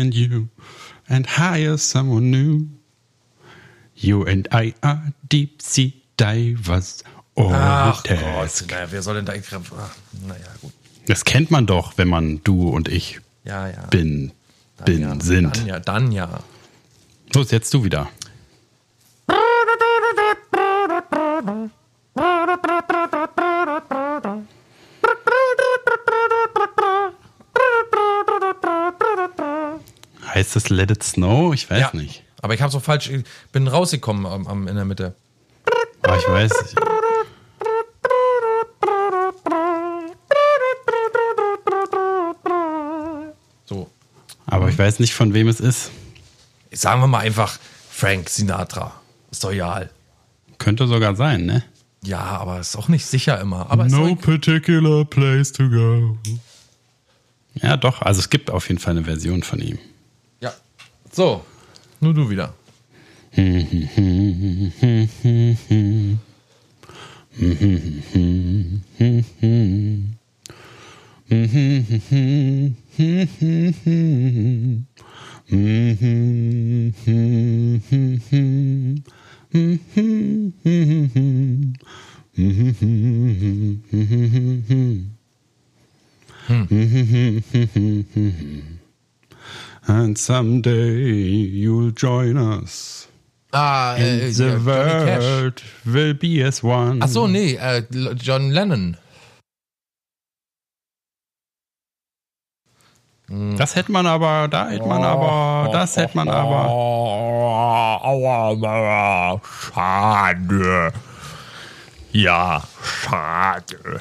and 0.00 0.14
you 0.14 0.48
and 1.08 1.26
hire 1.26 1.78
someone 1.78 2.30
new. 2.30 2.81
You 4.02 4.24
and 4.24 4.48
I 4.52 4.74
are 4.80 5.12
deep 5.30 5.62
sea 5.62 5.94
divers. 6.16 7.04
Oh, 7.36 7.52
Ach 7.52 8.02
Gott. 8.02 8.18
Naja, 8.68 8.86
wer 8.90 9.00
soll 9.00 9.14
denn 9.14 9.26
da... 9.26 9.32
Ach, 9.32 9.94
naja, 10.26 10.44
gut. 10.60 10.72
Das 11.06 11.24
kennt 11.24 11.52
man 11.52 11.66
doch, 11.66 11.96
wenn 11.98 12.08
man 12.08 12.42
du 12.42 12.68
und 12.68 12.88
ich 12.88 13.20
Ja, 13.44 13.68
ja. 13.68 13.86
bin, 13.90 14.32
Dann 14.78 14.84
bin, 14.84 15.02
ja, 15.02 15.20
sind. 15.20 15.56
Dann 15.56 15.66
ja, 15.66 15.78
dann 15.78 16.10
ja. 16.10 16.40
Los, 17.32 17.52
jetzt 17.52 17.72
du 17.72 17.84
wieder. 17.84 18.08
Heißt 30.26 30.56
das 30.56 30.70
Let 30.70 30.90
It 30.90 31.04
Snow? 31.04 31.54
Ich 31.54 31.70
weiß 31.70 31.78
ja. 31.78 31.90
nicht. 31.92 32.24
Aber 32.42 32.54
ich 32.54 32.60
habe 32.60 32.70
so 32.70 32.80
falsch... 32.80 33.08
Ich 33.08 33.24
bin 33.52 33.68
rausgekommen 33.68 34.26
am, 34.26 34.46
am, 34.46 34.68
in 34.68 34.74
der 34.74 34.84
Mitte. 34.84 35.14
Aber 36.02 36.18
ich 36.18 36.28
weiß 36.28 36.50
nicht. 36.62 36.74
So. 43.64 43.88
Aber 44.46 44.68
ich 44.68 44.76
weiß 44.78 44.98
nicht, 44.98 45.14
von 45.14 45.32
wem 45.32 45.46
es 45.48 45.60
ist. 45.60 45.92
Sagen 46.72 47.00
wir 47.00 47.06
mal 47.06 47.20
einfach 47.20 47.58
Frank 47.90 48.28
Sinatra. 48.28 48.92
Ist 49.30 49.44
doch 49.44 49.52
egal. 49.52 49.90
Könnte 50.58 50.88
sogar 50.88 51.14
sein, 51.14 51.46
ne? 51.46 51.62
Ja, 52.02 52.18
aber 52.18 52.58
ist 52.58 52.74
auch 52.74 52.88
nicht 52.88 53.06
sicher 53.06 53.40
immer. 53.40 53.70
Aber 53.70 53.84
No 53.84 54.16
particular 54.16 55.04
place 55.04 55.52
to 55.52 55.68
go. 55.68 56.18
Ja, 57.54 57.76
doch. 57.76 58.02
Also 58.02 58.18
es 58.18 58.30
gibt 58.30 58.50
auf 58.50 58.68
jeden 58.68 58.80
Fall 58.80 58.92
eine 58.92 59.04
Version 59.04 59.44
von 59.44 59.60
ihm. 59.60 59.78
Ja. 60.40 60.52
So. 61.12 61.44
Nur 62.02 62.12
du 62.12 62.28
wieder. 62.28 62.52
And 89.86 90.16
someday 90.16 90.94
you'll 90.94 91.90
join 91.90 92.36
us. 92.36 93.08
Ah, 93.52 93.96
äh, 93.96 94.30
The 94.32 94.44
ja, 94.44 94.56
Johnny 94.58 95.04
Cash. 95.04 95.24
world 95.24 95.62
will 95.84 96.14
be 96.14 96.42
as 96.42 96.62
one. 96.62 97.00
Ach 97.02 97.08
so, 97.08 97.26
nee, 97.26 97.56
äh, 97.56 97.82
John 98.14 98.50
Lennon. 98.50 98.96
Das 103.56 103.74
hätte 103.76 103.90
man 103.92 104.06
aber, 104.06 104.46
da 104.48 104.68
hätte 104.68 104.86
man 104.86 105.02
aber, 105.02 105.70
das 105.72 105.96
hätte 105.96 106.16
man 106.16 106.28
aber. 106.28 106.66
Aua, 108.04 109.40
schade. 109.42 110.92
Ja, 112.12 112.62
schade. 112.82 114.00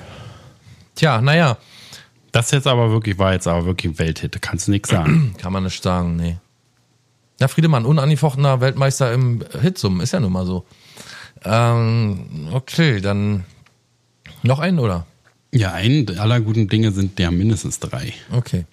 Tja, 0.95 1.21
naja, 1.21 1.57
Das 2.31 2.51
jetzt 2.51 2.67
aber 2.67 2.91
wirklich, 2.91 3.17
war 3.17 3.33
jetzt 3.33 3.47
aber 3.47 3.65
wirklich 3.65 3.99
Welthit. 3.99 4.41
Kannst 4.41 4.67
du 4.67 4.71
nichts 4.71 4.89
sagen. 4.89 5.35
kann 5.41 5.51
man 5.51 5.63
nicht 5.63 5.83
sagen, 5.83 6.15
nee. 6.15 6.37
Ja, 7.39 7.47
Friedemann, 7.47 7.85
unangefochtener 7.85 8.61
Weltmeister 8.61 9.11
im 9.13 9.43
Hitsum, 9.59 9.99
ist 9.99 10.13
ja 10.13 10.19
nun 10.19 10.31
mal 10.31 10.45
so. 10.45 10.65
Ähm, 11.43 12.49
okay, 12.53 13.01
dann 13.01 13.45
noch 14.43 14.59
einen, 14.59 14.79
oder? 14.79 15.05
Ja, 15.51 15.73
ein 15.73 16.07
aller 16.17 16.39
guten 16.39 16.67
Dinge 16.67 16.91
sind 16.91 17.19
ja 17.19 17.31
mindestens 17.31 17.79
drei. 17.79 18.13
Okay. 18.31 18.65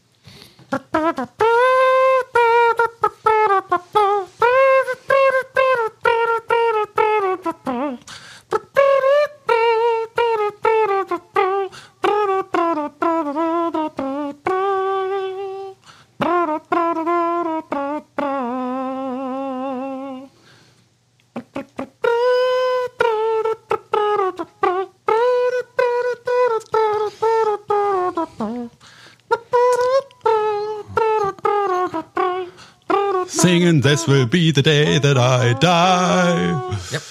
This 33.88 34.06
will 34.06 34.26
be 34.26 34.52
the 34.52 34.62
day 34.62 34.98
that 34.98 35.16
I 35.16 35.54
die. 35.54 36.52
Yep. 36.92 37.02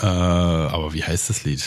Äh, 0.00 0.06
aber 0.06 0.92
wie 0.94 1.02
heißt 1.02 1.30
das 1.30 1.44
Lied? 1.44 1.62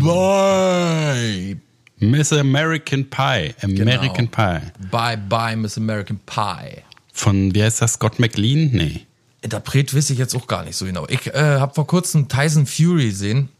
Bye. 0.00 1.58
Miss 1.98 2.32
American 2.32 3.08
Pie. 3.08 3.54
American 3.62 4.28
Pie. 4.28 4.60
Bye, 4.90 5.16
bye, 5.16 5.54
Miss 5.56 5.76
American 5.76 6.18
Pie. 6.24 6.82
Von, 7.12 7.54
wie 7.54 7.62
heißt 7.62 7.82
das? 7.82 7.94
Scott 7.94 8.18
McLean? 8.18 8.70
Nee. 8.72 9.06
Interpret 9.42 9.94
weiß 9.94 10.10
ich 10.10 10.18
jetzt 10.18 10.34
auch 10.34 10.46
gar 10.46 10.64
nicht 10.64 10.76
so 10.76 10.86
genau. 10.86 11.06
Ich 11.08 11.26
äh, 11.26 11.58
habe 11.58 11.74
vor 11.74 11.86
kurzem 11.86 12.28
Tyson 12.28 12.66
Fury 12.66 13.06
gesehen 13.06 13.50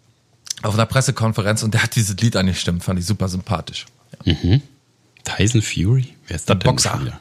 auf 0.62 0.74
einer 0.74 0.86
Pressekonferenz 0.86 1.62
und 1.62 1.74
der 1.74 1.82
hat 1.82 1.97
dieses 1.97 2.16
Lied 2.16 2.36
angestimmt, 2.36 2.82
fand 2.84 2.99
ich 2.99 3.07
super 3.07 3.28
sympathisch. 3.28 3.86
Tyson 5.24 5.61
Fury? 5.61 6.14
Wer 6.28 6.36
ist 6.36 6.49
denn 6.49 6.59
Boxer. 6.61 7.01
wieder? 7.01 7.20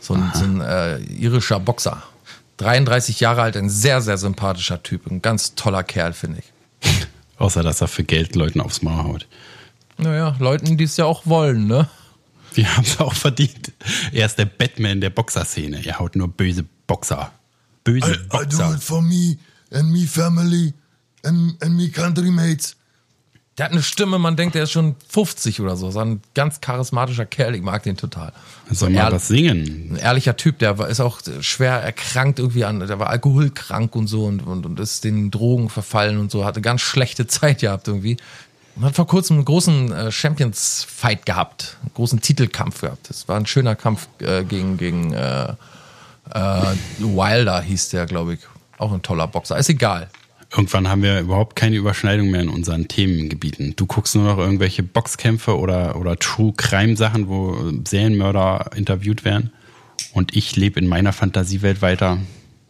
So 0.00 0.14
ein, 0.14 0.30
so 0.34 0.44
ein 0.44 0.60
äh, 0.60 0.98
irischer 0.98 1.60
Boxer. 1.60 2.02
33 2.58 3.20
Jahre 3.20 3.42
alt, 3.42 3.56
ein 3.56 3.70
sehr, 3.70 4.00
sehr 4.00 4.18
sympathischer 4.18 4.82
Typ. 4.82 5.10
Ein 5.10 5.22
ganz 5.22 5.54
toller 5.54 5.84
Kerl, 5.84 6.12
finde 6.12 6.40
ich. 6.40 7.06
Außer, 7.38 7.62
dass 7.62 7.80
er 7.80 7.88
für 7.88 8.04
Geld 8.04 8.34
Leuten 8.34 8.60
aufs 8.60 8.82
Maul 8.82 9.04
haut. 9.04 9.28
Naja, 9.96 10.36
Leuten, 10.38 10.76
die 10.76 10.84
es 10.84 10.96
ja 10.96 11.04
auch 11.04 11.26
wollen, 11.26 11.66
ne? 11.66 11.88
Wir 12.54 12.76
haben 12.76 12.84
es 12.84 12.98
auch 12.98 13.14
verdient. 13.14 13.72
Er 14.12 14.26
ist 14.26 14.36
der 14.36 14.46
Batman 14.46 15.00
der 15.00 15.10
Boxerszene. 15.10 15.84
Er 15.84 15.98
haut 15.98 16.16
nur 16.16 16.28
böse 16.28 16.64
Boxer. 16.86 17.32
Böse 17.84 18.18
Boxer. 18.28 18.78
for 18.78 19.02
me 19.02 19.38
and 19.70 19.92
me 19.92 20.06
family 20.06 20.72
and, 21.22 21.62
and 21.62 21.76
me 21.76 21.90
country 21.90 22.30
mates. 22.30 22.76
Der 23.58 23.64
hat 23.64 23.72
eine 23.72 23.82
Stimme, 23.82 24.20
man 24.20 24.36
denkt, 24.36 24.54
der 24.54 24.62
ist 24.62 24.70
schon 24.70 24.94
50 25.08 25.60
oder 25.60 25.76
so. 25.76 25.90
So 25.90 25.98
ein 25.98 26.22
ganz 26.34 26.60
charismatischer 26.60 27.26
Kerl, 27.26 27.56
ich 27.56 27.62
mag 27.62 27.82
den 27.82 27.96
total. 27.96 28.32
Soll 28.70 28.90
mal 28.90 29.10
was 29.10 29.26
singen? 29.28 29.90
Ein 29.92 29.96
ehrlicher 29.96 30.36
Typ, 30.36 30.60
der 30.60 30.78
war, 30.78 30.88
ist 30.88 31.00
auch 31.00 31.20
schwer 31.40 31.72
erkrankt 31.72 32.38
irgendwie 32.38 32.64
an, 32.64 32.78
der 32.78 32.98
war 33.00 33.10
alkoholkrank 33.10 33.96
und 33.96 34.06
so 34.06 34.26
und, 34.26 34.46
und, 34.46 34.64
und 34.64 34.78
ist 34.78 35.02
den 35.02 35.32
Drogen 35.32 35.70
verfallen 35.70 36.18
und 36.18 36.30
so, 36.30 36.44
hatte 36.44 36.60
ganz 36.60 36.82
schlechte 36.82 37.26
Zeit 37.26 37.60
gehabt 37.60 37.88
irgendwie. 37.88 38.16
Und 38.76 38.84
hat 38.84 38.94
vor 38.94 39.08
kurzem 39.08 39.38
einen 39.38 39.44
großen 39.44 39.90
äh, 39.90 40.12
Champions-Fight 40.12 41.26
gehabt, 41.26 41.78
einen 41.82 41.94
großen 41.94 42.20
Titelkampf 42.20 42.82
gehabt. 42.82 43.10
Das 43.10 43.26
war 43.26 43.36
ein 43.36 43.46
schöner 43.46 43.74
Kampf 43.74 44.06
äh, 44.20 44.44
gegen, 44.44 44.76
gegen 44.76 45.12
äh, 45.12 45.54
äh, 46.32 46.74
Wilder, 46.98 47.60
hieß 47.60 47.88
der, 47.88 48.06
glaube 48.06 48.34
ich. 48.34 48.40
Auch 48.78 48.92
ein 48.92 49.02
toller 49.02 49.26
Boxer. 49.26 49.58
Ist 49.58 49.68
egal. 49.68 50.08
Irgendwann 50.50 50.88
haben 50.88 51.02
wir 51.02 51.20
überhaupt 51.20 51.56
keine 51.56 51.76
Überschneidung 51.76 52.30
mehr 52.30 52.40
in 52.40 52.48
unseren 52.48 52.88
Themengebieten. 52.88 53.74
Du 53.76 53.86
guckst 53.86 54.14
nur 54.14 54.24
noch 54.24 54.38
irgendwelche 54.38 54.82
Boxkämpfe 54.82 55.58
oder, 55.58 55.96
oder 55.96 56.18
True 56.18 56.54
Crime 56.56 56.96
Sachen, 56.96 57.28
wo 57.28 57.70
Serienmörder 57.86 58.70
interviewt 58.74 59.24
werden. 59.24 59.52
Und 60.14 60.34
ich 60.34 60.56
lebe 60.56 60.80
in 60.80 60.86
meiner 60.86 61.12
Fantasiewelt 61.12 61.82
weiter. 61.82 62.18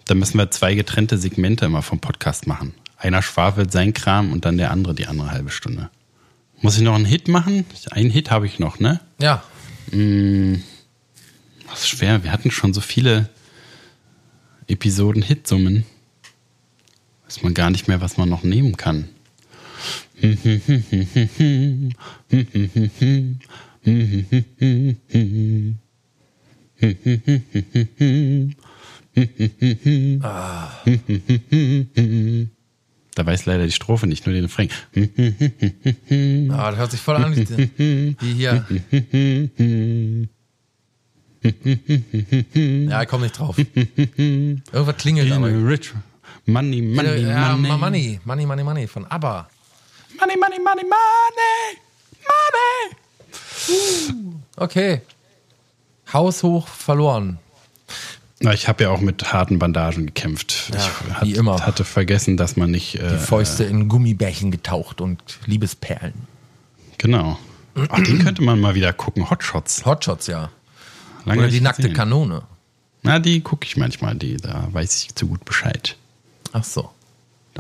Da 0.07 0.15
müssen 0.15 0.39
wir 0.39 0.51
zwei 0.51 0.75
getrennte 0.75 1.19
Segmente 1.19 1.67
immer 1.67 1.83
vom 1.83 2.01
Podcast 2.01 2.47
machen. 2.49 2.75
Einer 2.97 3.23
schwafelt 3.23 3.71
sein 3.71 3.95
Kram 3.95 4.33
und 4.33 4.45
dann 4.45 4.59
der 4.59 4.73
andere 4.73 4.95
die 4.95 5.07
andere 5.07 5.31
halbe 5.31 5.51
Stunde. 5.51 5.89
Muss 6.61 6.77
ich 6.77 6.83
noch 6.83 6.97
einen 6.97 7.05
Hit 7.05 7.29
machen? 7.29 7.65
Einen 7.91 8.11
Hit 8.11 8.33
habe 8.33 8.47
ich 8.47 8.59
noch, 8.59 8.81
ne? 8.81 9.01
Ja, 9.21 9.45
Das 11.71 11.81
ist 11.81 11.89
schwer. 11.89 12.25
Wir 12.25 12.33
hatten 12.33 12.51
schon 12.51 12.75
so 12.75 12.81
viele 12.81 13.29
Episoden 14.67 15.23
Hitsummen. 15.23 15.85
Weiß 17.29 17.43
man 17.43 17.53
gar 17.53 17.69
nicht 17.69 17.89
mehr, 17.89 18.01
was 18.01 18.17
man 18.17 18.31
noch 18.31 18.43
nehmen 18.43 18.79
kann. 18.79 19.07
Da 33.15 33.27
weiß 33.27 33.45
leider 33.45 33.67
die 33.67 33.73
Strophe 33.73 34.07
nicht, 34.07 34.25
nur 34.25 34.35
den 34.35 34.47
Refrain. 34.47 34.71
ah, 36.51 36.71
das 36.71 36.79
hört 36.79 36.91
sich 36.93 37.01
voll 37.01 37.17
an 37.17 37.37
wie, 37.37 38.17
hier. 38.23 38.65
Ja, 42.55 43.03
ich 43.03 43.09
komme 43.09 43.25
nicht 43.25 43.39
drauf. 43.39 43.59
Irgendwas 43.59 44.97
klingelt 44.97 45.31
aber. 45.31 45.49
Rich. 45.49 45.93
Money, 46.49 46.81
money, 46.81 47.21
ja, 47.27 47.55
money. 47.57 47.77
Money, 47.77 48.21
Money, 48.25 48.47
Money, 48.47 48.65
Money 48.65 48.87
von 48.87 49.05
ABBA. 49.05 49.49
Money, 50.19 50.37
money, 50.39 50.59
money, 50.59 50.83
money. 50.83 51.79
Money. 53.69 54.35
Okay. 54.57 55.03
Haus 56.11 56.43
hoch 56.43 56.67
verloren. 56.67 57.39
Na, 58.41 58.55
ich 58.55 58.67
habe 58.67 58.85
ja 58.85 58.91
auch 58.91 59.01
mit 59.01 59.31
harten 59.31 59.59
Bandagen 59.59 60.07
gekämpft. 60.07 60.71
Ja, 60.73 60.91
ich 61.23 61.29
wie 61.29 61.35
immer. 61.35 61.67
hatte 61.67 61.85
vergessen, 61.85 62.39
dass 62.39 62.57
man 62.57 62.71
nicht. 62.71 62.95
Äh, 62.95 63.11
Die 63.11 63.19
Fäuste 63.19 63.65
in 63.65 63.89
Gummibärchen 63.89 64.51
getaucht 64.51 65.03
und 65.03 65.21
Liebesperlen. 65.45 66.15
Genau. 66.97 67.39
Ach, 67.91 68.03
den 68.03 68.21
könnte 68.21 68.43
man 68.43 68.59
mal 68.59 68.75
wieder 68.75 68.95
gucken. 68.95 69.29
Hotshots. 69.29 69.85
Hotshots, 69.85 70.29
ja. 70.29 70.51
Lange 71.27 71.43
Oder 71.43 71.49
die 71.51 71.61
nackte 71.61 71.83
gesehen. 71.83 71.95
Kanone. 71.97 72.43
Na, 73.03 73.19
die 73.19 73.43
gucke 73.43 73.67
ich 73.67 73.77
manchmal. 73.77 74.15
Die, 74.15 74.39
da 74.39 74.67
weiß 74.73 75.03
ich 75.03 75.15
zu 75.15 75.27
gut 75.27 75.45
Bescheid. 75.45 75.97
Ach 76.53 76.65
so. 76.65 76.91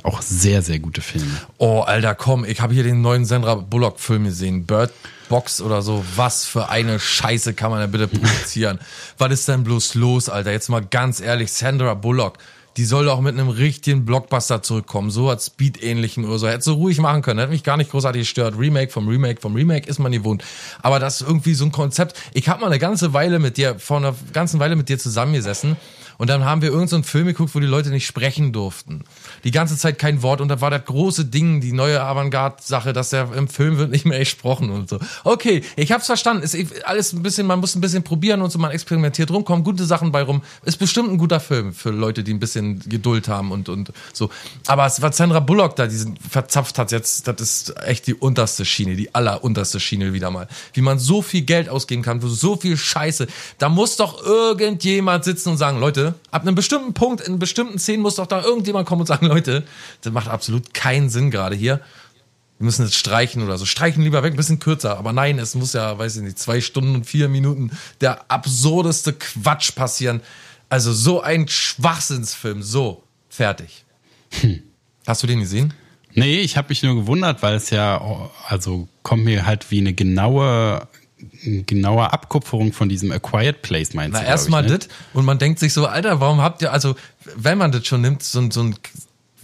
Auch 0.05 0.23
sehr, 0.23 0.63
sehr 0.63 0.79
gute 0.79 1.01
Filme. 1.01 1.31
Oh, 1.59 1.81
Alter, 1.81 2.15
komm, 2.15 2.45
ich 2.45 2.61
habe 2.61 2.73
hier 2.73 2.85
den 2.85 3.01
neuen 3.01 3.25
Sandra 3.25 3.57
Bullock-Film 3.57 4.25
gesehen. 4.25 4.65
Bird 4.65 4.93
Box 5.29 5.61
oder 5.61 5.83
so. 5.83 6.05
Was 6.15 6.45
für 6.45 6.69
eine 6.69 7.01
Scheiße 7.01 7.55
kann 7.55 7.71
man 7.71 7.81
da 7.81 7.87
bitte 7.87 8.07
produzieren? 8.07 8.79
Was 9.19 9.33
ist 9.33 9.49
denn 9.49 9.65
bloß 9.65 9.95
los, 9.95 10.29
Alter? 10.29 10.53
Jetzt 10.53 10.69
mal 10.69 10.85
ganz 10.85 11.21
ehrlich, 11.21 11.51
Sandra 11.53 11.95
Bullock. 11.95 12.39
Die 12.77 12.85
soll 12.85 13.07
doch 13.07 13.21
mit 13.21 13.35
einem 13.35 13.49
richtigen 13.49 14.05
Blockbuster 14.05 14.63
zurückkommen. 14.63 15.11
So 15.11 15.33
hat 15.33 15.43
Speed-ähnlichen 15.43 16.25
oder 16.25 16.39
so. 16.39 16.47
Hätte 16.47 16.63
so 16.63 16.75
ruhig 16.75 17.01
machen 17.01 17.23
können. 17.23 17.41
Hätte 17.41 17.51
mich 17.51 17.65
gar 17.65 17.77
nicht 17.77 17.91
großartig 17.91 18.21
gestört. 18.23 18.55
Remake 18.57 18.93
vom 18.93 19.09
Remake 19.09 19.41
vom 19.41 19.57
Remake 19.57 19.89
ist 19.89 19.99
man 19.99 20.13
gewohnt. 20.13 20.45
Aber 20.81 21.01
das 21.01 21.21
ist 21.21 21.27
irgendwie 21.27 21.55
so 21.55 21.65
ein 21.65 21.73
Konzept. 21.73 22.17
Ich 22.35 22.49
habe 22.49 22.61
mal 22.61 22.69
eine 22.69 22.79
ganze 22.79 23.13
Weile 23.13 23.41
mit 23.41 23.57
dir, 23.57 23.81
vor 23.81 23.97
einer 23.97 24.15
ganzen 24.33 24.61
Weile 24.61 24.77
mit 24.77 24.89
dir 24.89 24.99
zusammengesessen. 24.99 25.77
Und 26.19 26.29
dann 26.29 26.45
haben 26.45 26.63
wir 26.63 26.71
irgendeinen 26.71 27.05
so 27.05 27.09
Film 27.09 27.27
geguckt, 27.27 27.55
wo 27.55 27.61
die 27.61 27.67
Leute 27.67 27.91
nicht 27.91 28.07
sprechen 28.07 28.53
durften. 28.53 29.05
Die 29.45 29.53
ganze 29.53 29.77
Zeit 29.77 29.99
kein 29.99 30.21
Wort. 30.23 30.41
Und 30.41 30.49
da 30.49 30.61
war 30.61 30.71
das 30.71 30.85
große 30.85 31.25
Ding, 31.25 31.61
die 31.61 31.73
neue 31.73 32.03
Avantgarde-Sache, 32.03 32.93
dass 32.93 33.11
der 33.11 33.33
im 33.33 33.47
Film 33.47 33.79
wird 33.79 33.91
nicht 33.91 34.05
mehr 34.05 34.19
gesprochen 34.19 34.71
und 34.71 34.89
so. 34.89 34.99
Okay, 35.23 35.63
ich 35.77 35.93
hab's 35.93 36.07
verstanden. 36.07 36.43
Ist 36.43 36.57
alles 36.85 37.13
ein 37.13 37.23
bisschen, 37.23 37.47
man 37.47 37.61
muss 37.61 37.77
ein 37.77 37.81
bisschen 37.81 38.03
probieren 38.03 38.43
und 38.43 38.51
so, 38.51 38.59
man 38.59 38.73
experimentiert 38.73 39.31
rum, 39.31 39.45
kommen 39.45 39.63
gute 39.63 39.85
Sachen 39.85 40.11
bei 40.11 40.23
rum. 40.23 40.43
Ist 40.65 40.79
bestimmt 40.79 41.11
ein 41.11 41.19
guter 41.19 41.39
Film 41.39 41.73
für 41.73 41.91
Leute, 41.91 42.25
die 42.25 42.35
ein 42.35 42.41
bisschen 42.41 42.81
Geduld 42.81 43.29
haben 43.29 43.53
und, 43.53 43.69
und 43.69 43.93
so. 44.13 44.29
Aber 44.67 44.87
es 44.87 45.01
war 45.01 45.13
Sandra 45.13 45.39
Bullock 45.39 45.77
da, 45.77 45.87
diesen 45.87 46.17
verzapft 46.17 46.79
hat 46.79 46.91
jetzt, 46.91 47.29
das 47.29 47.41
ist 47.41 47.77
echt 47.85 48.09
die 48.09 48.15
unterste 48.15 48.65
Schiene, 48.65 48.97
die 48.97 49.15
allerunterste 49.15 49.79
Schiene 49.79 50.13
wieder 50.13 50.33
mal. 50.33 50.49
Wie 50.73 50.81
man 50.81 50.99
so 50.99 51.23
viel 51.23 51.43
Geld 51.43 51.69
ausgeben 51.69 52.03
kann 52.03 52.21
für 52.21 52.29
so 52.29 52.57
viel 52.57 52.77
Scheiße. 52.77 53.29
Da 53.59 53.69
muss 53.69 53.97
doch 53.97 54.25
irgendjemand 54.25 55.23
sitzen 55.25 55.51
und 55.51 55.59
sagen, 55.59 55.79
Leute, 55.79 56.08
ab 56.31 56.43
einem 56.43 56.55
bestimmten 56.55 56.95
Punkt, 56.95 57.21
in 57.21 57.39
bestimmten 57.39 57.79
Szenen 57.79 58.03
muss 58.03 58.17
doch 58.17 58.27
da 58.27 58.43
irgendjemand 58.43 58.87
kommen 58.87 59.01
und 59.01 59.07
sagen, 59.07 59.27
Leute, 59.27 59.65
das 60.03 60.13
macht 60.13 60.29
absolut 60.29 60.75
keinen 60.75 61.11
Sinn 61.11 61.31
gerade 61.31 61.57
hier. 61.57 61.81
Wir 62.59 62.65
müssen 62.65 62.85
jetzt 62.85 62.97
streichen 62.97 63.43
oder 63.43 63.57
so. 63.57 63.65
Streichen 63.65 64.03
lieber 64.03 64.23
weg, 64.23 64.35
ein 64.35 64.37
bisschen 64.37 64.59
kürzer. 64.59 64.99
Aber 64.99 65.13
nein, 65.13 65.39
es 65.39 65.55
muss 65.55 65.73
ja, 65.73 65.97
weiß 65.97 66.17
ich 66.17 66.23
nicht, 66.23 66.39
zwei 66.39 66.61
Stunden 66.61 66.97
und 66.97 67.05
vier 67.05 67.29
Minuten 67.29 67.71
der 68.01 68.31
absurdeste 68.31 69.13
Quatsch 69.13 69.75
passieren. 69.75 70.21
Also 70.69 70.93
so 70.93 71.21
ein 71.21 71.47
Schwachsinnsfilm. 71.47 72.63
So, 72.63 73.05
fertig. 73.29 73.85
Hast 75.07 75.23
du 75.23 75.27
den 75.27 75.41
gesehen? 75.41 75.73
Nee, 76.15 76.41
ich 76.41 76.57
habe 76.57 76.71
mich 76.71 76.83
nur 76.83 76.97
gewundert, 76.97 77.43
weil 77.43 77.55
es 77.55 77.71
ja, 77.71 78.01
oh, 78.01 78.31
also 78.49 78.89
kommt 79.03 79.25
mir 79.25 79.47
halt 79.47 79.71
wie 79.71 79.79
eine 79.79 79.93
genaue, 79.95 80.89
genaue 81.67 82.13
Abkupferung 82.13 82.73
von 82.73 82.89
diesem 82.89 83.11
Acquired 83.13 83.63
Place, 83.63 83.95
meinst 83.95 84.13
Na, 84.13 84.19
du? 84.21 84.25
glaub 84.25 84.31
erstmal 84.33 84.63
ne? 84.63 84.79
das. 84.79 84.89
Und 85.13 85.25
man 85.25 85.39
denkt 85.39 85.59
sich 85.59 85.73
so, 85.73 85.87
Alter, 85.87 86.21
warum 86.21 86.41
habt 86.41 86.63
ihr, 86.63 86.73
also, 86.73 86.95
wenn 87.37 87.59
man 87.59 87.73
das 87.73 87.87
schon 87.87 88.01
nimmt, 88.01 88.23
so, 88.23 88.41
ein- 88.41 88.51
so 88.51 88.63
ein, 88.63 88.77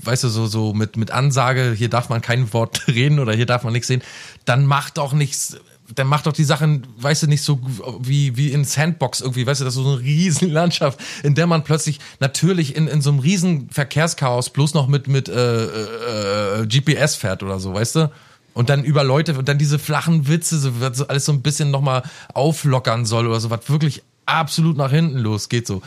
weißt 0.03 0.25
du, 0.25 0.29
so, 0.29 0.47
so 0.47 0.73
mit, 0.73 0.97
mit 0.97 1.11
Ansage, 1.11 1.75
hier 1.77 1.89
darf 1.89 2.09
man 2.09 2.21
kein 2.21 2.53
Wort 2.53 2.83
reden 2.89 3.19
oder 3.19 3.33
hier 3.35 3.47
darf 3.47 3.65
man 3.65 3.73
nichts 3.73 3.89
sehen, 3.89 4.03
dann 4.45 4.67
macht 4.67 4.99
doch 4.99 5.13
nichts, 5.13 5.57
dann 5.95 6.07
macht 6.07 6.27
doch 6.27 6.33
die 6.33 6.45
Sachen, 6.45 6.87
weißt 6.99 7.25
du, 7.25 7.27
nicht 7.27 7.43
so 7.43 7.61
wie, 8.01 8.37
wie 8.37 8.53
in 8.53 8.65
Sandbox 8.65 9.21
irgendwie, 9.21 9.47
weißt 9.47 9.61
du, 9.61 9.65
das 9.65 9.77
ist 9.77 9.83
so 9.83 9.89
eine 9.95 10.01
riesen 10.03 10.51
Landschaft, 10.51 10.99
in 11.23 11.35
der 11.35 11.47
man 11.47 11.65
plötzlich 11.65 11.99
natürlich 12.21 12.77
in, 12.77 12.87
in 12.87 13.03
so 13.03 13.11
einem 13.11 13.19
riesen 13.19 13.69
Verkehrschaos 13.71 14.51
bloß 14.51 14.75
noch 14.75 14.87
mit, 14.87 15.09
mit 15.09 15.29
äh, 15.29 15.65
äh, 15.65 16.63
äh, 16.63 16.67
GPS 16.67 17.17
fährt 17.17 17.43
oder 17.43 17.59
so, 17.61 17.75
weißt 17.75 17.97
du? 17.97 18.11
Und 18.55 18.71
dann 18.71 18.85
über 18.85 19.05
Leute, 19.05 19.37
und 19.37 19.49
dann 19.49 19.59
diese 19.59 19.79
flachen 19.79 20.29
Witze, 20.29 20.59
so, 20.59 20.81
was 20.81 21.03
alles 21.03 21.25
so 21.25 21.33
ein 21.33 21.43
bisschen 21.43 21.71
nochmal 21.71 22.03
auflockern 22.33 23.05
soll 23.05 23.27
oder 23.27 23.41
so, 23.41 23.51
was 23.51 23.69
wirklich 23.69 24.03
absolut 24.27 24.77
nach 24.77 24.91
hinten 24.91 25.19
losgeht, 25.19 25.67
so. 25.67 25.83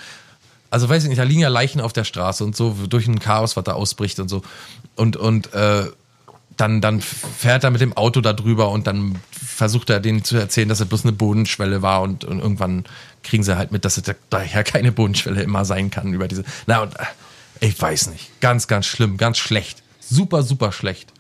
Also 0.70 0.90
weiß 0.90 1.04
ich 1.04 1.10
nicht, 1.10 1.18
da 1.20 1.24
liegen 1.24 1.40
ja 1.40 1.48
Leichen 1.48 1.80
auf 1.80 1.94
der 1.94 2.04
Straße 2.04 2.44
und 2.44 2.56
so 2.56 2.76
durch 2.90 3.08
ein 3.08 3.20
Chaos, 3.20 3.56
was 3.56 3.64
da 3.64 3.72
ausbricht 3.72 4.20
und 4.20 4.28
so. 4.28 4.42
Und, 4.98 5.16
und 5.16 5.54
äh, 5.54 5.86
dann, 6.58 6.82
dann 6.82 7.00
fährt 7.00 7.64
er 7.64 7.72
mit 7.72 7.80
dem 7.80 7.96
Auto 7.96 8.20
da 8.20 8.34
drüber 8.34 8.70
und 8.72 8.86
dann 8.86 9.16
versucht 9.32 9.90
er 9.90 10.02
denen 10.02 10.26
zu 10.26 10.36
erzählen, 10.36 10.68
dass 10.68 10.82
er 10.82 10.88
bloß 10.88 11.04
eine 11.04 11.14
Bodenschwelle 11.14 11.82
war 11.82 12.02
und, 12.02 12.26
und 12.26 12.40
irgendwann 12.40 12.84
kriegen 13.24 13.44
sie 13.44 13.58
halt 13.58 13.72
mit, 13.72 13.86
dass 13.86 13.96
es 13.96 14.04
da- 14.04 14.14
daher 14.30 14.64
keine 14.66 14.92
Bodenschwelle 14.92 15.42
immer 15.42 15.64
sein 15.64 15.90
kann 15.90 16.14
über 16.14 16.28
diese. 16.28 16.44
Na 16.66 16.82
und 16.82 16.96
äh, 17.00 17.06
ich 17.62 17.80
weiß 17.82 18.10
nicht. 18.10 18.42
Ganz, 18.42 18.68
ganz 18.68 18.88
schlimm, 18.88 19.16
ganz 19.16 19.38
schlecht. 19.38 19.82
Super, 20.02 20.44
super 20.44 20.74
schlecht. 20.74 21.14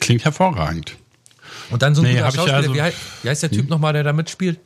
Klingt 0.00 0.24
hervorragend. 0.24 0.96
Und 1.70 1.82
dann 1.82 1.94
so 1.94 2.02
ein 2.02 2.08
Nee, 2.08 2.14
guter 2.14 2.32
Schauspieler. 2.32 2.62
so- 2.64 2.74
wie, 2.74 2.82
heißt, 2.82 2.96
wie 3.22 3.28
heißt 3.28 3.42
der 3.44 3.50
Typ 3.50 3.68
nochmal, 3.68 3.92
der 3.92 4.02
da 4.02 4.12
mitspielt? 4.12 4.58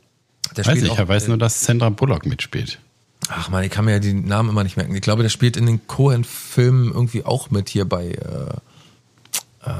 Der 0.55 0.65
Weiß 0.65 0.81
ich, 0.81 0.89
auch- 0.89 0.99
ich 0.99 1.07
weiß 1.07 1.27
nur, 1.27 1.37
dass 1.37 1.61
Sandra 1.61 1.89
Bullock 1.89 2.25
mitspielt. 2.25 2.79
Ach 3.27 3.49
man, 3.49 3.63
ich 3.63 3.71
kann 3.71 3.85
mir 3.85 3.91
ja 3.93 3.99
die 3.99 4.13
Namen 4.13 4.49
immer 4.49 4.63
nicht 4.63 4.77
merken. 4.77 4.93
Ich 4.95 5.01
glaube, 5.01 5.23
der 5.23 5.29
spielt 5.29 5.57
in 5.57 5.65
den 5.65 5.87
Cohen-Filmen 5.87 6.91
irgendwie 6.93 7.25
auch 7.25 7.49
mit 7.49 7.69
hier 7.69 7.85
bei 7.85 8.09
äh, 8.09 9.69
äh, 9.69 9.71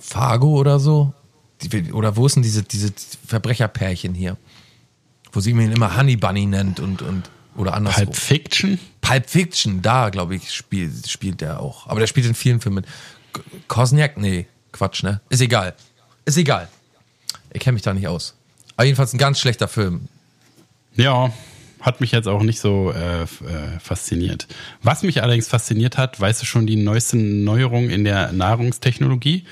Fargo 0.00 0.56
oder 0.58 0.78
so. 0.80 1.12
Die, 1.62 1.92
oder 1.92 2.16
wo 2.16 2.26
ist 2.26 2.36
denn 2.36 2.42
diese, 2.42 2.62
diese 2.62 2.92
Verbrecherpärchen 3.26 4.14
hier? 4.14 4.36
Wo 5.32 5.40
sie 5.40 5.50
ihn 5.50 5.72
immer 5.72 5.96
Honey 5.96 6.16
Bunny 6.16 6.46
nennt 6.46 6.80
und, 6.80 7.02
und 7.02 7.30
oder 7.56 7.74
andersrum. 7.74 8.04
Pulp 8.06 8.16
Fiction? 8.16 8.78
Pulp 9.02 9.28
Fiction, 9.28 9.82
da 9.82 10.08
glaube 10.10 10.36
ich, 10.36 10.52
spielt, 10.52 11.08
spielt 11.08 11.40
der 11.42 11.60
auch. 11.60 11.86
Aber 11.88 12.00
der 12.00 12.06
spielt 12.06 12.26
in 12.26 12.34
vielen 12.34 12.60
Filmen 12.60 12.76
mit. 12.76 12.86
Kosniak? 13.68 14.16
Nee, 14.16 14.46
Quatsch, 14.76 15.02
ne? 15.02 15.20
Ist 15.28 15.40
egal. 15.40 15.74
Ist 16.24 16.36
egal. 16.36 16.68
Ich 17.52 17.60
kenne 17.60 17.74
mich 17.74 17.82
da 17.82 17.94
nicht 17.94 18.08
aus. 18.08 18.34
Aber 18.76 18.84
jedenfalls 18.84 19.12
ein 19.12 19.18
ganz 19.18 19.40
schlechter 19.40 19.68
Film. 19.68 20.08
Ja, 20.94 21.32
hat 21.80 22.00
mich 22.00 22.12
jetzt 22.12 22.26
auch 22.26 22.42
nicht 22.42 22.60
so 22.60 22.92
äh, 22.92 23.22
äh, 23.22 23.26
fasziniert. 23.80 24.46
Was 24.82 25.02
mich 25.02 25.22
allerdings 25.22 25.48
fasziniert 25.48 25.98
hat, 25.98 26.20
weißt 26.20 26.42
du 26.42 26.46
schon 26.46 26.66
die 26.66 26.76
neueste 26.76 27.16
Neuerung 27.16 27.90
in 27.90 28.04
der 28.04 28.32
Nahrungstechnologie? 28.32 29.44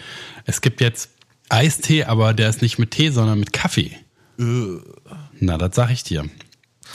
Es 0.45 0.61
gibt 0.61 0.81
jetzt 0.81 1.11
Eistee, 1.49 2.05
aber 2.05 2.35
der 2.35 2.49
ist 2.49 2.63
nicht 2.63 2.79
mit 2.79 2.91
Tee, 2.91 3.11
sondern 3.11 3.39
mit 3.39 3.53
Kaffee. 3.53 3.93
Na, 4.37 5.59
das 5.59 5.77
sag 5.77 5.91
ich 5.91 6.03
dir. 6.03 6.25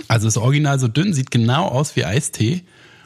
Also 0.07 0.27
ist 0.27 0.37
original 0.37 0.79
so 0.79 0.87
dünn, 0.87 1.13
sieht 1.13 1.31
genau 1.31 1.67
aus 1.67 1.95
wie 1.95 2.05
Eistee 2.05 2.63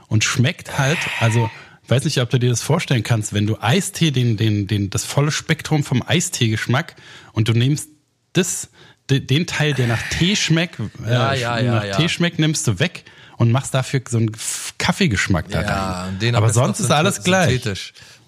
und 0.08 0.24
schmeckt 0.24 0.78
halt, 0.78 0.98
also 1.20 1.50
weiß 1.94 2.06
nicht, 2.06 2.20
ob 2.22 2.30
du 2.30 2.40
dir 2.40 2.50
das 2.50 2.62
vorstellen 2.62 3.04
kannst, 3.04 3.34
wenn 3.34 3.46
du 3.48 3.58
Eistee, 3.62 4.12
den, 4.12 4.36
den, 4.38 4.68
den, 4.68 4.90
das 4.90 5.06
volle 5.06 5.32
Spektrum 5.32 5.84
vom 5.84 6.02
Eistee-Geschmack 6.06 6.96
und 7.34 7.48
du 7.48 7.54
nimmst 7.54 7.90
das, 8.34 8.70
de- 9.10 9.20
den 9.20 9.46
Teil, 9.48 9.74
der 9.74 9.88
nach 9.88 10.02
Tee 10.10 10.36
schmeckt, 10.36 10.80
äh, 10.80 11.12
Ja, 11.12 11.34
ja, 11.34 11.60
ja, 11.60 11.76
nach 11.76 11.86
ja. 11.86 11.96
Tee 11.98 12.10
schmeckt, 12.10 12.40
nimmst 12.40 12.66
du 12.68 12.80
weg 12.80 13.06
und 13.38 13.52
machst 13.52 13.74
dafür 13.74 14.02
so 14.10 14.18
einen 14.18 14.32
Kaffeegeschmack 14.78 15.50
da 15.50 15.62
rein. 15.62 16.36
Aber 16.36 16.52
sonst 16.52 16.80
ist 16.80 16.92
alles 16.92 17.24
gleich. 17.24 17.62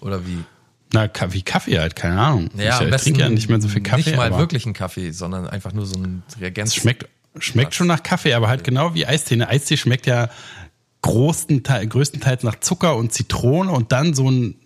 Oder 0.00 0.24
wie? 0.26 0.38
Na, 0.92 1.08
wie 1.30 1.42
Kaffee 1.42 1.78
halt, 1.80 1.96
keine 1.96 2.20
Ahnung. 2.20 2.48
Ja, 2.56 2.80
ich 2.80 2.88
besten 2.90 3.04
trinke 3.10 3.20
ja 3.22 3.28
nicht 3.28 3.48
mehr 3.48 3.60
so 3.60 3.68
viel 3.68 3.82
Kaffee. 3.82 4.10
Nicht 4.10 4.16
mal 4.16 4.28
aber 4.28 4.38
wirklich 4.38 4.64
einen 4.66 4.74
Kaffee, 4.74 5.10
sondern 5.10 5.48
einfach 5.48 5.72
nur 5.72 5.84
so 5.86 5.96
ein 6.00 6.22
Reagenz. 6.40 6.70
Es 6.70 6.76
schmeckt, 6.76 7.08
schmeckt 7.38 7.74
schon 7.74 7.88
nach 7.88 8.02
Kaffee, 8.02 8.34
aber 8.34 8.48
halt 8.48 8.62
genau 8.62 8.94
wie 8.94 9.04
Eistee. 9.06 9.34
Eine 9.34 9.48
Eistee 9.48 9.76
schmeckt 9.76 10.06
ja 10.06 10.30
großen 11.06 11.62
Teil, 11.62 11.86
größtenteils 11.86 12.42
nach 12.42 12.58
Zucker 12.60 12.96
und 12.96 13.12
Zitrone 13.12 13.70
und 13.70 13.92
dann 13.92 14.12
so 14.12 14.28
ein, 14.28 14.56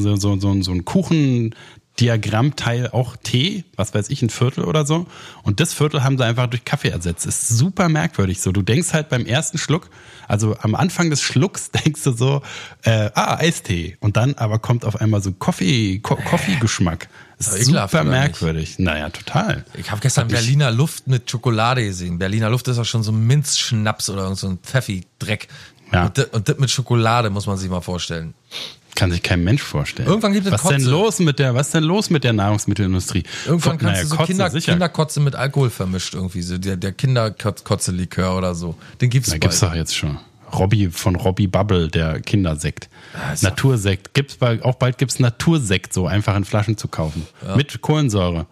so, 0.00 0.16
so, 0.16 0.40
so, 0.40 0.62
so 0.62 0.72
ein 0.72 0.86
Kuchendiagrammteil 0.86 2.88
auch 2.90 3.16
Tee, 3.22 3.64
was 3.76 3.92
weiß 3.94 4.08
ich, 4.08 4.22
ein 4.22 4.30
Viertel 4.30 4.64
oder 4.64 4.86
so. 4.86 5.06
Und 5.42 5.60
das 5.60 5.74
Viertel 5.74 6.02
haben 6.02 6.16
sie 6.16 6.24
einfach 6.24 6.46
durch 6.46 6.64
Kaffee 6.64 6.88
ersetzt. 6.88 7.26
Ist 7.26 7.46
super 7.48 7.90
merkwürdig 7.90 8.40
so. 8.40 8.52
Du 8.52 8.62
denkst 8.62 8.94
halt 8.94 9.10
beim 9.10 9.26
ersten 9.26 9.58
Schluck, 9.58 9.90
also 10.28 10.56
am 10.60 10.74
Anfang 10.74 11.10
des 11.10 11.20
Schlucks 11.20 11.70
denkst 11.84 12.04
du 12.04 12.12
so, 12.12 12.40
äh, 12.82 13.10
ah, 13.14 13.36
Eistee. 13.36 13.98
Und 14.00 14.16
dann 14.16 14.36
aber 14.36 14.60
kommt 14.60 14.86
auf 14.86 14.98
einmal 15.00 15.22
so 15.22 15.32
Coffee, 15.32 15.98
Co 15.98 16.16
Coffee-Geschmack. 16.16 17.10
Ekelhaft, 17.48 17.92
super 17.92 18.04
merkwürdig. 18.04 18.78
Naja, 18.78 19.10
total. 19.10 19.64
Ich 19.78 19.90
habe 19.90 20.00
gestern 20.00 20.26
mich- 20.26 20.34
Berliner 20.36 20.70
Luft 20.70 21.06
mit 21.06 21.30
Schokolade 21.30 21.84
gesehen. 21.84 22.18
Berliner 22.18 22.50
Luft 22.50 22.68
ist 22.68 22.78
auch 22.78 22.84
schon 22.84 23.02
so 23.02 23.12
ein 23.12 23.26
Minzschnaps 23.26 24.10
oder 24.10 24.34
so 24.36 24.48
ein 24.48 24.58
Pfeffi-Dreck. 24.58 25.48
Ja. 25.92 26.06
Und, 26.06 26.18
das, 26.18 26.28
das 26.44 26.58
mit 26.58 26.70
Schokolade 26.70 27.30
muss 27.30 27.46
man 27.46 27.56
sich 27.58 27.68
mal 27.70 27.80
vorstellen. 27.80 28.34
Kann 28.94 29.10
sich 29.10 29.22
kein 29.22 29.42
Mensch 29.42 29.62
vorstellen. 29.62 30.06
Irgendwann 30.08 30.34
gibt 30.34 30.46
es 30.46 30.52
was 30.52 30.62
denn 30.62 30.76
Kotze. 30.78 30.90
los 30.90 31.18
mit 31.18 31.38
der, 31.38 31.54
was 31.54 31.70
denn 31.70 31.82
los 31.82 32.10
mit 32.10 32.24
der 32.24 32.34
Nahrungsmittelindustrie? 32.34 33.22
Irgendwann 33.46 33.78
Ko- 33.78 33.84
kannst 33.86 33.92
naja, 33.94 34.02
du 34.02 34.08
so 34.08 34.16
Kotze, 34.16 34.26
Kinder, 34.32 34.50
sicher. 34.50 34.72
Kinderkotze 34.72 35.20
mit 35.20 35.34
Alkohol 35.34 35.70
vermischt 35.70 36.12
irgendwie. 36.14 36.42
So 36.42 36.58
der, 36.58 36.76
der 36.76 36.92
Kinderkotze-Likör 36.92 38.36
oder 38.36 38.54
so. 38.54 38.76
Den 39.00 39.10
gibt's 39.10 39.28
Da 39.30 39.32
bald. 39.34 39.40
gibt's 39.42 39.60
doch 39.60 39.74
jetzt 39.74 39.96
schon. 39.96 40.18
Robbie 40.52 40.88
von 40.90 41.16
Robbie 41.16 41.46
Bubble, 41.46 41.88
der 41.88 42.20
Kindersekt. 42.20 42.88
Natursekt. 43.40 44.14
Gibt's 44.14 44.36
bald, 44.36 44.64
auch 44.64 44.76
bald 44.76 44.98
gibt's 44.98 45.18
Natursekt, 45.18 45.92
so 45.92 46.06
einfach 46.06 46.36
in 46.36 46.44
Flaschen 46.44 46.76
zu 46.76 46.88
kaufen. 46.88 47.26
Mit 47.56 47.80
Kohlensäure. 47.80 48.46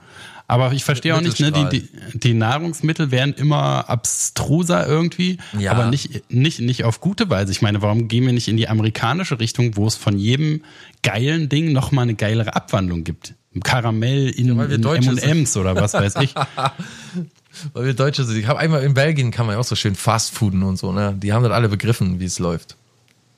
Aber 0.46 0.72
ich 0.72 0.82
verstehe 0.82 1.14
auch 1.14 1.20
nicht, 1.20 1.38
ne, 1.38 1.52
die, 1.52 1.68
die, 1.68 1.88
die 2.18 2.34
Nahrungsmittel 2.34 3.12
werden 3.12 3.34
immer 3.34 3.88
abstruser 3.88 4.84
irgendwie, 4.84 5.38
Ja. 5.56 5.70
aber 5.70 5.86
nicht, 5.86 6.28
nicht, 6.28 6.58
nicht 6.58 6.82
auf 6.82 7.00
gute 7.00 7.30
Weise. 7.30 7.52
Ich 7.52 7.62
meine, 7.62 7.82
warum 7.82 8.08
gehen 8.08 8.26
wir 8.26 8.32
nicht 8.32 8.48
in 8.48 8.56
die 8.56 8.68
amerikanische 8.68 9.38
Richtung, 9.38 9.76
wo 9.76 9.86
es 9.86 9.94
von 9.94 10.18
jedem 10.18 10.64
geilen 11.04 11.48
Ding 11.48 11.72
nochmal 11.72 12.02
eine 12.02 12.14
geilere 12.14 12.56
Abwandlung 12.56 13.04
gibt? 13.04 13.34
Karamell 13.62 14.28
in, 14.28 14.56
wir 14.58 14.68
in. 14.70 14.82
M&M's 14.84 15.56
oder 15.56 15.76
was 15.76 15.94
weiß 15.94 16.16
ich. 16.16 16.34
Weil 17.72 17.84
wir 17.84 17.94
Deutsche 17.94 18.24
sind. 18.24 18.36
Ich 18.36 18.46
habe 18.46 18.58
einmal 18.58 18.82
in 18.82 18.94
Belgien 18.94 19.30
kann 19.30 19.46
man 19.46 19.54
ja 19.54 19.61
auch 19.61 19.64
so 19.64 19.74
schön 19.76 19.94
Fastfooden 19.94 20.62
und 20.62 20.78
so, 20.78 20.92
ne? 20.92 21.14
Die 21.16 21.32
haben 21.32 21.42
das 21.42 21.52
alle 21.52 21.68
begriffen, 21.68 22.20
wie 22.20 22.24
es 22.24 22.38
läuft. 22.38 22.76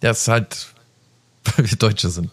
Das 0.00 0.22
ist 0.22 0.28
halt, 0.28 0.71
weil 1.56 1.70
wir 1.70 1.78
Deutsche 1.78 2.10
sind. 2.10 2.30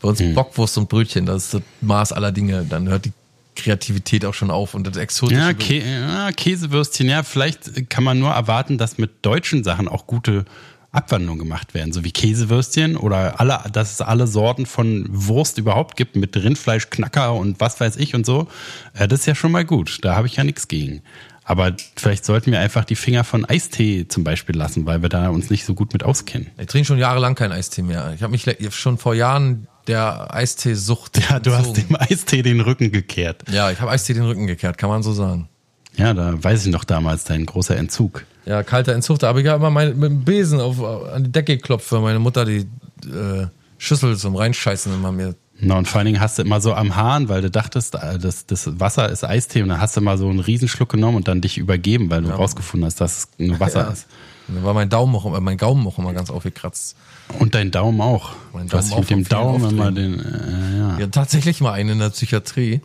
Bei 0.00 0.08
uns 0.08 0.22
Bockwurst 0.34 0.78
und 0.78 0.88
Brötchen, 0.88 1.26
das 1.26 1.44
ist 1.44 1.54
das 1.54 1.62
Maß 1.80 2.12
aller 2.12 2.32
Dinge. 2.32 2.64
Dann 2.68 2.88
hört 2.88 3.04
die 3.04 3.12
Kreativität 3.56 4.24
auch 4.24 4.34
schon 4.34 4.50
auf 4.50 4.74
und 4.74 4.86
das 4.86 4.96
Exotische. 4.96 5.40
Ja, 5.40 5.52
Kä 5.52 5.82
ja, 5.82 6.32
Käsewürstchen, 6.32 7.08
ja, 7.08 7.22
vielleicht 7.24 7.90
kann 7.90 8.04
man 8.04 8.18
nur 8.18 8.30
erwarten, 8.30 8.78
dass 8.78 8.98
mit 8.98 9.10
deutschen 9.22 9.64
Sachen 9.64 9.88
auch 9.88 10.06
gute 10.06 10.44
Abwandlungen 10.90 11.40
gemacht 11.40 11.74
werden, 11.74 11.92
so 11.92 12.02
wie 12.02 12.12
Käsewürstchen 12.12 12.96
oder 12.96 13.40
alle, 13.40 13.60
dass 13.72 13.92
es 13.92 14.00
alle 14.00 14.26
Sorten 14.26 14.64
von 14.64 15.06
Wurst 15.10 15.58
überhaupt 15.58 15.96
gibt, 15.96 16.16
mit 16.16 16.34
Rindfleisch, 16.36 16.88
Knacker 16.88 17.34
und 17.34 17.60
was 17.60 17.78
weiß 17.78 17.96
ich 17.96 18.14
und 18.14 18.24
so. 18.24 18.48
Äh, 18.94 19.06
das 19.06 19.20
ist 19.20 19.26
ja 19.26 19.34
schon 19.34 19.52
mal 19.52 19.64
gut, 19.64 19.98
da 20.02 20.14
habe 20.14 20.28
ich 20.28 20.36
ja 20.36 20.44
nichts 20.44 20.68
gegen. 20.68 21.02
Aber 21.48 21.72
vielleicht 21.96 22.26
sollten 22.26 22.52
wir 22.52 22.60
einfach 22.60 22.84
die 22.84 22.94
Finger 22.94 23.24
von 23.24 23.46
Eistee 23.46 24.06
zum 24.06 24.22
Beispiel 24.22 24.54
lassen, 24.54 24.84
weil 24.84 25.00
wir 25.00 25.08
da 25.08 25.30
uns 25.30 25.48
nicht 25.48 25.64
so 25.64 25.72
gut 25.72 25.94
mit 25.94 26.02
auskennen. 26.02 26.50
Ich 26.58 26.66
trinke 26.66 26.84
schon 26.84 26.98
jahrelang 26.98 27.34
keinen 27.34 27.52
Eistee 27.52 27.80
mehr. 27.80 28.12
Ich 28.14 28.22
habe 28.22 28.32
mich 28.32 28.44
schon 28.74 28.98
vor 28.98 29.14
Jahren 29.14 29.66
der 29.86 30.34
Eistee-Sucht. 30.34 31.18
Ja, 31.30 31.40
du 31.40 31.52
hast 31.52 31.72
dem 31.78 31.96
Eistee 31.98 32.42
den 32.42 32.60
Rücken 32.60 32.92
gekehrt. 32.92 33.44
Ja, 33.50 33.70
ich 33.70 33.80
habe 33.80 33.90
Eistee 33.90 34.12
den 34.12 34.24
Rücken 34.24 34.46
gekehrt, 34.46 34.76
kann 34.76 34.90
man 34.90 35.02
so 35.02 35.14
sagen. 35.14 35.48
Ja, 35.96 36.12
da 36.12 36.34
weiß 36.44 36.66
ich 36.66 36.70
noch 36.70 36.84
damals 36.84 37.24
dein 37.24 37.46
großer 37.46 37.78
Entzug. 37.78 38.26
Ja, 38.44 38.62
kalter 38.62 38.92
Entzug. 38.92 39.18
Da 39.18 39.28
habe 39.28 39.40
ich 39.40 39.46
ja 39.46 39.56
immer 39.56 39.70
mein, 39.70 39.98
mit 39.98 40.10
dem 40.10 40.24
Besen 40.24 40.60
auf, 40.60 40.84
an 40.84 41.24
die 41.24 41.32
Decke 41.32 41.56
geklopft, 41.56 41.90
weil 41.92 42.00
meine 42.00 42.18
Mutter 42.18 42.44
die 42.44 42.68
äh, 43.06 43.46
Schüssel 43.78 44.18
zum 44.18 44.36
Reinscheißen 44.36 44.92
immer 44.92 45.12
mir. 45.12 45.34
Na, 45.60 45.76
und 45.76 45.88
vor 45.88 45.98
allen 45.98 46.06
Dingen 46.06 46.20
hast 46.20 46.38
du 46.38 46.42
immer 46.42 46.60
so 46.60 46.72
am 46.74 46.94
Hahn, 46.94 47.28
weil 47.28 47.42
du 47.42 47.50
dachtest, 47.50 47.96
äh, 47.96 48.18
das, 48.18 48.46
das 48.46 48.78
Wasser 48.80 49.08
ist 49.08 49.24
Eistee 49.24 49.62
und 49.62 49.70
dann 49.70 49.80
hast 49.80 49.96
du 49.96 50.00
mal 50.00 50.16
so 50.16 50.28
einen 50.28 50.38
Riesenschluck 50.40 50.88
genommen 50.90 51.16
und 51.16 51.26
dann 51.28 51.40
dich 51.40 51.58
übergeben, 51.58 52.10
weil 52.10 52.22
du 52.22 52.30
rausgefunden 52.30 52.86
hast, 52.86 53.00
dass 53.00 53.18
es 53.18 53.28
nur 53.38 53.58
Wasser 53.58 53.80
Ja. 53.86 53.90
ist. 53.90 54.06
Dann 54.46 54.62
war 54.64 54.72
mein 54.72 54.88
Daumen 54.88 55.14
auch, 55.16 55.26
immer- 55.26 55.40
mein 55.40 55.56
Gaumen 55.58 55.86
auch 55.86 55.98
immer 55.98 56.12
ganz 56.12 56.30
aufgekratzt. 56.30 56.96
Und 57.38 57.54
dein 57.54 57.70
Daumen 57.70 58.00
auch. 58.00 58.30
Mein 58.54 58.68
Daumen 58.68 58.84
mit 58.84 58.92
auch 58.92 59.04
dem 59.04 59.04
vom 59.04 59.06
vielen 59.06 59.28
Daumen 59.28 59.70
immer 59.70 59.90
den, 59.92 60.18
äh, 60.20 60.78
ja. 60.78 60.98
Ja, 61.00 61.06
tatsächlich 61.08 61.60
mal 61.60 61.72
einen 61.72 61.90
in 61.90 61.98
der 61.98 62.10
Psychiatrie, 62.10 62.80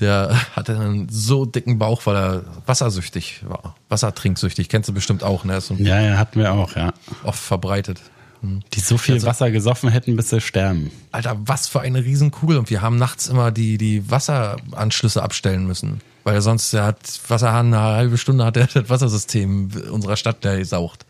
der 0.00 0.34
hatte 0.56 0.78
einen 0.80 1.08
so 1.10 1.44
dicken 1.44 1.78
Bauch, 1.78 2.06
weil 2.06 2.16
er 2.16 2.44
wassersüchtig 2.66 3.42
war. 3.46 3.76
Wassertrinksüchtig, 3.90 4.68
kennst 4.68 4.88
du 4.88 4.94
bestimmt 4.94 5.22
auch, 5.22 5.44
ne? 5.44 5.60
So 5.60 5.74
ja, 5.74 6.00
ja, 6.00 6.16
hatten 6.16 6.40
wir 6.40 6.52
auch, 6.54 6.74
ja. 6.76 6.92
oft 7.24 7.38
verbreitet. 7.38 8.00
Die 8.42 8.80
so 8.80 8.98
viel 8.98 9.14
Also- 9.14 9.26
Wasser 9.26 9.50
gesoffen 9.50 9.88
hätten, 9.90 10.16
bis 10.16 10.30
sie 10.30 10.40
sterben. 10.40 10.90
Alter, 11.12 11.36
was 11.44 11.68
für 11.68 11.80
eine 11.80 12.04
Riesenkugel. 12.04 12.58
Und 12.58 12.70
wir 12.70 12.82
haben 12.82 12.96
nachts 12.96 13.28
immer 13.28 13.50
die, 13.50 13.78
die 13.78 14.10
Wasseranschlüsse 14.10 15.22
abstellen 15.22 15.66
müssen. 15.66 16.00
Weil 16.24 16.40
sonst 16.42 16.72
der 16.72 16.84
hat 16.84 16.98
Wasserhahn 17.28 17.72
eine 17.72 17.80
halbe 17.82 18.18
Stunde 18.18 18.44
hat 18.44 18.56
er 18.56 18.66
das 18.72 18.88
Wassersystem 18.88 19.70
unserer 19.90 20.16
Stadt 20.16 20.44
der 20.44 20.58
gesaugt. 20.58 21.06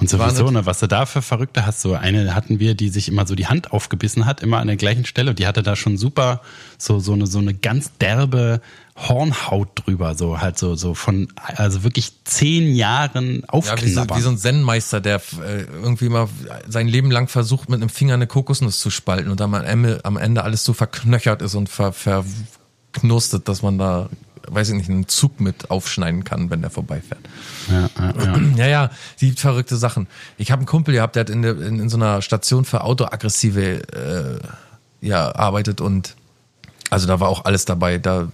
Und 0.00 0.10
sowieso, 0.10 0.50
ne, 0.50 0.66
was 0.66 0.80
du 0.80 0.88
da 0.88 1.06
für 1.06 1.22
Verrückte 1.22 1.64
hast, 1.64 1.80
so 1.80 1.94
eine 1.94 2.34
hatten 2.34 2.58
wir, 2.58 2.74
die 2.74 2.88
sich 2.88 3.08
immer 3.08 3.24
so 3.24 3.36
die 3.36 3.46
Hand 3.46 3.70
aufgebissen 3.72 4.26
hat, 4.26 4.40
immer 4.42 4.58
an 4.58 4.66
der 4.66 4.76
gleichen 4.76 5.04
Stelle. 5.04 5.30
Und 5.30 5.38
die 5.38 5.46
hatte 5.46 5.62
da 5.62 5.76
schon 5.76 5.96
super, 5.96 6.40
so, 6.76 6.98
so 6.98 7.12
eine, 7.12 7.28
so 7.28 7.38
eine 7.38 7.54
ganz 7.54 7.92
derbe 8.00 8.60
Hornhaut 9.08 9.68
drüber, 9.74 10.14
so 10.14 10.40
halt 10.40 10.58
so, 10.58 10.74
so 10.74 10.94
von, 10.94 11.28
also 11.56 11.82
wirklich 11.82 12.12
zehn 12.24 12.74
Jahren 12.74 13.26
Ja, 13.26 13.32
wie 13.32 13.40
so, 13.40 13.46
aufknabbern. 13.48 14.18
wie 14.18 14.22
so 14.22 14.28
ein 14.30 14.38
Zen-Meister, 14.38 15.00
der 15.00 15.16
äh, 15.16 15.62
irgendwie 15.62 16.08
mal 16.08 16.28
sein 16.68 16.88
Leben 16.88 17.10
lang 17.10 17.28
versucht, 17.28 17.68
mit 17.68 17.80
einem 17.80 17.88
Finger 17.88 18.14
eine 18.14 18.26
Kokosnuss 18.26 18.80
zu 18.80 18.90
spalten 18.90 19.30
und 19.30 19.40
dann 19.40 19.54
am 19.54 19.64
Ende, 19.64 20.00
am 20.04 20.16
Ende 20.16 20.44
alles 20.44 20.64
so 20.64 20.72
verknöchert 20.72 21.42
ist 21.42 21.54
und 21.54 21.68
ver, 21.68 21.92
verknustet, 21.92 23.48
dass 23.48 23.62
man 23.62 23.78
da, 23.78 24.08
weiß 24.48 24.68
ich 24.70 24.74
nicht, 24.76 24.90
einen 24.90 25.08
Zug 25.08 25.40
mit 25.40 25.70
aufschneiden 25.70 26.24
kann, 26.24 26.50
wenn 26.50 26.60
der 26.60 26.70
vorbeifährt. 26.70 27.20
ja, 27.70 27.90
ja, 27.98 28.24
ja. 28.24 28.40
Ja, 28.56 28.66
ja, 28.66 28.90
die 29.20 29.32
verrückte 29.32 29.76
Sachen. 29.76 30.06
Ich 30.38 30.50
habe 30.50 30.60
einen 30.60 30.66
Kumpel 30.66 30.94
gehabt, 30.94 31.16
der 31.16 31.20
hat 31.22 31.30
in, 31.30 31.42
der, 31.42 31.60
in, 31.60 31.80
in 31.80 31.88
so 31.88 31.96
einer 31.96 32.22
Station 32.22 32.64
für 32.64 32.82
autoaggressive 32.84 33.82
äh, 33.92 35.06
ja 35.06 35.34
arbeitet 35.34 35.80
und 35.80 36.14
also 36.90 37.06
da 37.06 37.20
war 37.20 37.28
auch 37.30 37.46
alles 37.46 37.64
dabei. 37.64 37.96
Da, 37.96 38.28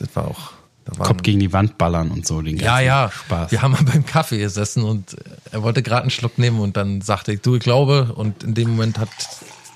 das 0.00 0.14
war 0.16 0.28
auch. 0.28 0.52
Da 0.84 1.04
Kopf 1.04 1.22
gegen 1.22 1.40
die 1.40 1.52
Wand 1.52 1.78
ballern 1.78 2.10
und 2.10 2.26
so. 2.26 2.40
Den 2.40 2.56
ja, 2.56 2.72
ganzen 2.72 2.86
ja. 2.86 3.10
Spaß. 3.10 3.52
Wir 3.52 3.62
haben 3.62 3.72
mal 3.72 3.82
beim 3.84 4.04
Kaffee 4.04 4.38
gesessen 4.38 4.82
und 4.82 5.16
er 5.52 5.62
wollte 5.62 5.82
gerade 5.82 6.02
einen 6.02 6.10
Schluck 6.10 6.38
nehmen 6.38 6.58
und 6.58 6.76
dann 6.76 7.00
sagte 7.02 7.32
ich, 7.32 7.42
du, 7.42 7.56
ich 7.56 7.60
glaube, 7.60 8.12
und 8.14 8.42
in 8.42 8.54
dem 8.54 8.70
Moment 8.70 8.98
hat 8.98 9.10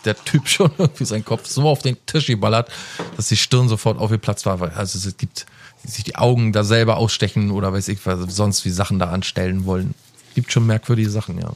der 0.04 0.16
Typ 0.16 0.48
schon 0.48 0.70
irgendwie 0.78 1.04
seinen 1.04 1.24
Kopf 1.24 1.46
so 1.46 1.68
auf 1.68 1.82
den 1.82 1.96
Tisch 2.06 2.26
geballert, 2.26 2.70
dass 3.16 3.28
die 3.28 3.36
Stirn 3.36 3.68
sofort 3.68 3.98
aufgeplatzt 3.98 4.46
war. 4.46 4.60
Also 4.76 4.98
es 4.98 5.16
gibt 5.16 5.46
sich 5.84 6.04
die 6.04 6.16
Augen 6.16 6.52
da 6.52 6.64
selber 6.64 6.96
ausstechen 6.96 7.50
oder 7.50 7.72
weiß 7.72 7.88
ich 7.88 8.04
was, 8.06 8.34
sonst 8.34 8.64
wie 8.64 8.70
Sachen 8.70 8.98
da 8.98 9.10
anstellen 9.10 9.66
wollen. 9.66 9.94
Gibt 10.34 10.50
schon 10.50 10.66
merkwürdige 10.66 11.10
Sachen, 11.10 11.38
ja. 11.38 11.52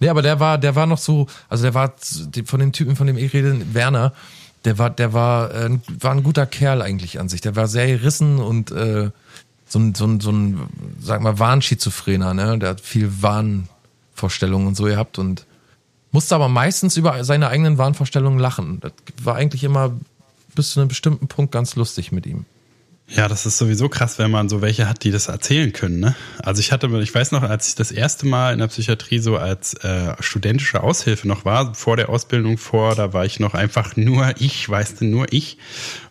Nee, 0.00 0.08
aber 0.08 0.22
der 0.22 0.38
war, 0.38 0.58
der 0.58 0.74
war 0.74 0.86
noch 0.86 0.98
so, 0.98 1.26
also 1.48 1.62
der 1.62 1.74
war 1.74 1.94
von 2.44 2.60
dem 2.60 2.72
Typen, 2.72 2.96
von 2.96 3.06
dem 3.06 3.16
ich 3.16 3.32
rede, 3.32 3.74
Werner, 3.74 4.12
der 4.64 4.78
war, 4.78 4.90
der 4.90 5.12
war, 5.12 5.54
äh, 5.54 5.78
war 6.00 6.12
ein 6.12 6.22
guter 6.22 6.46
Kerl 6.46 6.82
eigentlich 6.82 7.20
an 7.20 7.28
sich. 7.28 7.40
Der 7.40 7.56
war 7.56 7.68
sehr 7.68 7.86
gerissen 7.86 8.38
und 8.38 8.70
äh, 8.70 9.10
so 9.66 9.78
ein, 9.78 9.94
so 9.94 10.06
ein, 10.06 10.20
so 10.20 10.30
ein, 10.30 10.68
sag 11.00 11.20
mal, 11.20 11.38
Wahnschizophrener, 11.38 12.34
ne? 12.34 12.58
Der 12.58 12.70
hat 12.70 12.80
viel 12.80 13.22
Wahnvorstellungen 13.22 14.68
und 14.68 14.76
so 14.76 14.84
gehabt 14.84 15.18
und 15.18 15.44
musste 16.10 16.34
aber 16.34 16.48
meistens 16.48 16.96
über 16.96 17.22
seine 17.24 17.48
eigenen 17.48 17.78
Wahnvorstellungen 17.78 18.38
lachen. 18.38 18.80
Das 18.80 18.92
war 19.22 19.36
eigentlich 19.36 19.64
immer 19.64 19.92
bis 20.54 20.70
zu 20.70 20.80
einem 20.80 20.88
bestimmten 20.88 21.28
Punkt 21.28 21.52
ganz 21.52 21.76
lustig 21.76 22.12
mit 22.12 22.26
ihm. 22.26 22.46
Ja, 23.10 23.26
das 23.26 23.46
ist 23.46 23.56
sowieso 23.56 23.88
krass, 23.88 24.18
wenn 24.18 24.30
man 24.30 24.50
so 24.50 24.60
welche 24.60 24.86
hat, 24.88 25.02
die 25.02 25.10
das 25.10 25.28
erzählen 25.28 25.72
können. 25.72 25.98
Ne? 25.98 26.14
Also 26.42 26.60
ich 26.60 26.72
hatte, 26.72 26.88
ich 27.00 27.14
weiß 27.14 27.32
noch, 27.32 27.42
als 27.42 27.68
ich 27.68 27.74
das 27.74 27.90
erste 27.90 28.26
Mal 28.26 28.52
in 28.52 28.58
der 28.58 28.66
Psychiatrie 28.66 29.18
so 29.18 29.38
als 29.38 29.74
äh, 29.74 30.14
studentische 30.20 30.82
Aushilfe 30.82 31.26
noch 31.26 31.46
war, 31.46 31.74
vor 31.74 31.96
der 31.96 32.10
Ausbildung 32.10 32.58
vor, 32.58 32.94
da 32.94 33.14
war 33.14 33.24
ich 33.24 33.40
noch 33.40 33.54
einfach 33.54 33.96
nur 33.96 34.34
ich, 34.38 34.68
weißt 34.68 35.00
du, 35.00 35.06
nur 35.06 35.32
ich, 35.32 35.56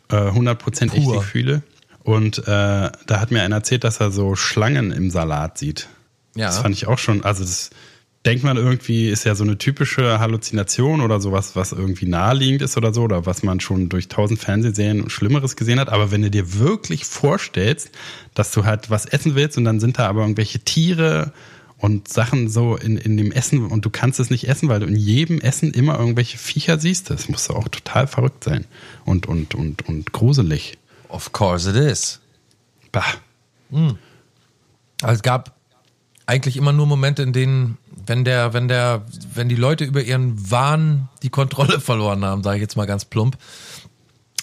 äh, 0.10 0.16
100% 0.16 0.86
echte 0.86 1.02
Pur. 1.02 1.20
Gefühle. 1.20 1.62
Und 2.04 2.40
äh, 2.40 2.42
da 2.46 2.92
hat 3.10 3.32
mir 3.32 3.44
einer 3.44 3.58
erzählt, 3.58 3.84
dass 3.84 4.00
er 4.00 4.12
so 4.12 4.36
Schlangen 4.36 4.92
im 4.92 5.12
Salat 5.12 5.58
sieht. 5.58 5.90
Ja. 6.36 6.48
Das 6.48 6.60
fand 6.60 6.74
ich 6.74 6.88
auch 6.88 6.98
schon, 6.98 7.24
also 7.24 7.44
das 7.44 7.70
denkt 8.28 8.44
man 8.44 8.58
irgendwie, 8.58 9.08
ist 9.08 9.24
ja 9.24 9.36
so 9.36 9.46
eine 9.46 9.58
typische 9.58 10.20
Halluzination 10.20 11.00
oder 11.00 11.22
sowas, 11.22 11.56
was 11.56 11.72
irgendwie 11.72 12.06
naheliegend 12.06 12.62
ist 12.62 12.76
oder 12.76 12.94
so, 12.94 13.04
oder 13.04 13.26
was 13.26 13.42
man 13.42 13.62
schon 13.62 13.88
durch 13.88 14.10
tausend 14.10 14.38
Fernsehserien 14.38 15.02
und 15.02 15.12
Schlimmeres 15.12 15.56
gesehen 15.56 15.80
hat. 15.80 15.88
Aber 15.88 16.12
wenn 16.12 16.24
du 16.24 16.30
dir 16.30 16.60
wirklich 16.60 17.06
vorstellst, 17.06 17.90
dass 18.34 18.52
du 18.52 18.66
halt 18.66 18.90
was 18.90 19.06
essen 19.06 19.36
willst 19.36 19.58
und 19.58 19.64
dann 19.64 19.80
sind 19.80 19.98
da 19.98 20.10
aber 20.10 20.22
irgendwelche 20.22 20.60
Tiere 20.60 21.32
und 21.78 22.10
Sachen 22.10 22.50
so 22.50 22.76
in, 22.76 22.98
in 22.98 23.16
dem 23.16 23.32
Essen 23.32 23.66
und 23.66 23.86
du 23.86 23.90
kannst 23.90 24.20
es 24.20 24.30
nicht 24.30 24.50
essen, 24.50 24.68
weil 24.68 24.82
du 24.82 24.88
in 24.88 24.98
jedem 24.98 25.40
Essen 25.40 25.72
immer 25.72 25.98
irgendwelche 25.98 26.38
Viecher 26.38 26.80
siehst, 26.80 27.10
das 27.10 27.30
muss 27.30 27.48
doch 27.48 27.56
auch 27.56 27.70
total 27.70 28.08
verrückt 28.08 28.44
sein 28.44 28.66
und, 29.06 29.26
und, 29.26 29.56
und, 29.56 29.88
und 29.88 30.12
gruselig. 30.12 30.78
Of 31.08 31.32
course 31.32 31.70
it 31.70 31.78
is. 31.78 32.20
Bah. 32.92 33.06
Also 33.72 35.14
es 35.14 35.22
gab 35.22 35.56
eigentlich 36.26 36.58
immer 36.58 36.74
nur 36.74 36.86
Momente, 36.86 37.24
in 37.24 37.32
denen, 37.32 37.78
wenn 38.08 38.24
der, 38.26 38.54
wenn 38.54 38.68
der, 38.68 39.06
wenn 39.34 39.50
die 39.50 39.56
Leute 39.56 39.86
über 39.86 40.02
ihren 40.02 40.50
Wahn 40.50 41.10
die 41.24 41.30
Kontrolle 41.30 41.80
verloren 41.82 42.26
haben, 42.26 42.44
sage 42.44 42.58
ich 42.58 42.62
jetzt 42.62 42.76
mal 42.76 42.88
ganz 42.88 43.06
plump, 43.06 43.38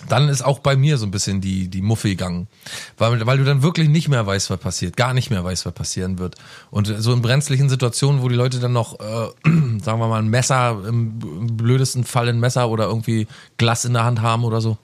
dann 0.08 0.28
ist 0.28 0.44
auch 0.44 0.58
bei 0.58 0.76
mir 0.76 0.98
so 0.98 1.06
ein 1.06 1.10
bisschen 1.10 1.40
die, 1.40 1.68
die 1.68 1.82
Muffe 1.82 2.08
gegangen. 2.08 2.46
Weil, 2.98 3.24
weil 3.26 3.38
du 3.38 3.44
dann 3.44 3.62
wirklich 3.62 3.88
nicht 3.88 4.08
mehr 4.08 4.26
weißt, 4.26 4.50
was 4.50 4.60
passiert, 4.60 4.96
gar 4.96 5.14
nicht 5.14 5.30
mehr 5.30 5.42
weißt, 5.44 5.66
was 5.66 5.72
passieren 5.72 6.18
wird. 6.18 6.36
Und 6.70 6.92
so 6.98 7.12
in 7.12 7.22
brenzlichen 7.22 7.68
Situationen, 7.68 8.22
wo 8.22 8.28
die 8.28 8.34
Leute 8.34 8.60
dann 8.60 8.72
noch, 8.72 9.00
äh, 9.00 9.28
sagen 9.82 10.00
wir 10.00 10.08
mal, 10.08 10.18
ein 10.18 10.28
Messer, 10.28 10.82
im, 10.86 11.18
im 11.22 11.56
blödesten 11.56 12.04
Fall 12.04 12.28
ein 12.28 12.40
Messer 12.40 12.68
oder 12.68 12.84
irgendwie 12.84 13.26
Glas 13.56 13.84
in 13.84 13.94
der 13.94 14.04
Hand 14.04 14.20
haben 14.20 14.44
oder 14.44 14.60
so. 14.60 14.76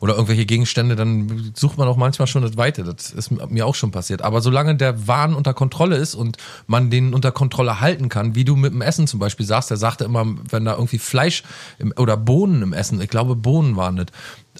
Oder 0.00 0.14
irgendwelche 0.14 0.46
Gegenstände, 0.46 0.94
dann 0.94 1.52
sucht 1.56 1.76
man 1.76 1.88
auch 1.88 1.96
manchmal 1.96 2.28
schon 2.28 2.42
das 2.42 2.56
Weite. 2.56 2.84
Das 2.84 3.10
ist 3.10 3.30
mir 3.30 3.66
auch 3.66 3.74
schon 3.74 3.90
passiert. 3.90 4.22
Aber 4.22 4.40
solange 4.40 4.76
der 4.76 5.08
Wahn 5.08 5.34
unter 5.34 5.54
Kontrolle 5.54 5.96
ist 5.96 6.14
und 6.14 6.36
man 6.66 6.90
den 6.90 7.14
unter 7.14 7.32
Kontrolle 7.32 7.80
halten 7.80 8.08
kann, 8.08 8.34
wie 8.34 8.44
du 8.44 8.54
mit 8.54 8.72
dem 8.72 8.82
Essen 8.82 9.06
zum 9.06 9.18
Beispiel 9.18 9.44
sagst, 9.44 9.70
der 9.70 9.76
sagte 9.76 10.04
immer, 10.04 10.24
wenn 10.50 10.64
da 10.64 10.74
irgendwie 10.74 10.98
Fleisch 10.98 11.42
im, 11.78 11.92
oder 11.96 12.16
Bohnen 12.16 12.62
im 12.62 12.72
Essen, 12.72 13.00
ich 13.00 13.10
glaube 13.10 13.34
Bohnen 13.34 13.76
waren 13.76 13.96
das, 13.96 14.06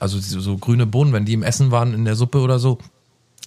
also 0.01 0.19
so, 0.19 0.59
grüne 0.59 0.87
Bohnen, 0.87 1.13
wenn 1.13 1.25
die 1.25 1.35
im 1.35 1.43
Essen 1.43 1.71
waren, 1.71 1.95
in 1.95 2.05
der 2.05 2.17
Suppe 2.17 2.41
oder 2.41 2.59
so, 2.59 2.79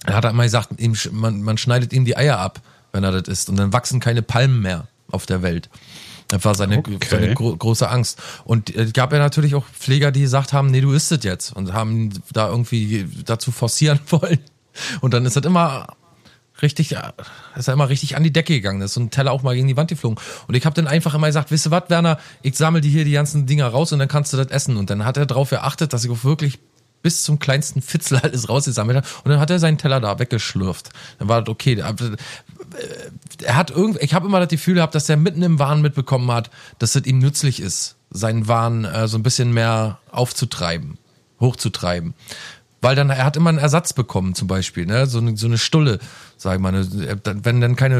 dann 0.04 0.16
hat 0.16 0.24
er 0.24 0.30
immer 0.30 0.44
gesagt, 0.44 0.80
ihm, 0.80 0.96
man, 1.12 1.42
man 1.42 1.58
schneidet 1.58 1.92
ihm 1.92 2.04
die 2.04 2.16
Eier 2.16 2.38
ab, 2.38 2.60
wenn 2.92 3.04
er 3.04 3.12
das 3.12 3.28
isst. 3.28 3.50
Und 3.50 3.56
dann 3.56 3.72
wachsen 3.72 4.00
keine 4.00 4.22
Palmen 4.22 4.60
mehr 4.60 4.86
auf 5.10 5.26
der 5.26 5.42
Welt. 5.42 5.68
Das 6.32 6.44
war 6.46 6.54
seine, 6.54 6.78
Okay. 6.78 6.98
seine 7.08 7.34
gro 7.34 7.54
große 7.54 7.88
Angst. 7.88 8.18
Und 8.44 8.74
äh, 8.74 8.86
gab 8.92 9.12
ja 9.12 9.18
natürlich 9.18 9.54
auch 9.54 9.66
Pfleger, 9.66 10.10
die 10.10 10.22
gesagt 10.22 10.54
haben, 10.54 10.70
nee, 10.70 10.80
du 10.80 10.92
isst 10.92 11.12
es 11.12 11.22
jetzt. 11.24 11.52
Und 11.52 11.74
haben 11.74 12.10
da 12.32 12.48
irgendwie 12.48 13.06
dazu 13.26 13.52
forcieren 13.52 14.00
wollen. 14.08 14.38
Und 15.02 15.12
dann 15.12 15.26
ist 15.26 15.36
das 15.36 15.44
immer 15.44 15.88
richtig, 16.62 16.96
äh, 16.96 17.12
ist 17.56 17.68
er 17.68 17.74
immer 17.74 17.90
richtig 17.90 18.16
an 18.16 18.22
die 18.22 18.32
Decke 18.32 18.54
gegangen. 18.54 18.80
Da 18.80 18.86
ist 18.86 18.94
so 18.94 19.00
ein 19.00 19.10
Teller 19.10 19.32
auch 19.32 19.42
mal 19.42 19.54
gegen 19.54 19.68
die 19.68 19.76
Wand 19.76 19.90
geflogen. 19.90 20.18
Und 20.48 20.54
ich 20.54 20.64
habe 20.64 20.74
dann 20.74 20.86
einfach 20.88 21.12
immer 21.14 21.26
gesagt, 21.26 21.50
wisst 21.50 21.66
ihr 21.66 21.70
was, 21.70 21.84
Werner, 21.88 22.18
ich 22.40 22.56
sammle 22.56 22.80
dir 22.80 22.90
hier 22.90 23.04
die 23.04 23.12
ganzen 23.12 23.44
Dinger 23.44 23.66
raus 23.68 23.92
und 23.92 23.98
dann 23.98 24.08
kannst 24.08 24.32
du 24.32 24.38
das 24.38 24.46
essen. 24.46 24.78
Und 24.78 24.88
dann 24.88 25.04
hat 25.04 25.18
er 25.18 25.26
darauf 25.26 25.50
geachtet, 25.50 25.92
dass 25.92 26.02
ich 26.04 26.10
auch 26.10 26.24
wirklich 26.24 26.58
bis 27.02 27.22
zum 27.22 27.38
kleinsten 27.38 27.82
Fitzel 27.82 28.18
alles 28.22 28.48
rausgesammelt 28.48 28.98
habe. 28.98 29.06
Und 29.24 29.30
dann 29.30 29.40
hat 29.40 29.50
er 29.50 29.58
seinen 29.58 29.78
Teller 29.78 30.00
da 30.00 30.18
weggeschlürft. 30.18 30.90
Dann 31.18 31.28
war 31.28 31.42
das 31.42 31.50
okay. 31.50 31.74
Äh, 31.74 32.16
Er 33.44 33.56
hat 33.56 33.70
irgend, 33.70 34.00
ich 34.02 34.14
habe 34.14 34.26
immer 34.26 34.40
das 34.40 34.48
Gefühl 34.48 34.74
gehabt, 34.74 34.94
dass 34.94 35.08
er 35.08 35.16
mitten 35.16 35.42
im 35.42 35.58
Wahn 35.58 35.82
mitbekommen 35.82 36.30
hat, 36.30 36.50
dass 36.78 36.94
es 36.94 37.06
ihm 37.06 37.18
nützlich 37.18 37.60
ist, 37.60 37.96
seinen 38.10 38.48
Wahn 38.48 38.84
äh, 38.84 39.08
so 39.08 39.18
ein 39.18 39.22
bisschen 39.22 39.52
mehr 39.52 39.98
aufzutreiben, 40.10 40.98
hochzutreiben. 41.40 42.14
Weil 42.82 42.96
dann, 42.96 43.08
er 43.10 43.24
hat 43.24 43.36
immer 43.36 43.48
einen 43.50 43.58
Ersatz 43.58 43.92
bekommen, 43.92 44.34
zum 44.34 44.48
Beispiel, 44.48 44.84
ne? 44.86 45.06
so, 45.06 45.18
eine, 45.18 45.36
so 45.36 45.46
eine 45.46 45.56
Stulle, 45.56 46.00
sag 46.36 46.56
ich 46.56 46.60
mal. 46.60 46.74
Eine, 46.74 47.16
dann- 47.16 47.44
wenn 47.44 47.60
dann 47.60 47.76
keine 47.76 47.98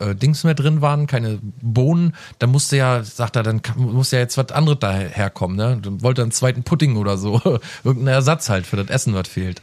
äh, 0.00 0.10
äh, 0.10 0.14
Dings 0.14 0.44
mehr 0.44 0.54
drin 0.54 0.80
waren, 0.80 1.06
keine 1.06 1.38
Bohnen, 1.60 2.14
dann 2.38 2.50
musste 2.50 2.78
ja, 2.78 3.04
sagt 3.04 3.36
er, 3.36 3.42
dann 3.42 3.60
muss 3.76 4.10
ja 4.10 4.18
jetzt 4.18 4.38
was 4.38 4.50
anderes 4.50 4.78
daherkommen. 4.80 5.56
Ne? 5.58 5.78
Dann 5.82 6.02
wollte 6.02 6.22
er 6.22 6.24
einen 6.24 6.32
zweiten 6.32 6.62
Pudding 6.62 6.96
oder 6.96 7.18
so. 7.18 7.60
Irgendein 7.84 8.14
Ersatz 8.14 8.48
halt 8.48 8.66
für 8.66 8.76
das 8.76 8.88
Essen, 8.88 9.12
was 9.14 9.28
fehlt. 9.28 9.60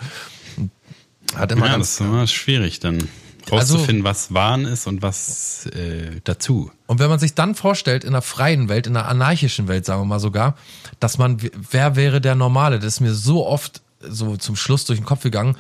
Hat 1.36 1.52
immer 1.52 1.66
Ja, 1.66 1.72
ganz, 1.74 1.88
das 1.98 2.02
ist 2.02 2.08
immer 2.08 2.28
schwierig 2.28 2.80
dann 2.80 3.10
Also- 3.52 3.74
rauszufinden, 3.76 4.04
was 4.04 4.34
Wahn 4.34 4.66
ist 4.66 4.86
und 4.88 5.02
was 5.02 5.66
äh, 5.68 6.22
dazu. 6.24 6.72
Und 6.88 7.00
wenn 7.00 7.10
man 7.10 7.18
sich 7.20 7.34
dann 7.34 7.56
vorstellt, 7.56 8.04
in 8.04 8.10
einer 8.12 8.22
freien 8.22 8.70
Welt, 8.70 8.86
in 8.88 8.96
einer 8.96 9.08
anarchischen 9.08 9.68
Welt, 9.68 9.86
sagen 9.86 10.02
wir 10.02 10.06
mal 10.06 10.20
sogar, 10.20 10.56
dass 11.00 11.18
man, 11.18 11.38
wer 11.72 11.96
wäre 11.96 12.22
der 12.22 12.36
Normale? 12.36 12.78
Das 12.78 12.86
ist 12.94 13.00
mir 13.02 13.14
so 13.16 13.46
oft 13.48 13.82
so 14.10 14.38
zum 14.38 14.56
Schluss 14.56 14.86
durch 14.86 15.00
den 15.00 15.06
Kopf 15.06 15.24
gegangen. 15.24 15.58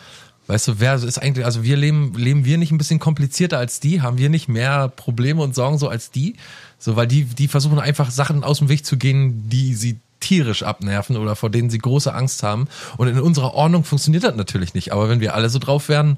Weißt 0.48 0.68
du, 0.68 0.80
wer 0.80 0.94
ist 0.96 1.18
eigentlich, 1.18 1.46
also 1.46 1.64
wir 1.64 1.76
leben, 1.76 2.14
leben 2.14 2.46
wir 2.46 2.58
nicht 2.58 2.72
ein 2.72 2.78
bisschen 2.78 3.00
komplizierter 3.00 3.58
als 3.58 3.80
die? 3.80 4.02
Haben 4.02 4.18
wir 4.20 4.30
nicht 4.30 4.48
mehr 4.48 4.90
Probleme 4.90 5.42
und 5.42 5.56
Sorgen 5.56 5.80
so 5.80 5.90
als 5.90 6.12
die? 6.12 6.36
So, 6.78 6.96
weil 6.96 7.08
die, 7.08 7.24
die 7.24 7.48
versuchen 7.48 7.80
einfach 7.80 8.12
Sachen 8.12 8.44
aus 8.44 8.60
dem 8.60 8.70
Weg 8.70 8.86
zu 8.86 8.98
gehen, 8.98 9.50
die 9.50 9.74
sie 9.74 10.00
tierisch 10.20 10.64
abnerven 10.64 11.18
oder 11.18 11.36
vor 11.36 11.50
denen 11.50 11.70
sie 11.70 11.80
große 11.80 12.14
Angst 12.14 12.44
haben. 12.44 12.68
Und 12.98 13.08
in 13.08 13.20
unserer 13.20 13.54
Ordnung 13.54 13.84
funktioniert 13.84 14.24
das 14.24 14.36
natürlich 14.36 14.74
nicht. 14.74 14.94
Aber 14.94 15.10
wenn 15.10 15.20
wir 15.20 15.34
alle 15.34 15.50
so 15.50 15.58
drauf 15.58 15.90
wären, 15.90 16.18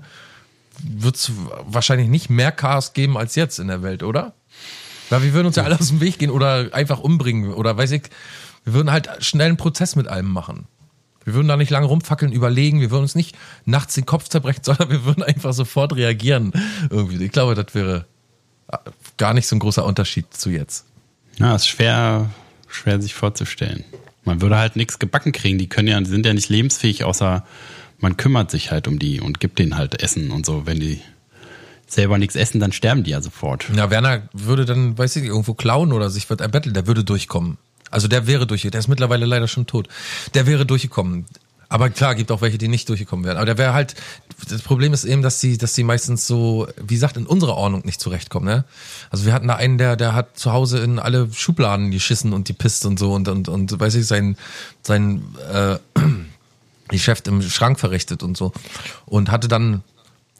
wird 0.84 1.16
es 1.16 1.32
wahrscheinlich 1.66 2.10
nicht 2.10 2.30
mehr 2.30 2.52
Chaos 2.52 2.94
geben 2.94 3.18
als 3.18 3.36
jetzt 3.36 3.60
in 3.60 3.68
der 3.68 3.82
Welt, 3.82 4.04
oder? 4.04 4.34
Weil 5.10 5.24
wir 5.24 5.34
würden 5.34 5.48
uns 5.48 5.56
ja 5.56 5.64
alle 5.64 5.80
aus 5.80 5.88
dem 5.88 6.02
Weg 6.02 6.20
gehen 6.20 6.32
oder 6.32 6.70
einfach 6.74 7.00
umbringen 7.00 7.54
oder 7.54 7.78
weiß 7.78 7.92
ich, 7.92 8.04
wir 8.66 8.74
würden 8.74 8.92
halt 8.92 9.10
schnell 9.24 9.48
einen 9.48 9.58
Prozess 9.58 9.96
mit 9.96 10.08
allem 10.08 10.30
machen. 10.30 10.68
Wir 11.28 11.34
würden 11.34 11.50
da 11.50 11.58
nicht 11.58 11.72
lange 11.72 11.88
rumfackeln, 11.88 12.32
überlegen, 12.32 12.80
wir 12.80 12.90
würden 12.90 13.02
uns 13.02 13.14
nicht 13.14 13.38
nachts 13.66 13.96
den 13.96 14.06
Kopf 14.06 14.30
zerbrechen, 14.30 14.62
sondern 14.64 14.90
wir 14.90 15.04
würden 15.04 15.24
einfach 15.24 15.52
sofort 15.52 15.94
reagieren. 15.94 16.54
Irgendwie. 16.90 17.22
Ich 17.22 17.34
glaube, 17.34 17.54
das 17.54 17.76
wäre 17.76 18.06
äh, 18.72 18.78
gar 19.18 19.34
nicht 19.34 19.46
so 19.46 19.58
ein 19.58 19.60
großer 19.60 19.84
Unterschied 19.84 20.34
zu 20.34 20.50
jetzt. 20.50 20.86
Ja, 21.38 21.54
ist 21.54 21.68
schwer, 21.68 22.30
schwer 22.70 23.02
sich 23.02 23.14
vorzustellen. 23.14 23.84
Man 24.24 24.40
würde 24.40 24.58
halt 24.58 24.78
nichts 24.78 25.00
gebacken 25.00 25.34
kriegen. 25.34 25.58
Die 25.58 25.68
können 25.68 25.90
ja, 25.90 26.00
die 26.00 26.10
sind 26.10 26.26
ja 26.26 26.34
nicht 26.34 26.48
lebensfähig, 26.48 27.04
außer 27.04 27.44
man 28.00 28.16
kümmert 28.16 28.50
sich 28.50 28.72
halt 28.72 28.88
um 28.88 28.98
die 28.98 29.20
und 29.20 29.42
gibt 29.42 29.60
denen 29.60 29.76
halt 29.76 30.02
Essen 30.02 30.32
und 30.32 30.46
so. 30.46 30.66
Wenn 30.66 30.80
die 30.80 31.02
selber 31.88 32.18
nichts 32.18 32.38
essen, 32.38 32.62
dann 32.62 32.72
sterben 32.72 33.04
die 33.04 33.12
ja 33.12 33.22
sofort. 33.22 33.66
Ja, 33.76 33.90
Werner 33.90 34.30
würde 34.32 34.64
dann, 34.64 34.98
weiß 34.98 35.18
ich 35.18 35.24
nicht, 35.24 35.32
irgendwo 35.32 35.56
klauen 35.56 35.92
oder 35.92 36.10
sich 36.10 36.30
wird 36.30 36.40
erbetteln, 36.40 36.74
der 36.74 36.88
würde 36.88 37.04
durchkommen. 37.04 37.58
Also 37.92 38.08
der 38.08 38.28
wäre 38.28 38.48
durchgekommen. 38.48 38.72
Der 38.72 38.80
ist 38.80 38.88
mittlerweile 38.88 39.26
leider 39.26 39.48
schon 39.48 39.66
tot. 39.68 39.88
Der 40.34 40.48
wäre 40.48 40.66
durchgekommen. 40.66 41.26
Aber 41.70 41.90
klar, 41.90 42.16
gibt 42.16 42.32
auch 42.32 42.42
welche, 42.42 42.58
die 42.58 42.70
nicht 42.70 42.88
durchgekommen 42.88 43.26
wären. 43.26 43.38
Aber 43.38 43.46
der 43.46 43.58
wäre 43.58 43.74
halt, 43.74 43.96
das 44.50 44.62
Problem 44.62 44.94
ist 44.94 45.04
eben, 45.04 45.22
dass 45.22 45.40
die, 45.40 45.58
dass 45.58 45.74
die 45.74 45.84
meistens 45.84 46.26
so, 46.26 46.68
wie 46.82 46.94
gesagt, 46.94 47.18
in 47.18 47.26
unserer 47.26 47.56
Ordnung 47.56 47.82
nicht 47.86 48.00
zurechtkommen, 48.00 48.46
ne? 48.46 48.64
Also 49.10 49.26
wir 49.26 49.34
hatten 49.34 49.48
da 49.50 49.56
einen, 49.56 49.78
der, 49.78 49.98
der 49.98 50.16
hat 50.16 50.38
zu 50.40 50.54
Hause 50.54 50.80
in 50.80 50.98
alle 50.98 51.32
Schubladen 51.34 51.92
geschissen 51.92 52.32
und 52.32 52.48
die 52.48 52.54
pisst 52.54 52.86
und 52.86 52.98
so 52.98 53.14
und, 53.14 53.28
und, 53.28 53.50
und, 53.50 53.78
weiß 53.78 53.96
ich, 53.96 54.08
sein, 54.08 54.38
sein, 54.82 55.24
äh, 55.52 55.78
Geschäft 56.88 57.28
im 57.28 57.42
Schrank 57.42 57.80
verrichtet 57.82 58.24
und 58.24 58.38
so. 58.38 58.54
Und 59.06 59.30
hatte 59.30 59.50
dann 59.50 59.84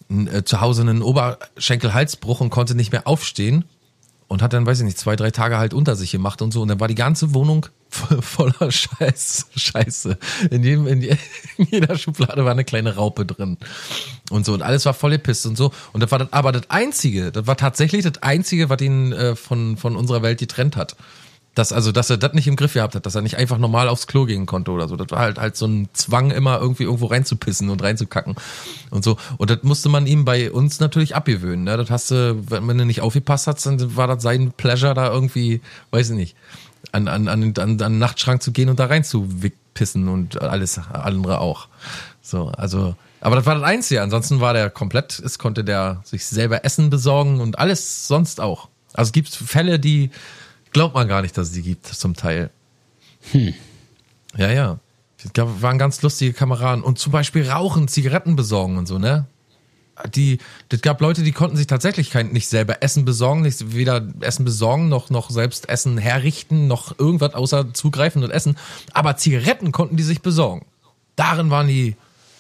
äh, 0.10 0.44
zu 0.44 0.62
Hause 0.62 0.82
einen 0.82 1.02
Oberschenkelhalsbruch 1.02 2.40
und 2.40 2.52
konnte 2.52 2.74
nicht 2.74 2.94
mehr 2.94 3.06
aufstehen 3.06 3.66
und 4.28 4.42
hat 4.42 4.54
dann, 4.54 4.66
weiß 4.66 4.80
ich 4.80 4.86
nicht, 4.86 4.98
zwei, 4.98 5.16
drei 5.16 5.32
Tage 5.32 5.58
halt 5.58 5.74
unter 5.74 5.96
sich 5.96 6.12
gemacht 6.12 6.42
und 6.42 6.52
so. 6.52 6.62
Und 6.62 6.68
dann 6.68 6.80
war 6.80 6.88
die 6.88 6.96
ganze 6.96 7.34
Wohnung 7.34 7.66
vo- 7.90 8.22
voller 8.22 8.72
Scheiß, 8.72 9.48
Scheiße. 9.56 10.18
In, 10.52 10.64
jedem, 10.64 10.88
in, 10.88 11.02
in 11.58 11.68
jeder 11.72 11.98
Schublade 11.98 12.44
war 12.44 12.52
eine 12.52 12.66
kleine 12.66 12.96
Raupe 12.96 13.26
drin. 13.26 13.58
Und 14.30 14.46
so. 14.46 14.54
Und 14.54 14.62
alles 14.64 14.86
war 14.86 14.94
voll 14.94 15.12
gepisst 15.12 15.46
und 15.46 15.56
so. 15.58 15.72
Und 15.94 16.02
das 16.02 16.12
war 16.12 16.20
das, 16.20 16.34
aber 16.34 16.52
das 16.52 16.70
Einzige, 16.70 17.32
das 17.32 17.48
war 17.48 17.56
tatsächlich 17.58 18.04
das 18.04 18.22
Einzige, 18.22 18.70
was 18.70 18.82
ihn 18.82 19.14
äh, 19.14 19.36
von, 19.36 19.78
von 19.78 19.96
unserer 19.96 20.22
Welt 20.22 20.40
getrennt 20.40 20.76
hat. 20.76 20.96
Dass, 21.58 21.74
also, 21.74 21.92
dass 21.92 22.10
er 22.12 22.18
das 22.18 22.34
nicht 22.34 22.48
im 22.48 22.56
Griff 22.56 22.74
gehabt 22.74 22.94
hat, 22.94 23.08
dass 23.08 23.16
er 23.16 23.24
nicht 23.24 23.38
einfach 23.38 23.58
normal 23.58 23.90
aufs 23.90 24.06
Klo 24.06 24.26
gehen 24.26 24.46
konnte 24.46 24.70
oder 24.70 24.88
so. 24.88 24.96
Das 24.96 25.10
war 25.10 25.20
halt 25.20 25.40
halt 25.40 25.56
so 25.56 25.66
ein 25.66 25.90
Zwang, 25.94 26.30
immer 26.30 26.60
irgendwie 26.60 26.84
irgendwo 26.84 27.08
reinzupissen 27.08 27.70
und 27.70 27.82
reinzukacken 27.82 28.36
und 28.92 29.04
so. 29.04 29.18
Und 29.38 29.50
das 29.50 29.64
musste 29.64 29.90
man 29.90 30.06
ihm 30.06 30.24
bei 30.24 30.52
uns 30.52 30.80
natürlich 30.80 31.16
abgewöhnen. 31.16 31.64
Ne? 31.64 31.76
Das 31.78 31.90
hast 31.90 32.12
du, 32.12 32.38
wenn 32.50 32.78
du 32.78 32.86
nicht 32.86 33.02
aufgepasst 33.02 33.48
hast, 33.48 33.66
dann 33.66 33.96
war 33.96 34.06
das 34.06 34.22
sein 34.22 34.52
Pleasure, 34.52 34.94
da 34.94 35.12
irgendwie, 35.12 35.62
weiß 35.90 36.12
ich 36.12 36.16
nicht, 36.16 36.36
an, 36.92 37.08
an, 37.08 37.28
an, 37.28 37.42
an, 37.44 37.54
an 37.58 37.78
den 37.78 37.98
Nachtschrank 37.98 38.44
zu 38.44 38.52
gehen 38.52 38.70
und 38.70 38.80
da 38.80 38.86
rein 38.86 39.04
zu 39.04 39.28
pissen 39.74 40.10
und 40.10 40.40
alles 40.40 40.80
andere 40.94 41.40
auch. 41.40 41.70
So, 42.22 42.50
also, 42.50 42.96
aber 43.20 43.36
das 43.36 43.48
war 43.48 43.56
das 43.56 43.64
Einzige. 43.64 44.04
Ansonsten 44.04 44.42
war 44.42 44.54
der 44.54 44.70
komplett, 44.70 45.18
es 45.18 45.40
konnte 45.40 45.64
der 45.64 46.02
sich 46.04 46.26
selber 46.26 46.66
Essen 46.66 46.92
besorgen 46.92 47.40
und 47.40 47.58
alles 47.58 48.08
sonst 48.08 48.42
auch. 48.42 48.70
Also 48.94 49.10
es 49.10 49.14
gibt 49.14 49.30
Fälle, 49.30 49.80
die 49.80 50.12
glaubt 50.78 50.94
man 50.94 51.08
gar 51.08 51.24
nicht, 51.24 51.36
dass 51.36 51.48
es 51.48 51.54
die 51.54 51.64
gibt, 51.64 51.88
zum 51.88 52.16
Teil. 52.16 52.52
Ja, 54.38 54.52
ja. 54.52 54.80
Es 55.18 55.34
gab, 55.34 55.64
waren 55.64 55.80
ganz 55.80 56.04
lustige 56.04 56.34
Kameraden. 56.34 56.84
Und 56.84 57.00
zum 57.00 57.12
Beispiel 57.12 57.50
Rauchen, 57.50 57.88
Zigaretten 57.88 58.36
besorgen 58.36 58.78
und 58.78 58.86
so, 58.86 59.00
ne? 59.00 59.26
Die, 60.14 60.38
das 60.70 60.82
gab 60.82 61.02
Leute, 61.02 61.24
die 61.24 61.32
konnten 61.32 61.58
sich 61.58 61.66
tatsächlich 61.66 62.12
kein, 62.12 62.28
nicht 62.28 62.48
selber 62.48 62.84
Essen 62.84 63.06
besorgen, 63.06 63.42
nicht 63.42 63.74
weder 63.74 64.06
Essen 64.20 64.46
besorgen, 64.46 64.88
noch, 64.90 65.10
noch 65.10 65.32
selbst 65.32 65.68
Essen 65.68 65.98
herrichten, 65.98 66.68
noch 66.68 67.00
irgendwas 67.00 67.34
außer 67.34 67.74
zugreifen 67.74 68.24
und 68.24 68.30
essen. 68.30 68.56
Aber 68.94 69.18
Zigaretten 69.18 69.72
konnten 69.72 69.98
die 69.98 70.04
sich 70.04 70.22
besorgen. 70.22 70.68
Darin 71.16 71.50
waren 71.50 71.68
die 71.68 71.96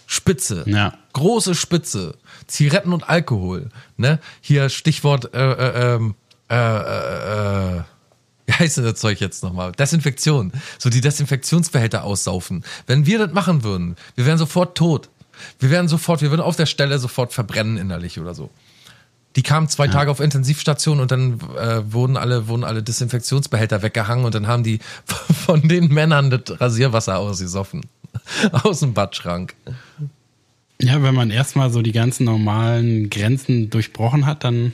Spitze. 0.05 0.63
Ja. 0.67 0.93
Große 1.13 1.55
Spitze. 1.55 2.13
Zigaretten 2.45 2.93
und 2.93 3.09
Alkohol. 3.09 3.69
Ne? 3.97 4.19
Hier 4.41 4.69
Stichwort, 4.69 5.33
äh, 5.33 5.53
äh, 5.53 5.95
ähm, 5.95 6.13
äh, 6.51 6.55
äh, 6.55 7.77
äh, 7.79 7.83
wie 8.47 8.53
heißt 8.53 8.77
denn 8.77 8.85
das 8.85 8.95
Zeug 8.95 9.19
jetzt 9.19 9.43
nochmal? 9.43 9.73
Desinfektion. 9.73 10.51
So 10.79 10.89
die 10.89 11.01
Desinfektionsbehälter 11.01 12.03
aussaufen. 12.03 12.63
Wenn 12.87 13.05
wir 13.05 13.19
das 13.19 13.33
machen 13.33 13.63
würden, 13.63 13.97
wir 14.15 14.25
wären 14.25 14.37
sofort 14.37 14.77
tot. 14.77 15.09
Wir 15.59 15.69
wären 15.69 15.87
sofort, 15.87 16.21
wir 16.21 16.31
würden 16.31 16.41
auf 16.41 16.55
der 16.55 16.65
Stelle 16.65 16.97
sofort 16.97 17.33
verbrennen 17.33 17.77
innerlich 17.77 18.19
oder 18.19 18.33
so. 18.33 18.49
Die 19.35 19.43
kamen 19.43 19.67
zwei 19.67 19.87
Tage 19.87 20.09
auf 20.09 20.19
Intensivstation 20.19 20.99
und 20.99 21.11
dann 21.11 21.39
äh, 21.57 21.93
wurden 21.93 22.17
alle 22.17 22.47
wurden 22.47 22.63
alle 22.63 22.81
Desinfektionsbehälter 22.81 23.83
weggehangen 23.83 24.25
und 24.25 24.33
dann 24.33 24.47
haben 24.47 24.63
die 24.63 24.79
von 25.45 25.67
den 25.67 25.93
Männern 25.93 26.31
das 26.31 26.59
Rasierwasser 26.59 27.19
ausgesoffen 27.19 27.81
aus 28.51 28.79
dem 28.79 28.93
Badschrank. 28.93 29.53
Ja, 30.81 31.03
wenn 31.03 31.13
man 31.13 31.29
erstmal 31.29 31.69
so 31.69 31.81
die 31.81 31.91
ganzen 31.91 32.23
normalen 32.23 33.11
Grenzen 33.11 33.69
durchbrochen 33.69 34.25
hat, 34.25 34.43
dann 34.43 34.73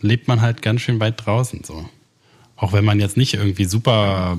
lebt 0.00 0.28
man 0.28 0.40
halt 0.40 0.62
ganz 0.62 0.80
schön 0.80 1.00
weit 1.00 1.26
draußen 1.26 1.62
so. 1.64 1.88
Auch 2.56 2.72
wenn 2.72 2.84
man 2.84 3.00
jetzt 3.00 3.16
nicht 3.16 3.34
irgendwie 3.34 3.64
super 3.64 4.38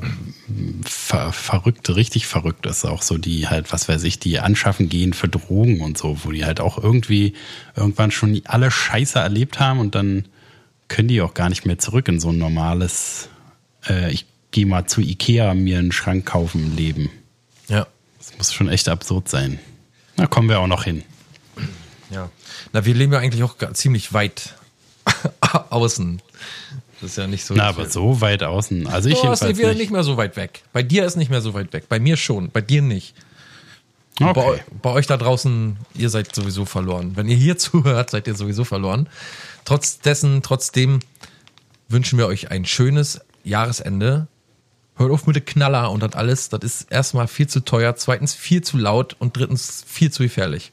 ver 0.86 1.34
verrückt, 1.34 1.94
richtig 1.96 2.28
verrückt 2.28 2.66
ist, 2.66 2.86
auch 2.86 3.02
so 3.02 3.18
die 3.18 3.48
halt, 3.50 3.74
was 3.74 3.90
weiß 3.90 4.04
ich, 4.04 4.20
die 4.20 4.40
anschaffen 4.40 4.88
gehen 4.88 5.14
für 5.14 5.28
Drogen 5.28 5.82
und 5.82 5.98
so, 5.98 6.18
wo 6.24 6.32
die 6.32 6.46
halt 6.46 6.62
auch 6.62 6.78
irgendwie 6.82 7.34
irgendwann 7.76 8.12
schon 8.12 8.42
alle 8.46 8.72
Scheiße 8.72 9.20
erlebt 9.20 9.60
haben 9.60 9.80
und 9.80 9.96
dann 9.96 10.26
können 10.88 11.08
die 11.10 11.22
auch 11.22 11.34
gar 11.34 11.50
nicht 11.50 11.66
mehr 11.66 11.78
zurück 11.78 12.08
in 12.08 12.20
so 12.20 12.30
ein 12.30 12.38
normales, 12.38 13.30
äh, 13.88 14.12
ich 14.12 14.26
gehe 14.52 14.66
mal 14.66 14.86
zu 14.86 15.02
Ikea 15.02 15.54
mir 15.54 15.80
einen 15.80 15.92
Schrank 15.92 16.26
kaufen 16.26 16.76
Leben. 16.76 17.10
Ja. 17.68 17.88
Das 18.18 18.38
muss 18.38 18.54
schon 18.54 18.70
echt 18.70 18.88
absurd 18.88 19.28
sein. 19.28 19.60
Da 20.16 20.28
kommen 20.28 20.48
wir 20.48 20.60
auch 20.60 20.68
noch 20.68 20.86
hin. 20.86 21.04
Ja. 22.10 22.30
Na, 22.72 22.86
wir 22.86 22.94
leben 22.94 23.12
ja 23.14 23.20
eigentlich 23.20 23.44
auch 23.44 23.56
ziemlich 23.74 24.14
weit 24.14 24.56
außen. 25.70 26.22
Das 27.02 27.12
ist 27.12 27.18
ja 27.18 27.28
nicht 27.28 27.44
so. 27.46 27.54
Na, 27.54 27.64
aber 27.68 27.90
so 27.90 28.22
weit 28.22 28.42
außen. 28.44 28.88
Also 28.88 29.10
ich 29.10 29.16
Oh, 29.16 29.18
ist 29.20 29.24
jedenfalls 29.42 29.58
wieder 29.58 29.70
nicht. 29.70 29.78
nicht 29.80 29.92
mehr 29.92 30.04
so 30.04 30.18
weit 30.18 30.36
weg. 30.38 30.64
Bei 30.74 30.82
dir 30.84 31.06
ist 31.06 31.18
nicht 31.18 31.30
mehr 31.30 31.42
so 31.42 31.54
weit 31.54 31.74
weg. 31.74 31.86
Bei 31.90 32.00
mir 32.00 32.16
schon. 32.18 32.50
Bei 32.52 32.62
dir 32.62 32.82
nicht. 32.82 33.14
Bei, 34.18 34.30
Okay. 34.30 34.40
eu- 34.40 34.60
bei 34.82 34.90
euch 34.92 35.08
da 35.08 35.18
draußen, 35.18 35.78
ihr 35.94 36.10
seid 36.10 36.34
sowieso 36.34 36.64
verloren. 36.66 37.12
Wenn 37.16 37.28
ihr 37.28 37.36
hier 37.36 37.58
zuhört, 37.58 38.10
seid 38.12 38.28
ihr 38.28 38.36
sowieso 38.36 38.64
verloren. 38.64 39.10
Trotz 39.66 40.00
dessen, 40.00 40.42
trotzdem 40.42 41.00
wünschen 41.90 42.18
wir 42.18 42.28
euch 42.28 42.50
ein 42.52 42.64
schönes 42.66 43.20
Jahresende. 43.44 44.28
Hört 44.96 45.12
auf 45.12 45.28
mit 45.28 45.36
dem 45.36 45.44
Knaller 45.46 45.92
und 45.92 46.02
das 46.02 46.14
alles. 46.14 46.48
Das 46.48 46.62
ist 46.64 46.90
erstmal 46.90 47.28
viel 47.28 47.48
zu 47.48 47.60
teuer, 47.60 47.96
zweitens 47.98 48.34
viel 48.34 48.62
zu 48.64 48.78
laut 48.78 49.18
und 49.20 49.36
drittens 49.36 49.84
viel 49.86 50.10
zu 50.12 50.24
gefährlich. 50.24 50.72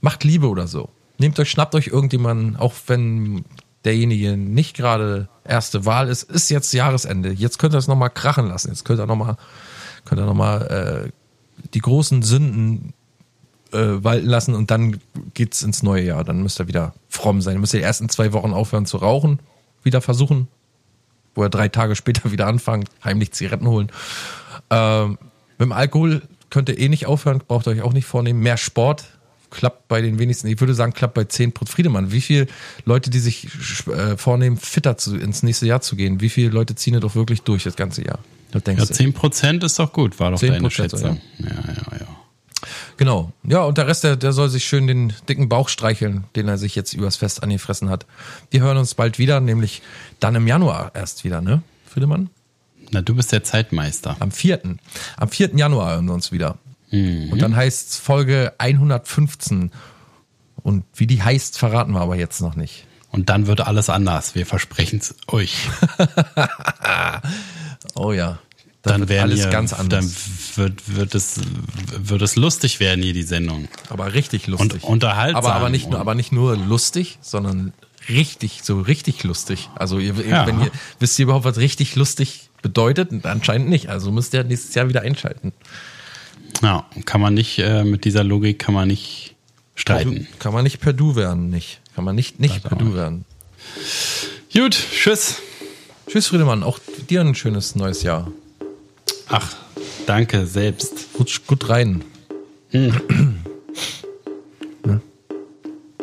Macht 0.00 0.24
Liebe 0.24 0.48
oder 0.48 0.66
so. 0.66 0.88
Nehmt 1.18 1.38
euch, 1.38 1.50
schnappt 1.50 1.76
euch 1.76 1.86
irgendjemanden, 1.86 2.56
auch 2.56 2.74
wenn 2.88 3.44
derjenige 3.84 4.36
nicht 4.36 4.76
gerade 4.76 5.28
erste 5.44 5.84
Wahl 5.84 6.08
ist, 6.08 6.24
ist 6.24 6.50
jetzt 6.50 6.72
Jahresende. 6.72 7.32
Jetzt 7.32 7.58
könnt 7.58 7.74
ihr 7.74 7.78
es 7.78 7.88
nochmal 7.88 8.10
krachen 8.10 8.48
lassen. 8.48 8.68
Jetzt 8.68 8.84
könnt 8.84 9.00
ihr 9.00 9.06
nochmal, 9.06 9.36
könnt 10.04 10.20
ihr 10.20 10.26
nochmal 10.26 11.10
äh, 11.10 11.12
die 11.74 11.80
großen 11.80 12.22
Sünden 12.22 12.94
äh, 13.72 14.04
walten 14.04 14.26
lassen 14.26 14.54
und 14.54 14.70
dann 14.70 15.00
geht's 15.34 15.62
ins 15.62 15.82
neue 15.82 16.02
Jahr. 16.02 16.24
Dann 16.24 16.42
müsst 16.42 16.60
ihr 16.60 16.68
wieder 16.68 16.94
fromm 17.08 17.40
sein. 17.40 17.54
Dann 17.54 17.60
müsst 17.60 17.74
ihr 17.74 17.80
die 17.80 17.86
ersten 17.86 18.08
zwei 18.08 18.32
Wochen 18.32 18.52
aufhören 18.52 18.86
zu 18.86 18.98
rauchen, 18.98 19.40
wieder 19.82 20.00
versuchen, 20.00 20.48
wo 21.34 21.42
ihr 21.44 21.50
drei 21.50 21.68
Tage 21.68 21.96
später 21.96 22.30
wieder 22.32 22.46
anfangen, 22.46 22.84
heimlich 23.04 23.32
Zigaretten 23.32 23.66
holen. 23.66 23.90
Ähm, 24.70 25.18
mit 25.58 25.66
dem 25.66 25.72
Alkohol 25.72 26.22
könnt 26.50 26.68
ihr 26.68 26.78
eh 26.78 26.88
nicht 26.88 27.06
aufhören, 27.06 27.42
braucht 27.46 27.66
ihr 27.66 27.70
euch 27.70 27.82
auch 27.82 27.92
nicht 27.92 28.06
vornehmen. 28.06 28.40
Mehr 28.40 28.56
Sport 28.56 29.06
klappt 29.52 29.86
bei 29.86 30.00
den 30.00 30.18
wenigsten. 30.18 30.48
Ich 30.48 30.58
würde 30.58 30.74
sagen, 30.74 30.92
klappt 30.92 31.14
bei 31.14 31.24
10 31.24 31.52
Prozent. 31.52 31.72
Friedemann, 31.72 32.10
wie 32.10 32.20
viele 32.20 32.48
Leute, 32.84 33.10
die 33.10 33.20
sich 33.20 33.48
äh, 33.86 34.16
vornehmen, 34.16 34.56
fitter 34.56 34.96
zu, 34.98 35.16
ins 35.16 35.44
nächste 35.44 35.66
Jahr 35.66 35.80
zu 35.80 35.94
gehen, 35.94 36.20
wie 36.20 36.28
viele 36.28 36.50
Leute 36.50 36.74
ziehen 36.74 36.94
das 36.94 37.04
auch 37.04 37.14
wirklich 37.14 37.42
durch 37.42 37.62
das 37.62 37.76
ganze 37.76 38.04
Jahr? 38.04 38.18
Was 38.52 38.64
denkst 38.64 38.80
Ja, 38.82 38.86
du? 38.86 38.92
10 38.94 39.12
Prozent 39.12 39.62
ist 39.64 39.78
doch 39.78 39.92
gut, 39.92 40.18
war 40.18 40.32
doch 40.32 40.40
deine 40.40 40.58
10%, 40.58 40.70
Schätzung. 40.70 41.20
Ja, 41.38 41.46
ja, 41.46 41.98
ja. 42.00 42.06
Genau. 42.96 43.32
Ja, 43.44 43.62
und 43.62 43.78
der 43.78 43.86
Rest, 43.86 44.04
der, 44.04 44.16
der 44.16 44.32
soll 44.32 44.48
sich 44.48 44.64
schön 44.64 44.86
den 44.86 45.12
dicken 45.28 45.48
Bauch 45.48 45.68
streicheln, 45.68 46.24
den 46.36 46.48
er 46.48 46.58
sich 46.58 46.74
jetzt 46.74 46.92
übers 46.92 47.16
Fest 47.16 47.42
angefressen 47.42 47.88
hat. 47.88 48.06
Wir 48.50 48.60
hören 48.60 48.76
uns 48.76 48.94
bald 48.94 49.18
wieder, 49.18 49.40
nämlich 49.40 49.82
dann 50.20 50.34
im 50.34 50.46
Januar 50.46 50.92
erst 50.94 51.24
wieder, 51.24 51.40
ne? 51.40 51.62
Friedemann? 51.86 52.30
Na, 52.90 53.00
du 53.02 53.14
bist 53.14 53.32
der 53.32 53.42
Zeitmeister. 53.42 54.16
Am 54.20 54.30
4. 54.30 54.60
Am 55.16 55.28
4. 55.28 55.56
Januar 55.56 55.92
hören 55.94 56.06
wir 56.06 56.14
uns 56.14 56.30
wieder. 56.30 56.58
Und 56.92 57.38
dann 57.40 57.56
heißt 57.56 57.98
Folge 57.98 58.52
115. 58.58 59.70
Und 60.62 60.84
wie 60.94 61.06
die 61.06 61.22
heißt, 61.22 61.58
verraten 61.58 61.92
wir 61.92 62.00
aber 62.00 62.16
jetzt 62.16 62.40
noch 62.40 62.54
nicht. 62.54 62.86
Und 63.10 63.28
dann 63.30 63.46
wird 63.46 63.62
alles 63.62 63.88
anders. 63.90 64.34
Wir 64.34 64.46
versprechen 64.46 65.00
es 65.00 65.14
euch. 65.28 65.56
Oh 67.94 68.12
ja. 68.12 68.38
Dann 68.82 69.00
wird 69.00 69.10
werden 69.10 69.22
alles 69.30 69.42
hier, 69.42 69.50
ganz 69.50 69.72
anders. 69.72 70.04
Dann 70.56 70.64
wird, 70.64 70.96
wird, 70.96 71.14
es, 71.14 71.40
wird 71.98 72.22
es 72.22 72.36
lustig 72.36 72.80
werden 72.80 73.02
hier, 73.02 73.12
die 73.12 73.22
Sendung. 73.22 73.68
aber 73.90 74.12
richtig 74.14 74.46
lustig. 74.46 74.82
Und 74.82 74.84
unterhaltsam. 74.84 75.44
aber, 75.44 75.54
aber, 75.54 75.68
nicht 75.68 75.88
nur, 75.90 76.00
aber 76.00 76.14
nicht 76.14 76.32
nur 76.32 76.56
lustig, 76.56 77.18
sondern 77.20 77.72
richtig, 78.08 78.60
so 78.64 78.80
richtig 78.80 79.22
lustig. 79.22 79.68
Also 79.76 79.98
ihr, 79.98 80.14
Ja. 80.26 80.46
wenn 80.46 80.60
ihr, 80.62 80.70
wisst 80.98 81.18
ihr 81.18 81.24
überhaupt, 81.24 81.44
was 81.44 81.58
richtig 81.58 81.94
lustig 81.94 82.50
bedeutet? 82.60 83.24
Anscheinend 83.24 83.68
nicht. 83.68 83.88
Also 83.88 84.10
müsst 84.10 84.34
ihr 84.34 84.42
nächstes 84.42 84.74
Jahr 84.74 84.88
wieder 84.88 85.02
einschalten. 85.02 85.52
Ja, 86.62 86.86
kann 87.06 87.20
man 87.20 87.34
nicht, 87.34 87.58
äh, 87.58 87.84
mit 87.84 88.04
dieser 88.04 88.24
Logik 88.24 88.58
kann 88.58 88.74
man 88.74 88.88
nicht 88.88 89.34
streiten. 89.74 90.28
Kann 90.38 90.52
man 90.52 90.62
nicht 90.64 90.80
per 90.80 90.92
Du 90.92 91.16
werden, 91.16 91.50
nicht. 91.50 91.80
Kann 91.94 92.04
man 92.04 92.14
nicht, 92.14 92.38
nicht 92.40 92.56
Das 92.56 92.62
per 92.62 92.72
auch 92.74 92.78
Du 92.78 92.84
nicht. 92.86 92.96
werden. 92.96 93.24
Gut, 94.52 94.72
tschüss. 94.92 95.36
Tschüss, 96.06 96.26
Friedemann. 96.26 96.62
Auch 96.62 96.78
dir 97.08 97.20
ein 97.22 97.34
schönes 97.34 97.74
neues 97.74 98.02
Jahr. 98.02 98.30
Ach, 99.28 99.56
danke 100.06 100.46
selbst. 100.46 101.06
Rutsch 101.18 101.40
gut 101.46 101.68
rein. 101.68 102.04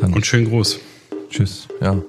Und 0.02 0.26
schönen 0.26 0.50
Gruß. 0.50 0.80
Tschüss. 1.30 1.68
Ja. 1.82 2.02